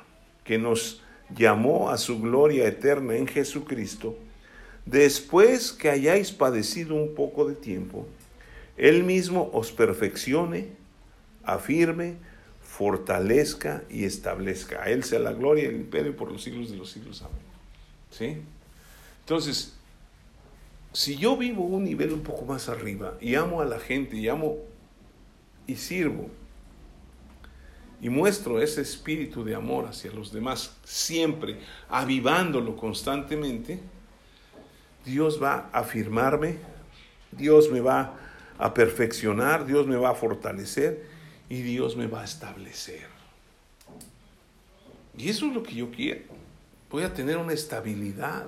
que 0.44 0.56
nos 0.56 1.03
llamó 1.34 1.90
a 1.90 1.98
su 1.98 2.20
gloria 2.20 2.66
eterna 2.66 3.16
en 3.16 3.26
Jesucristo, 3.26 4.16
después 4.86 5.72
que 5.72 5.90
hayáis 5.90 6.32
padecido 6.32 6.94
un 6.94 7.14
poco 7.14 7.46
de 7.48 7.54
tiempo, 7.54 8.06
Él 8.76 9.04
mismo 9.04 9.50
os 9.52 9.72
perfeccione, 9.72 10.68
afirme, 11.44 12.16
fortalezca 12.60 13.84
y 13.88 14.04
establezca. 14.04 14.82
A 14.82 14.90
Él 14.90 15.04
sea 15.04 15.18
la 15.18 15.32
gloria 15.32 15.64
y 15.64 15.68
el 15.68 15.76
imperio 15.76 16.16
por 16.16 16.30
los 16.30 16.42
siglos 16.42 16.70
de 16.70 16.76
los 16.76 16.90
siglos. 16.90 17.22
Amén. 17.22 17.38
¿Sí? 18.10 18.38
Entonces, 19.20 19.74
si 20.92 21.16
yo 21.16 21.36
vivo 21.36 21.64
un 21.64 21.84
nivel 21.84 22.12
un 22.12 22.22
poco 22.22 22.44
más 22.44 22.68
arriba 22.68 23.16
y 23.20 23.34
amo 23.34 23.60
a 23.60 23.64
la 23.64 23.80
gente 23.80 24.16
y 24.16 24.28
amo 24.28 24.58
y 25.66 25.76
sirvo, 25.76 26.28
y 28.04 28.10
muestro 28.10 28.60
ese 28.60 28.82
espíritu 28.82 29.44
de 29.44 29.54
amor 29.54 29.86
hacia 29.86 30.12
los 30.12 30.30
demás, 30.30 30.76
siempre 30.84 31.58
avivándolo 31.88 32.76
constantemente, 32.76 33.80
Dios 35.06 35.42
va 35.42 35.70
a 35.72 35.78
afirmarme, 35.78 36.58
Dios 37.32 37.70
me 37.70 37.80
va 37.80 38.14
a 38.58 38.74
perfeccionar, 38.74 39.64
Dios 39.64 39.86
me 39.86 39.96
va 39.96 40.10
a 40.10 40.14
fortalecer 40.14 41.06
y 41.48 41.62
Dios 41.62 41.96
me 41.96 42.06
va 42.06 42.20
a 42.20 42.24
establecer. 42.26 43.06
Y 45.16 45.30
eso 45.30 45.46
es 45.46 45.54
lo 45.54 45.62
que 45.62 45.74
yo 45.74 45.90
quiero. 45.90 46.24
Voy 46.90 47.04
a 47.04 47.14
tener 47.14 47.38
una 47.38 47.54
estabilidad. 47.54 48.44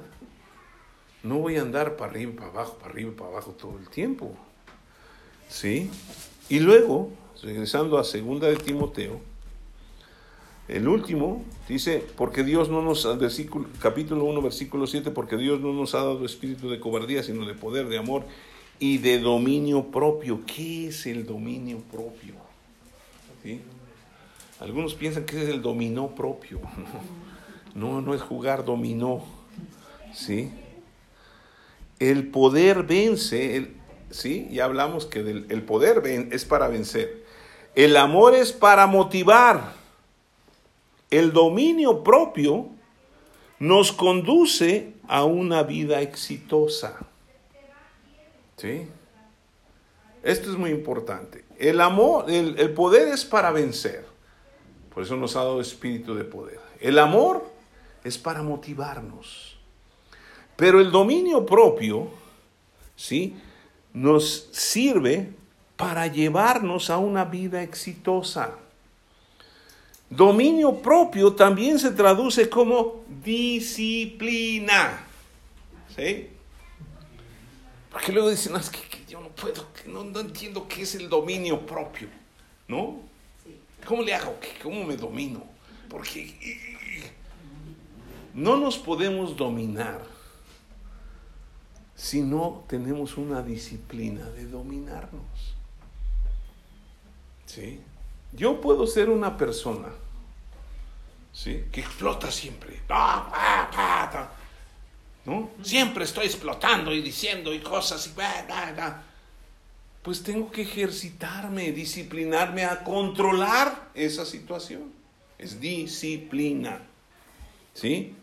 No 1.23 1.39
voy 1.39 1.57
a 1.57 1.63
andar 1.63 1.97
para 1.97 2.11
arriba, 2.11 2.33
para 2.37 2.51
abajo, 2.51 2.75
para 2.75 2.91
arriba, 2.91 3.13
para 3.17 3.31
abajo 3.31 3.53
todo 3.53 3.79
el 3.79 3.89
tiempo. 3.89 4.37
¿Sí? 5.49 5.91
Y 6.51 6.61
luego, 6.61 7.11
regresando 7.43 7.97
a 7.99 8.05
segunda 8.05 8.49
de 8.49 8.57
Timoteo, 8.57 9.19
el 10.69 10.89
último 10.89 11.45
dice, 11.69 12.05
porque 12.17 12.43
Dios 12.43 12.69
no 12.69 12.83
nos, 12.83 13.19
versículo, 13.19 13.69
capítulo 13.81 14.25
1, 14.25 14.43
versículo 14.43 14.87
7, 14.87 15.13
porque 15.13 15.37
Dios 15.37 15.61
no 15.61 15.73
nos 15.73 15.95
ha 15.95 15.99
dado 15.99 16.25
espíritu 16.25 16.69
de 16.69 16.81
cobardía, 16.81 17.23
sino 17.23 17.47
de 17.47 17.55
poder, 17.55 17.89
de 17.89 17.99
amor 17.99 18.25
y 18.81 18.99
de 18.99 19.21
dominio 19.21 19.85
propio. 19.91 20.41
¿Qué 20.45 20.89
es 20.89 21.07
el 21.07 21.25
dominio 21.25 21.79
propio? 21.91 22.35
Algunos 24.59 24.95
piensan 24.95 25.25
que 25.25 25.41
es 25.41 25.49
el 25.49 25.63
dominó 25.63 26.15
propio. 26.15 26.61
No, 27.75 28.01
no 28.01 28.15
es 28.15 28.23
jugar 28.23 28.65
dominó. 28.65 29.23
¿Sí? 30.15 30.51
El 31.99 32.29
poder 32.29 32.85
vence, 32.85 33.71
¿sí? 34.09 34.49
Ya 34.51 34.65
hablamos 34.65 35.05
que 35.05 35.19
el 35.21 35.63
poder 35.63 36.03
es 36.33 36.47
para 36.47 36.69
vencer. 36.69 37.23
El 37.75 37.99
amor 37.99 38.35
es 38.35 38.55
para 38.55 38.87
motivar. 38.87 39.75
El 41.11 41.33
dominio 41.33 42.03
propio 42.03 42.69
nos 43.59 43.93
conduce 43.93 44.95
a 45.09 45.25
una 45.25 45.63
vida 45.63 46.01
exitosa. 46.01 46.97
¿Sí? 48.57 48.89
Esto 50.23 50.51
es 50.51 50.59
muy 50.59 50.71
importante. 50.71 51.45
El 51.59 51.81
amor, 51.81 52.31
el, 52.31 52.59
el, 52.59 52.73
poder 52.73 53.09
es 53.09 53.25
para 53.25 53.51
vencer. 53.53 54.05
Por 54.93 55.03
eso 55.05 55.17
nos 55.17 55.37
ha 55.37 55.41
dado 55.41 55.61
espíritu 55.61 56.15
de 56.15 56.25
poder. 56.25 56.59
El 56.81 56.99
amor 56.99 57.45
es 58.03 58.19
para 58.19 58.43
motivarnos. 58.43 59.57
Pero 60.57 60.81
el 60.81 60.91
dominio 60.91 61.45
propio, 61.45 62.09
¿sí? 62.97 63.37
Nos 63.93 64.49
sirve 64.53 65.31
para 65.77 66.07
llevarnos 66.07 66.91
a 66.91 66.99
una 66.99 67.25
vida 67.27 67.63
exitosa. 67.63 68.55
Dominio 70.09 70.81
propio 70.81 71.33
también 71.33 71.79
se 71.79 71.91
traduce 71.91 72.49
como 72.49 73.05
disciplina. 73.25 75.05
¿Sí? 75.95 76.29
Porque 77.91 78.13
luego 78.13 78.31
dicen, 78.31 78.53
no, 78.53 78.59
es 78.59 78.71
que, 78.71 78.81
yo 79.09 79.21
no 79.21 79.31
puedo, 79.31 79.67
no, 79.87 80.05
no, 80.05 80.21
entiendo 80.21 80.69
qué 80.69 80.83
es 80.83 80.95
el 80.95 81.09
dominio 81.09 81.65
propio. 81.67 82.09
¿No? 82.69 83.01
¿Cómo 83.87 84.03
le 84.03 84.15
hago? 84.15 84.37
¿Cómo 84.63 84.85
me 84.85 84.97
domino? 84.97 85.43
Porque 85.89 86.35
no 88.35 88.57
nos 88.57 88.77
podemos 88.77 89.37
dominar 89.37 90.03
si 91.95 92.21
no 92.21 92.65
tenemos 92.69 93.17
una 93.17 93.43
disciplina 93.43 94.29
de 94.31 94.47
dominarnos. 94.47 95.55
¿Sí? 97.47 97.81
Yo 98.33 98.61
puedo 98.61 98.87
ser 98.87 99.09
una 99.09 99.37
persona 99.37 99.89
¿sí? 101.33 101.65
que 101.73 101.81
explota 101.81 102.31
siempre. 102.31 102.81
¿No? 105.25 105.51
Siempre 105.63 106.05
estoy 106.05 106.27
explotando 106.27 106.93
y 106.93 107.01
diciendo 107.01 107.53
y 107.53 107.61
cosas 107.61 108.07
y 108.07 108.13
pues 110.03 110.23
tengo 110.23 110.53
que 110.53 110.63
ejercitarme, 110.63 111.73
disciplinarme 111.73 112.65
a 112.65 112.85
controlar 112.85 113.91
esa 113.93 114.25
situación. 114.25 114.93
Es 115.37 115.59
disciplina. 115.59 116.81
¿Sí? 117.75 118.15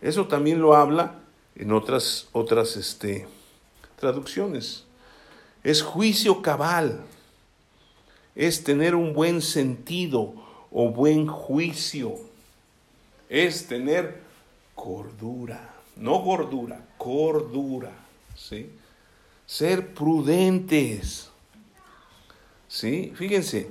Eso 0.00 0.26
también 0.26 0.58
lo 0.58 0.74
habla 0.74 1.20
en 1.54 1.72
otras, 1.72 2.28
otras 2.32 2.76
este, 2.76 3.28
traducciones. 3.96 4.84
Es 5.62 5.82
juicio 5.82 6.40
cabal 6.40 7.04
es 8.38 8.62
tener 8.62 8.94
un 8.94 9.12
buen 9.14 9.42
sentido 9.42 10.32
o 10.70 10.90
buen 10.90 11.26
juicio, 11.26 12.14
es 13.28 13.66
tener 13.66 14.22
cordura, 14.76 15.74
no 15.96 16.20
gordura, 16.20 16.86
cordura, 16.96 17.90
¿sí? 18.36 18.70
Ser 19.44 19.92
prudentes, 19.92 21.30
¿sí? 22.68 23.12
Fíjense, 23.16 23.70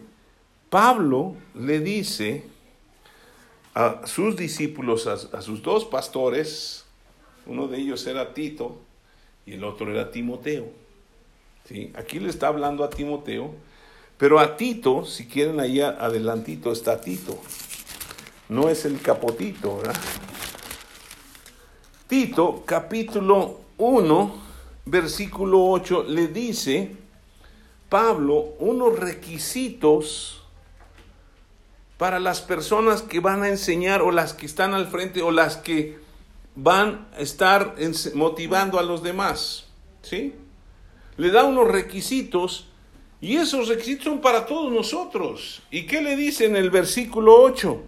Pablo 0.69 1.35
le 1.55 1.79
dice 1.79 2.43
a 3.73 4.05
sus 4.05 4.35
discípulos, 4.35 5.07
a, 5.07 5.41
sus 5.41 5.63
dos 5.63 5.85
pastores, 5.85 6.83
uno 7.45 7.69
de 7.69 7.77
ellos 7.77 8.05
era 8.05 8.33
Tito 8.33 8.77
y 9.45 9.53
el 9.53 9.63
otro 9.63 9.89
era 9.89 10.11
Timoteo. 10.11 10.67
¿sí? 11.63 11.93
Aquí 11.95 12.19
le 12.19 12.29
está 12.29 12.49
hablando 12.49 12.83
a 12.83 12.89
Timoteo 12.89 13.53
pero 14.17 14.39
a 14.39 14.57
Tito, 14.57 15.05
si 15.05 15.27
quieren 15.27 15.59
allá 15.59 15.89
adelantito 15.99 16.71
está 16.71 16.99
Tito. 17.01 17.39
No 18.49 18.69
es 18.69 18.85
el 18.85 18.99
capotito, 19.01 19.77
¿verdad? 19.77 19.95
Tito, 22.07 22.63
capítulo 22.65 23.59
1, 23.77 24.35
versículo 24.85 25.65
8, 25.65 26.05
le 26.07 26.27
dice 26.27 26.95
Pablo 27.89 28.55
unos 28.59 28.97
requisitos 28.97 30.41
para 31.97 32.19
las 32.19 32.41
personas 32.41 33.01
que 33.01 33.19
van 33.19 33.43
a 33.43 33.49
enseñar 33.49 34.01
o 34.01 34.11
las 34.11 34.33
que 34.33 34.45
están 34.45 34.73
al 34.73 34.87
frente 34.87 35.21
o 35.21 35.31
las 35.31 35.57
que 35.57 35.99
van 36.55 37.07
a 37.15 37.19
estar 37.19 37.75
motivando 38.15 38.79
a 38.79 38.83
los 38.83 39.03
demás. 39.03 39.65
¿Sí? 40.01 40.33
Le 41.17 41.31
da 41.31 41.43
unos 41.43 41.67
requisitos 41.67 42.67
y 43.19 43.37
esos 43.37 43.67
requisitos 43.67 44.05
son 44.05 44.21
para 44.21 44.45
todos 44.45 44.71
nosotros. 44.71 45.63
¿Y 45.71 45.87
qué 45.87 46.01
le 46.01 46.15
dice 46.15 46.45
en 46.45 46.55
el 46.55 46.69
versículo 46.69 47.41
8? 47.41 47.81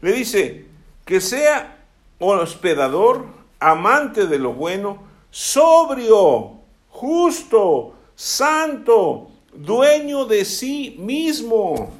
Le 0.00 0.12
dice 0.12 0.66
que 1.04 1.20
sea 1.20 1.84
hospedador, 2.18 3.26
amante 3.60 4.26
de 4.26 4.38
lo 4.38 4.54
bueno, 4.54 5.02
sobrio, 5.30 6.60
justo, 6.88 7.94
santo, 8.14 9.30
dueño 9.52 10.24
de 10.24 10.44
sí 10.46 10.96
mismo. 10.98 11.92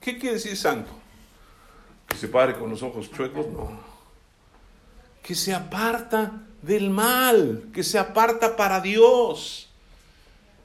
¿Qué 0.00 0.18
quiere 0.18 0.36
decir 0.36 0.56
santo? 0.56 0.90
Que 2.06 2.16
se 2.16 2.28
pare 2.28 2.58
con 2.58 2.70
los 2.70 2.82
ojos 2.82 3.10
chuecos, 3.10 3.46
no. 3.48 3.78
Que 5.22 5.34
se 5.34 5.54
aparta 5.54 6.32
del 6.62 6.88
mal, 6.88 7.68
que 7.74 7.84
se 7.84 7.98
aparta 7.98 8.56
para 8.56 8.80
Dios 8.80 9.68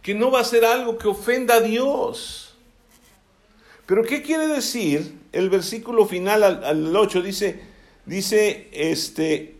que 0.07 0.15
no 0.15 0.31
va 0.31 0.39
a 0.39 0.45
ser 0.45 0.63
algo 0.63 0.97
que 0.97 1.09
ofenda 1.09 1.55
a 1.55 1.59
Dios. 1.59 2.55
Pero 3.85 4.05
¿qué 4.05 4.21
quiere 4.21 4.47
decir? 4.47 5.19
El 5.33 5.49
versículo 5.49 6.05
final 6.05 6.43
al, 6.43 6.95
8 6.95 7.21
dice, 7.21 7.59
dice, 8.05 8.69
este, 8.71 9.57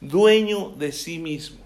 dueño 0.00 0.70
de 0.70 0.90
sí 0.90 1.20
mismo. 1.20 1.60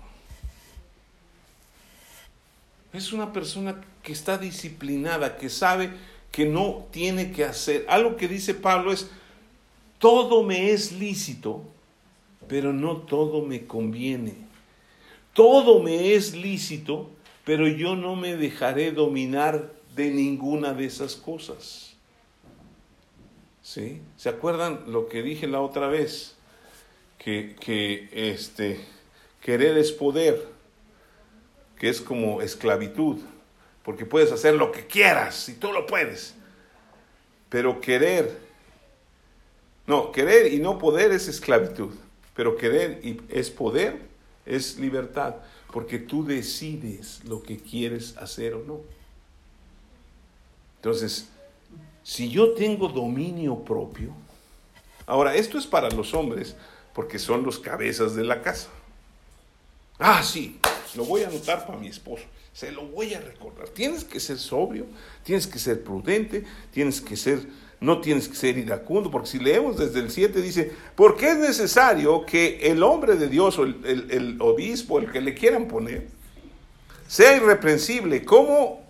Es 2.92 3.14
una 3.14 3.32
persona 3.32 3.80
que 4.02 4.12
está 4.12 4.36
disciplinada, 4.36 5.38
que 5.38 5.48
sabe 5.48 5.90
que 6.30 6.44
no 6.44 6.88
tiene 6.90 7.32
que 7.32 7.46
hacer. 7.46 7.86
Algo 7.88 8.16
que 8.16 8.28
dice 8.28 8.52
Pablo 8.52 8.92
es, 8.92 9.08
todo 9.98 10.42
me 10.42 10.72
es 10.72 10.92
lícito, 10.92 11.62
pero 12.46 12.74
no 12.74 12.98
todo 12.98 13.40
me 13.40 13.64
conviene. 13.64 14.34
Todo 15.32 15.82
me 15.82 16.12
es 16.12 16.36
lícito, 16.36 17.08
pero 17.44 17.66
yo 17.66 17.96
no 17.96 18.16
me 18.16 18.36
dejaré 18.36 18.92
dominar 18.92 19.72
de 19.94 20.10
ninguna 20.10 20.72
de 20.74 20.86
esas 20.86 21.16
cosas. 21.16 21.94
¿Sí? 23.62 24.00
¿Se 24.16 24.28
acuerdan 24.28 24.84
lo 24.86 25.08
que 25.08 25.22
dije 25.22 25.46
la 25.46 25.60
otra 25.60 25.88
vez? 25.88 26.36
Que, 27.18 27.54
que 27.60 28.08
este, 28.12 28.80
querer 29.40 29.78
es 29.78 29.92
poder, 29.92 30.48
que 31.78 31.88
es 31.88 32.00
como 32.00 32.42
esclavitud, 32.42 33.18
porque 33.84 34.04
puedes 34.04 34.32
hacer 34.32 34.54
lo 34.54 34.72
que 34.72 34.86
quieras 34.86 35.48
y 35.48 35.54
tú 35.54 35.72
lo 35.72 35.86
puedes. 35.86 36.34
Pero 37.48 37.80
querer, 37.80 38.36
no, 39.86 40.10
querer 40.10 40.52
y 40.52 40.58
no 40.58 40.78
poder 40.78 41.12
es 41.12 41.28
esclavitud, 41.28 41.94
pero 42.34 42.56
querer 42.56 43.00
y 43.04 43.20
es 43.28 43.50
poder 43.50 44.00
es 44.44 44.78
libertad 44.78 45.36
porque 45.72 45.98
tú 45.98 46.24
decides 46.24 47.24
lo 47.24 47.42
que 47.42 47.56
quieres 47.56 48.16
hacer 48.18 48.54
o 48.54 48.62
no. 48.64 48.80
Entonces, 50.76 51.28
Si 52.04 52.28
yo 52.28 52.54
tengo 52.54 52.88
dominio 52.88 53.60
propio, 53.60 54.12
ahora 55.06 55.36
esto 55.36 55.56
es 55.56 55.68
para 55.68 55.88
los 55.88 56.14
hombres 56.14 56.56
porque 56.92 57.18
son 57.18 57.44
los 57.44 57.60
cabezas 57.60 58.16
de 58.16 58.24
la 58.24 58.42
casa. 58.42 58.68
Ah, 60.00 60.22
sí, 60.24 60.58
lo 60.96 61.04
voy 61.04 61.22
a 61.22 61.28
anotar 61.28 61.64
para 61.64 61.78
mi 61.78 61.86
esposo, 61.86 62.24
se 62.52 62.72
lo 62.72 62.86
voy 62.86 63.14
a 63.14 63.20
recordar. 63.20 63.68
Tienes 63.68 64.02
que 64.02 64.18
ser 64.18 64.36
sobrio, 64.36 64.86
tienes 65.22 65.46
que 65.46 65.60
ser 65.60 65.84
prudente, 65.84 66.44
tienes 66.72 67.00
que 67.00 67.16
ser, 67.16 67.46
no 67.82 68.00
tienes 68.00 68.28
que 68.28 68.36
ser 68.36 68.56
iracundo, 68.56 69.10
porque 69.10 69.28
si 69.28 69.38
leemos 69.38 69.76
desde 69.76 70.00
el 70.00 70.10
7 70.10 70.40
dice, 70.40 70.72
porque 70.94 71.30
es 71.30 71.38
necesario 71.38 72.24
que 72.24 72.58
el 72.62 72.82
hombre 72.82 73.16
de 73.16 73.28
Dios 73.28 73.58
o 73.58 73.64
el, 73.64 74.08
el 74.10 74.36
obispo, 74.40 74.98
el 74.98 75.10
que 75.10 75.20
le 75.20 75.34
quieran 75.34 75.68
poner, 75.68 76.08
sea 77.06 77.36
irreprensible 77.36 78.24
como 78.24 78.82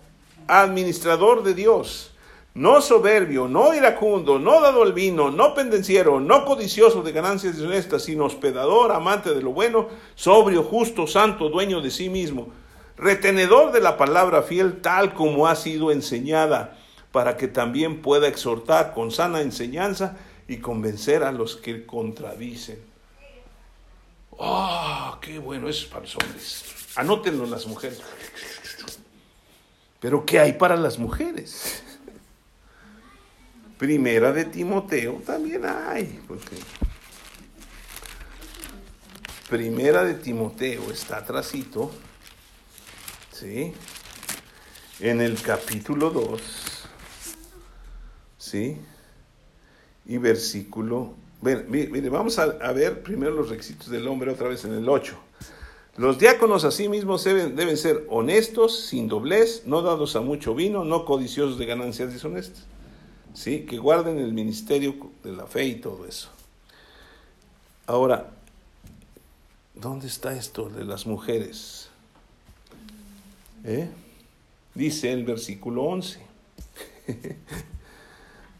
administrador 0.47 1.43
de 1.43 1.53
Dios 1.53 2.13
no 2.55 2.81
soberbio, 2.81 3.47
no 3.47 3.73
iracundo, 3.73 4.37
no 4.37 4.61
dado 4.61 4.83
al 4.83 4.93
vino, 4.93 5.31
no 5.31 5.55
pendenciero, 5.55 6.19
no 6.19 6.45
codicioso 6.45 7.01
de 7.01 7.11
ganancias 7.11 7.57
deshonestas, 7.57 8.03
sino 8.03 8.25
hospedador, 8.25 8.91
amante 8.91 9.33
de 9.33 9.41
lo 9.41 9.53
bueno, 9.53 9.87
sobrio, 10.13 10.61
justo, 10.61 11.07
santo, 11.07 11.49
dueño 11.49 11.81
de 11.81 11.89
sí 11.89 12.09
mismo, 12.09 12.49
retenedor 12.95 13.71
de 13.71 13.81
la 13.81 13.97
palabra 13.97 14.43
fiel 14.43 14.81
tal 14.81 15.15
como 15.15 15.47
ha 15.47 15.55
sido 15.55 15.91
enseñada, 15.91 16.77
para 17.13 17.37
que 17.37 17.47
también 17.47 18.01
pueda 18.01 18.27
exhortar 18.27 18.95
con 18.95 19.11
sana 19.11 19.41
enseñanza 19.41 20.17
y 20.47 20.57
convencer 20.57 21.23
a 21.23 21.31
los 21.31 21.55
que 21.55 21.85
contradicen. 21.85 22.79
¡Ah, 24.39 25.19
qué 25.21 25.37
bueno! 25.37 25.69
Eso 25.69 25.83
es 25.83 25.91
para 25.91 26.01
los 26.01 26.15
hombres. 26.15 26.65
Anótenlo 26.95 27.45
las 27.45 27.67
mujeres. 27.67 28.01
Pero 29.99 30.25
¿qué 30.25 30.39
hay 30.39 30.53
para 30.53 30.75
las 30.75 30.97
mujeres? 30.97 31.83
Primera 33.77 34.33
de 34.33 34.45
Timoteo 34.45 35.21
también 35.23 35.65
hay. 35.65 36.19
Porque 36.27 36.55
primera 39.49 40.03
de 40.03 40.15
Timoteo 40.15 40.91
está 40.91 41.17
atrasito. 41.17 41.91
¿Sí? 43.31 43.71
En 44.99 45.21
el 45.21 45.39
capítulo 45.39 46.09
2. 46.09 46.72
¿Sí? 48.43 48.77
Y 50.05 50.17
versículo. 50.17 51.13
Mire, 51.41 52.09
vamos 52.09 52.39
a, 52.39 52.71
ver 52.73 53.01
primero 53.01 53.31
los 53.31 53.49
requisitos 53.49 53.89
del 53.89 54.05
hombre 54.07 54.31
otra 54.31 54.49
vez 54.49 54.65
en 54.65 54.73
el 54.73 54.89
8. 54.89 55.17
Los 55.95 56.19
diáconos 56.19 56.65
asimismo 56.65 57.17
deben, 57.17 57.55
deben 57.55 57.77
ser 57.77 58.05
honestos, 58.09 58.79
sin 58.79 59.07
doblez, 59.07 59.63
no 59.65 59.81
dados 59.81 60.17
a 60.17 60.21
mucho 60.21 60.55
vino, 60.55 60.83
no 60.83 61.05
codiciosos 61.05 61.57
de 61.57 61.65
ganancias 61.65 62.11
deshonestas 62.11 62.65
¿sí? 63.33 63.61
que 63.61 63.77
guarden 63.77 64.17
el 64.17 64.33
ministerio 64.33 64.95
de 65.23 65.31
la 65.31 65.45
fe 65.45 65.65
y 65.65 65.75
todo 65.75 66.05
eso. 66.05 66.29
Ahora, 67.85 68.29
¿dónde 69.73 70.07
está 70.07 70.35
esto 70.35 70.69
de 70.69 70.83
las 70.83 71.05
mujeres? 71.05 71.89
¿Eh? 73.63 73.89
Dice 74.73 75.13
el 75.13 75.23
versículo 75.23 75.83
11. 75.83 76.19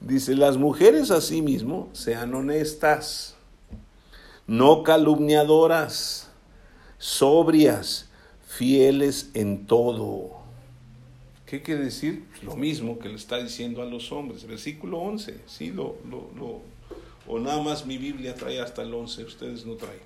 Dice, 0.03 0.35
las 0.35 0.57
mujeres 0.57 1.09
asimismo 1.09 1.89
sean 1.93 2.35
honestas, 2.35 3.35
no 4.45 4.83
calumniadoras, 4.83 6.29
sobrias, 6.99 8.09
fieles 8.45 9.31
en 9.33 9.65
todo 9.65 10.43
¿Qué 11.53 11.61
quiere 11.61 11.83
decir? 11.83 12.25
Pues 12.31 12.43
lo 12.45 12.55
mismo 12.55 12.97
que 12.97 13.09
le 13.09 13.13
está 13.13 13.37
diciendo 13.37 13.83
a 13.83 13.85
los 13.85 14.11
hombres. 14.11 14.43
Versículo 14.47 14.97
11, 14.97 15.41
¿sí? 15.45 15.69
Lo, 15.69 15.97
lo, 16.09 16.61
o 17.27 17.37
nada 17.37 17.61
más 17.61 17.85
mi 17.85 17.99
Biblia 17.99 18.33
trae 18.33 18.59
hasta 18.59 18.81
el 18.81 18.91
11, 18.91 19.23
ustedes 19.23 19.63
no 19.63 19.75
traen. 19.75 19.99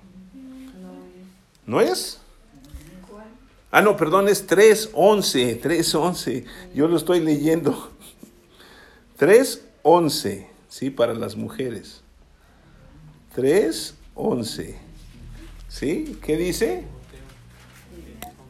¿No 1.64 1.80
es? 1.80 2.20
Ah, 3.70 3.80
no, 3.80 3.96
perdón, 3.96 4.28
es 4.28 4.46
3.11, 4.46 5.62
3.11. 5.62 6.44
Yo 6.74 6.86
lo 6.86 6.98
estoy 6.98 7.20
leyendo. 7.20 7.92
3.11, 9.88 10.46
¿sí? 10.68 10.90
Para 10.90 11.14
las 11.14 11.36
mujeres. 11.36 12.02
3.11. 13.34 14.74
¿Sí? 15.68 16.18
¿Qué 16.22 16.36
dice? 16.36 16.84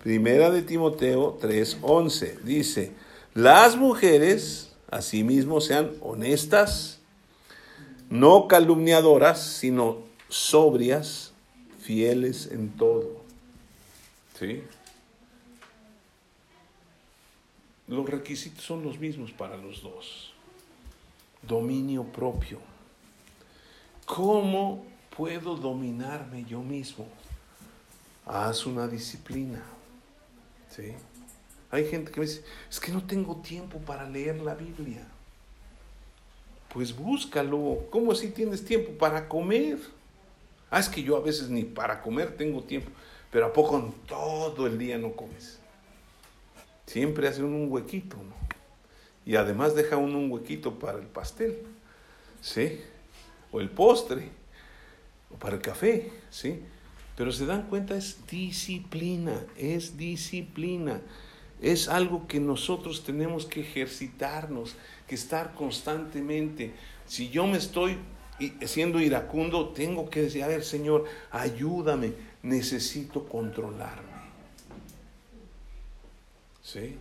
Primera 0.02 0.50
de 0.50 0.62
Timoteo 0.62 1.38
3:11 1.38 2.38
dice, 2.40 2.92
las 3.34 3.76
mujeres 3.76 4.72
asimismo 4.90 5.60
sean 5.60 5.90
honestas, 6.00 7.00
no 8.08 8.48
calumniadoras, 8.48 9.42
sino 9.42 9.98
sobrias, 10.28 11.32
fieles 11.80 12.48
en 12.52 12.70
todo. 12.70 13.22
¿Sí? 14.38 14.62
Los 17.88 18.08
requisitos 18.08 18.64
son 18.64 18.84
los 18.84 18.98
mismos 18.98 19.32
para 19.32 19.56
los 19.56 19.82
dos. 19.82 20.32
Dominio 21.42 22.04
propio. 22.04 22.58
¿Cómo 24.04 24.84
puedo 25.16 25.56
dominarme 25.56 26.44
yo 26.44 26.62
mismo? 26.62 27.06
Haz 28.24 28.66
una 28.66 28.86
disciplina. 28.86 29.62
Hay 31.70 31.86
gente 31.86 32.10
que 32.10 32.20
me 32.20 32.26
dice, 32.26 32.42
es 32.70 32.80
que 32.80 32.92
no 32.92 33.04
tengo 33.04 33.36
tiempo 33.36 33.78
para 33.78 34.08
leer 34.08 34.40
la 34.40 34.54
Biblia. 34.54 35.06
Pues 36.72 36.94
búscalo. 36.94 37.86
¿Cómo 37.90 38.12
así 38.12 38.28
tienes 38.28 38.64
tiempo 38.64 38.92
para 38.92 39.28
comer? 39.28 39.78
Ah, 40.70 40.80
es 40.80 40.88
que 40.88 41.02
yo 41.02 41.16
a 41.16 41.20
veces 41.20 41.48
ni 41.48 41.64
para 41.64 42.00
comer 42.00 42.36
tengo 42.36 42.62
tiempo. 42.62 42.90
Pero 43.30 43.46
¿a 43.46 43.52
poco 43.52 43.94
todo 44.06 44.66
el 44.66 44.78
día 44.78 44.98
no 44.98 45.12
comes? 45.12 45.58
Siempre 46.86 47.28
hace 47.28 47.42
un 47.42 47.70
huequito, 47.70 48.16
¿no? 48.16 48.47
Y 49.28 49.36
además 49.36 49.74
deja 49.74 49.98
uno 49.98 50.18
un 50.18 50.30
huequito 50.30 50.78
para 50.78 50.98
el 50.98 51.06
pastel, 51.06 51.58
¿sí? 52.40 52.80
O 53.52 53.60
el 53.60 53.68
postre, 53.68 54.30
o 55.30 55.36
para 55.36 55.56
el 55.56 55.60
café, 55.60 56.10
¿sí? 56.30 56.62
Pero 57.14 57.30
se 57.30 57.44
dan 57.44 57.68
cuenta, 57.68 57.94
es 57.94 58.26
disciplina, 58.26 59.38
es 59.54 59.98
disciplina. 59.98 61.02
Es 61.60 61.88
algo 61.88 62.26
que 62.26 62.40
nosotros 62.40 63.04
tenemos 63.04 63.44
que 63.44 63.60
ejercitarnos, 63.60 64.76
que 65.06 65.16
estar 65.16 65.52
constantemente. 65.52 66.72
Si 67.06 67.28
yo 67.28 67.46
me 67.46 67.58
estoy 67.58 67.98
siendo 68.64 68.98
iracundo, 68.98 69.68
tengo 69.74 70.08
que 70.08 70.22
decir, 70.22 70.42
a 70.42 70.46
ver, 70.46 70.64
Señor, 70.64 71.04
ayúdame, 71.30 72.14
necesito 72.42 73.28
controlarme. 73.28 74.08
¿Sí? 76.62 76.96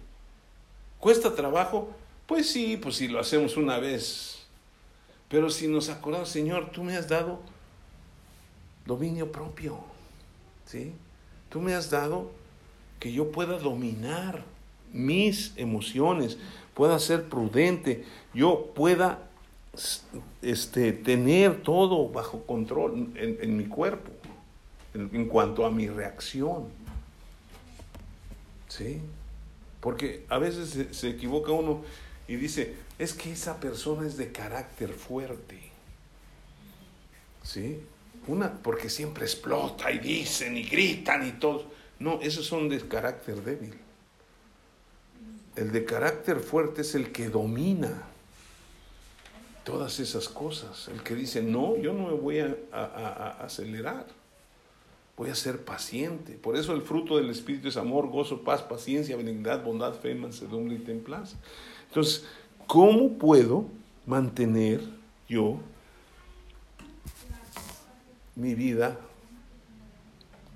¿Cuesta 0.99 1.33
trabajo? 1.33 1.95
Pues 2.27 2.51
sí, 2.51 2.77
pues 2.77 2.97
si 2.97 3.07
lo 3.07 3.19
hacemos 3.19 3.55
una 3.55 3.79
vez. 3.79 4.45
Pero 5.29 5.49
si 5.49 5.67
nos 5.67 5.89
acordamos, 5.89 6.29
Señor, 6.29 6.71
tú 6.71 6.83
me 6.83 6.95
has 6.95 7.07
dado 7.07 7.39
dominio 8.85 9.31
propio. 9.31 9.79
¿sí? 10.65 10.91
Tú 11.49 11.61
me 11.61 11.73
has 11.73 11.89
dado 11.89 12.31
que 12.99 13.13
yo 13.13 13.31
pueda 13.31 13.57
dominar 13.57 14.43
mis 14.91 15.53
emociones, 15.55 16.37
pueda 16.73 16.99
ser 16.99 17.25
prudente, 17.29 18.05
yo 18.33 18.71
pueda 18.75 19.19
este, 20.41 20.91
tener 20.93 21.61
todo 21.61 22.09
bajo 22.09 22.43
control 22.45 23.11
en, 23.15 23.57
mi 23.57 23.65
cuerpo, 23.65 24.11
en, 24.93 25.27
cuanto 25.27 25.65
a 25.65 25.71
mi 25.71 25.87
reacción. 25.87 26.65
¿Sí? 28.67 28.99
Porque 29.79 30.25
a 30.27 30.37
veces 30.39 30.69
se, 30.69 30.93
se 30.93 31.09
equivoca 31.09 31.51
uno 31.51 31.83
y 32.27 32.35
dice, 32.35 32.75
es 32.99 33.13
que 33.13 33.31
esa 33.31 33.59
persona 33.59 34.05
es 34.05 34.17
de 34.17 34.31
carácter 34.31 34.91
fuerte. 34.93 35.59
¿Sí? 37.43 37.79
Una, 38.27 38.51
porque 38.51 38.89
siempre 38.89 39.25
explota 39.25 39.91
y 39.91 39.99
dicen 39.99 40.57
y 40.57 40.63
gritan 40.63 41.25
y 41.25 41.31
todo. 41.33 41.65
No, 41.99 42.19
esos 42.21 42.45
son 42.45 42.67
de 42.67 42.85
carácter 42.87 43.43
débil. 43.43 43.73
El 45.55 45.71
de 45.71 45.85
carácter 45.85 46.39
fuerte 46.39 46.81
es 46.81 46.93
el 46.93 47.11
que 47.11 47.29
domina 47.29 48.03
todas 49.63 49.99
esas 49.99 50.29
cosas. 50.29 50.87
El 50.89 51.01
que 51.03 51.15
dice, 51.15 51.41
no, 51.41 51.77
yo 51.77 51.93
no 51.93 52.07
me 52.07 52.13
voy 52.13 52.39
a, 52.39 53.37
acelerar. 53.41 54.05
Voy 55.15 55.29
a 55.29 55.35
ser 55.35 55.65
paciente. 55.65 56.33
Por 56.33 56.57
eso 56.57 56.73
el 56.73 56.83
fruto 56.83 57.17
del 57.17 57.29
Espíritu 57.29 57.69
es 57.69 57.77
amor, 57.77 58.07
gozo, 58.07 58.43
paz, 58.43 58.61
paciencia, 58.61 59.17
benignidad, 59.17 59.63
bondad, 59.63 59.93
fe, 59.93 60.13
mansedumbre 60.13 60.75
y 60.75 60.79
templanza. 60.79 61.37
Entonces, 61.87 62.25
¿cómo 62.65 63.17
puedo 63.17 63.65
mantener 64.05 64.81
yo 65.27 65.59
mi 68.37 68.53
vida 68.53 68.97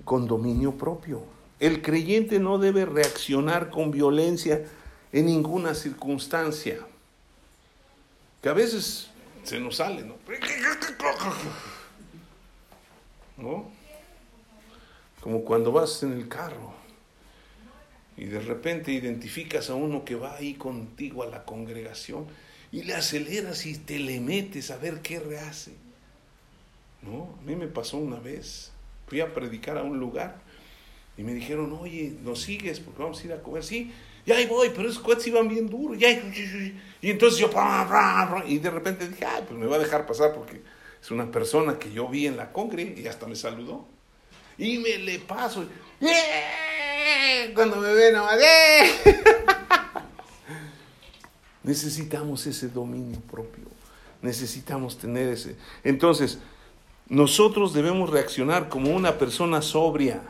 con 0.04 0.26
dominio 0.26 0.72
propio. 0.72 1.24
El 1.58 1.82
creyente 1.82 2.38
no 2.38 2.58
debe 2.58 2.86
reaccionar 2.86 3.70
con 3.70 3.90
violencia 3.90 4.64
en 5.12 5.26
ninguna 5.26 5.74
circunstancia. 5.74 6.78
que 8.40 8.48
a 8.48 8.52
veces 8.52 9.08
se 9.44 9.60
nos 9.60 9.76
sale, 9.76 10.02
¿no? 10.02 10.16
¿No? 13.36 13.70
Como 15.20 15.44
cuando 15.44 15.70
vas 15.70 16.02
en 16.02 16.12
el 16.12 16.28
carro 16.28 16.74
y 18.22 18.26
de 18.26 18.38
repente 18.38 18.92
identificas 18.92 19.68
a 19.68 19.74
uno 19.74 20.04
que 20.04 20.14
va 20.14 20.36
ahí 20.36 20.54
contigo 20.54 21.24
a 21.24 21.26
la 21.26 21.44
congregación 21.44 22.26
y 22.70 22.84
le 22.84 22.94
aceleras 22.94 23.66
y 23.66 23.76
te 23.76 23.98
le 23.98 24.20
metes 24.20 24.70
a 24.70 24.76
ver 24.76 25.00
qué 25.00 25.18
rehace. 25.18 25.72
¿No? 27.02 27.36
A 27.40 27.42
mí 27.44 27.56
me 27.56 27.66
pasó 27.66 27.96
una 27.96 28.20
vez. 28.20 28.70
Fui 29.08 29.20
a 29.20 29.34
predicar 29.34 29.76
a 29.76 29.82
un 29.82 29.98
lugar 29.98 30.40
y 31.16 31.24
me 31.24 31.34
dijeron, 31.34 31.72
oye, 31.72 32.14
¿nos 32.22 32.42
sigues? 32.42 32.78
Porque 32.78 33.02
vamos 33.02 33.20
a 33.20 33.26
ir 33.26 33.32
a 33.32 33.42
comer. 33.42 33.64
Sí, 33.64 33.90
ya 34.24 34.36
ahí 34.36 34.46
voy, 34.46 34.70
pero 34.72 34.88
esos 34.88 35.02
cohetes 35.02 35.26
iban 35.26 35.48
bien 35.48 35.68
duros. 35.68 35.98
y 36.00 37.10
entonces 37.10 37.40
yo, 37.40 37.50
y 38.46 38.58
de 38.58 38.70
repente 38.70 39.08
dije, 39.08 39.24
ah, 39.24 39.42
pues 39.44 39.58
me 39.58 39.66
va 39.66 39.74
a 39.74 39.80
dejar 39.80 40.06
pasar 40.06 40.32
porque 40.32 40.62
es 41.02 41.10
una 41.10 41.28
persona 41.28 41.76
que 41.76 41.90
yo 41.90 42.06
vi 42.06 42.28
en 42.28 42.36
la 42.36 42.52
congre 42.52 42.94
y 42.96 43.04
hasta 43.08 43.26
me 43.26 43.34
saludó. 43.34 43.84
Y 44.58 44.78
me 44.78 44.96
le 44.98 45.18
paso. 45.18 45.66
Cuando 47.54 47.76
me 47.76 47.92
ven, 47.92 48.16
a 48.16 48.28
Necesitamos 51.62 52.46
ese 52.46 52.68
dominio 52.68 53.20
propio. 53.20 53.64
Necesitamos 54.20 54.98
tener 54.98 55.28
ese. 55.28 55.56
Entonces, 55.84 56.38
nosotros 57.08 57.72
debemos 57.72 58.10
reaccionar 58.10 58.68
como 58.68 58.94
una 58.94 59.18
persona 59.18 59.62
sobria, 59.62 60.22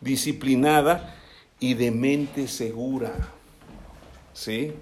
disciplinada 0.00 1.16
y 1.60 1.74
de 1.74 1.90
mente 1.90 2.48
segura. 2.48 3.12
¿Sí? 4.32 4.72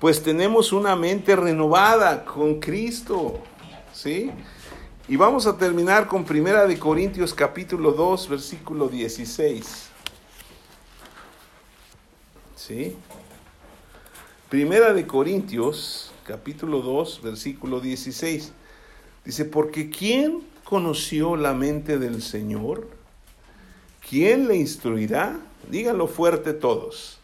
Pues 0.00 0.22
tenemos 0.22 0.72
una 0.72 0.96
mente 0.96 1.36
renovada 1.36 2.24
con 2.24 2.60
Cristo. 2.60 3.40
¿Sí? 3.92 4.30
Y 5.08 5.16
vamos 5.16 5.46
a 5.46 5.56
terminar 5.56 6.06
con 6.06 6.24
Primera 6.24 6.66
de 6.66 6.78
Corintios 6.78 7.34
capítulo 7.34 7.92
2, 7.92 8.28
versículo 8.28 8.88
16. 8.88 9.87
Primera 14.50 14.92
de 14.92 15.06
Corintios 15.06 16.12
capítulo 16.24 16.82
2, 16.82 17.22
versículo 17.22 17.80
16. 17.80 18.52
Dice, 19.24 19.44
porque 19.46 19.88
¿quién 19.88 20.42
conoció 20.64 21.36
la 21.36 21.54
mente 21.54 21.98
del 21.98 22.20
Señor? 22.20 22.88
¿Quién 24.08 24.48
le 24.48 24.56
instruirá? 24.56 25.38
Díganlo 25.70 26.06
fuerte 26.06 26.52
todos. 26.52 27.18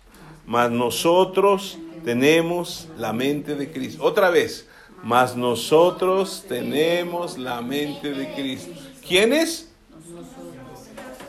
Mas 0.46 0.70
nosotros 0.70 1.78
tenemos 2.04 2.88
la 2.98 3.12
mente 3.12 3.54
de 3.54 3.70
Cristo. 3.70 4.02
Otra 4.02 4.30
vez, 4.30 4.66
mas 5.02 5.36
nosotros 5.36 6.44
tenemos 6.48 7.36
la 7.36 7.60
mente 7.60 8.14
de 8.14 8.34
Cristo. 8.34 8.72
¿Quiénes? 9.06 9.73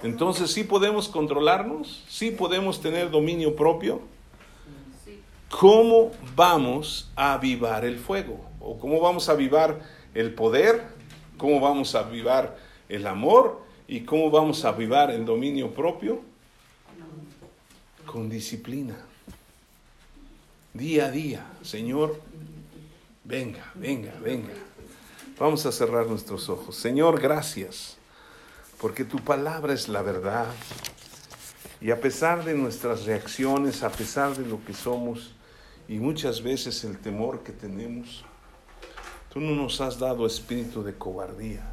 Entonces, 0.06 0.52
¿sí 0.52 0.64
podemos 0.64 1.08
controlarnos? 1.08 2.04
¿Sí 2.08 2.32
podemos 2.32 2.82
tener 2.82 3.10
dominio 3.10 3.56
propio? 3.56 4.02
¿Cómo 5.50 6.12
vamos 6.36 7.12
a 7.16 7.34
avivar 7.34 7.86
el 7.86 7.98
fuego? 7.98 8.46
¿O 8.60 8.78
cómo 8.78 9.00
vamos 9.00 9.30
a 9.30 9.34
avivar 9.34 9.82
el 10.14 10.34
poder? 10.34 10.84
¿Cómo 11.38 11.60
vamos 11.60 11.96
a 11.96 12.00
avivar 12.00 12.58
el 12.88 13.08
amor? 13.08 13.62
¿Y 13.88 14.02
cómo 14.02 14.32
vamos 14.32 14.66
a 14.66 14.70
avivar 14.70 15.12
el 15.12 15.26
dominio 15.26 15.74
propio? 15.74 16.22
Con 18.06 18.30
disciplina. 18.30 18.98
Día 20.74 21.06
a 21.06 21.12
día, 21.12 21.46
Señor, 21.62 22.20
Venga, 23.26 23.72
venga, 23.74 24.14
venga. 24.24 24.54
Vamos 25.40 25.66
a 25.66 25.72
cerrar 25.72 26.06
nuestros 26.06 26.48
ojos. 26.48 26.76
Señor, 26.76 27.20
gracias, 27.20 27.98
porque 28.86 29.04
tu 29.04 29.18
palabra 29.18 29.74
es 29.74 29.90
la 29.90 30.04
verdad. 30.04 30.46
Y 31.82 31.90
a 31.90 32.00
pesar 32.00 32.46
de 32.46 32.54
nuestras 32.54 33.06
reacciones, 33.06 33.82
a 33.82 33.90
pesar 33.90 34.38
de 34.38 34.46
lo 34.46 34.64
que 34.64 34.76
somos 34.76 35.34
y 35.88 35.98
muchas 35.98 36.44
veces 36.44 36.84
el 36.84 37.00
temor 37.00 37.40
que 37.40 37.52
tenemos, 37.52 38.24
tú 39.34 39.40
no 39.40 39.56
nos 39.56 39.82
has 39.82 39.98
dado 39.98 40.28
espíritu 40.28 40.84
de 40.84 40.94
cobardía, 40.94 41.68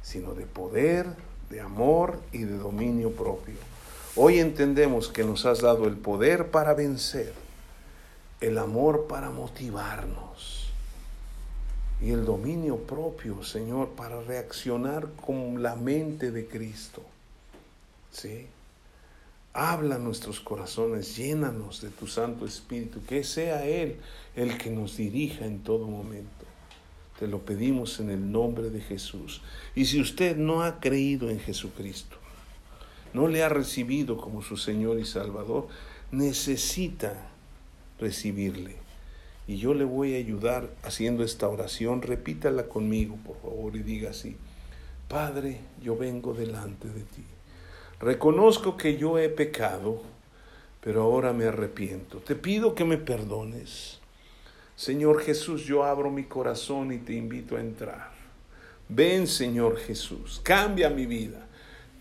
sino 0.00 0.32
de 0.32 0.46
poder, 0.46 1.04
de 1.50 1.60
amor 1.60 2.22
y 2.32 2.44
de 2.44 2.56
dominio 2.56 3.10
propio. 3.10 3.56
Hoy 4.16 4.38
entendemos 4.38 5.08
que 5.08 5.24
nos 5.24 5.44
has 5.44 5.60
dado 5.60 5.86
el 5.86 5.98
poder 5.98 6.50
para 6.50 6.72
vencer, 6.72 7.34
el 8.40 8.56
amor 8.56 9.08
para 9.08 9.28
motivarnos 9.28 10.65
y 12.00 12.10
el 12.10 12.24
dominio 12.24 12.76
propio, 12.76 13.42
Señor, 13.42 13.90
para 13.90 14.20
reaccionar 14.20 15.08
con 15.24 15.62
la 15.62 15.76
mente 15.76 16.30
de 16.30 16.46
Cristo. 16.46 17.02
¿Sí? 18.12 18.46
Habla 19.52 19.98
nuestros 19.98 20.40
corazones, 20.40 21.16
llénanos 21.16 21.80
de 21.80 21.88
tu 21.88 22.06
Santo 22.06 22.44
Espíritu, 22.44 23.00
que 23.06 23.24
sea 23.24 23.64
Él 23.64 23.96
el 24.34 24.58
que 24.58 24.70
nos 24.70 24.98
dirija 24.98 25.46
en 25.46 25.60
todo 25.60 25.86
momento. 25.86 26.28
Te 27.18 27.26
lo 27.26 27.40
pedimos 27.40 27.98
en 27.98 28.10
el 28.10 28.30
nombre 28.30 28.68
de 28.68 28.82
Jesús. 28.82 29.40
Y 29.74 29.86
si 29.86 29.98
usted 29.98 30.36
no 30.36 30.62
ha 30.62 30.80
creído 30.80 31.30
en 31.30 31.40
Jesucristo, 31.40 32.18
no 33.14 33.28
le 33.28 33.42
ha 33.42 33.48
recibido 33.48 34.18
como 34.18 34.42
su 34.42 34.58
Señor 34.58 34.98
y 34.98 35.06
Salvador, 35.06 35.68
necesita 36.12 37.28
recibirle 37.98 38.85
y 39.48 39.56
yo 39.58 39.74
le 39.74 39.84
voy 39.84 40.14
a 40.14 40.18
ayudar 40.18 40.70
haciendo 40.82 41.22
esta 41.22 41.48
oración. 41.48 42.02
Repítala 42.02 42.64
conmigo, 42.64 43.16
por 43.24 43.36
favor, 43.40 43.76
y 43.76 43.80
diga 43.80 44.10
así. 44.10 44.36
Padre, 45.08 45.60
yo 45.82 45.96
vengo 45.96 46.34
delante 46.34 46.88
de 46.88 47.02
ti. 47.02 47.24
Reconozco 48.00 48.76
que 48.76 48.96
yo 48.96 49.18
he 49.18 49.28
pecado, 49.28 50.02
pero 50.80 51.02
ahora 51.02 51.32
me 51.32 51.44
arrepiento. 51.44 52.18
Te 52.18 52.34
pido 52.34 52.74
que 52.74 52.84
me 52.84 52.98
perdones. 52.98 54.00
Señor 54.74 55.22
Jesús, 55.22 55.64
yo 55.64 55.84
abro 55.84 56.10
mi 56.10 56.24
corazón 56.24 56.92
y 56.92 56.98
te 56.98 57.14
invito 57.14 57.56
a 57.56 57.60
entrar. 57.60 58.10
Ven, 58.88 59.26
Señor 59.26 59.78
Jesús, 59.78 60.40
cambia 60.42 60.90
mi 60.90 61.06
vida. 61.06 61.46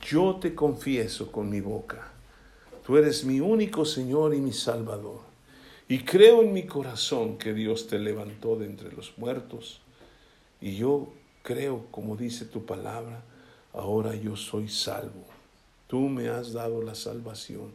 Yo 0.02 0.36
te 0.36 0.54
confieso 0.54 1.32
con 1.32 1.50
mi 1.50 1.62
boca. 1.62 2.12
Tú 2.86 2.98
eres 2.98 3.24
mi 3.24 3.40
único 3.40 3.86
Señor 3.86 4.36
y 4.36 4.42
mi 4.42 4.52
Salvador. 4.52 5.25
Y 5.88 6.00
creo 6.00 6.42
en 6.42 6.52
mi 6.52 6.66
corazón 6.66 7.38
que 7.38 7.54
Dios 7.54 7.88
te 7.88 8.00
levantó 8.00 8.56
de 8.56 8.66
entre 8.66 8.92
los 8.92 9.18
muertos. 9.18 9.82
Y 10.60 10.76
yo 10.76 11.14
creo, 11.44 11.86
como 11.92 12.18
dice 12.18 12.46
tu 12.46 12.66
palabra, 12.66 13.24
ahora 13.72 14.16
yo 14.16 14.36
soy 14.36 14.68
salvo. 14.68 15.26
Tú 15.88 16.10
me 16.10 16.30
has 16.30 16.54
dado 16.54 16.82
la 16.82 16.96
salvación. 16.96 17.72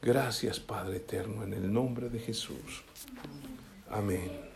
Gracias 0.00 0.58
Padre 0.58 0.96
Eterno, 0.96 1.44
en 1.44 1.52
el 1.52 1.70
nombre 1.70 2.08
de 2.08 2.18
Jesús. 2.18 2.82
Amén. 3.90 4.49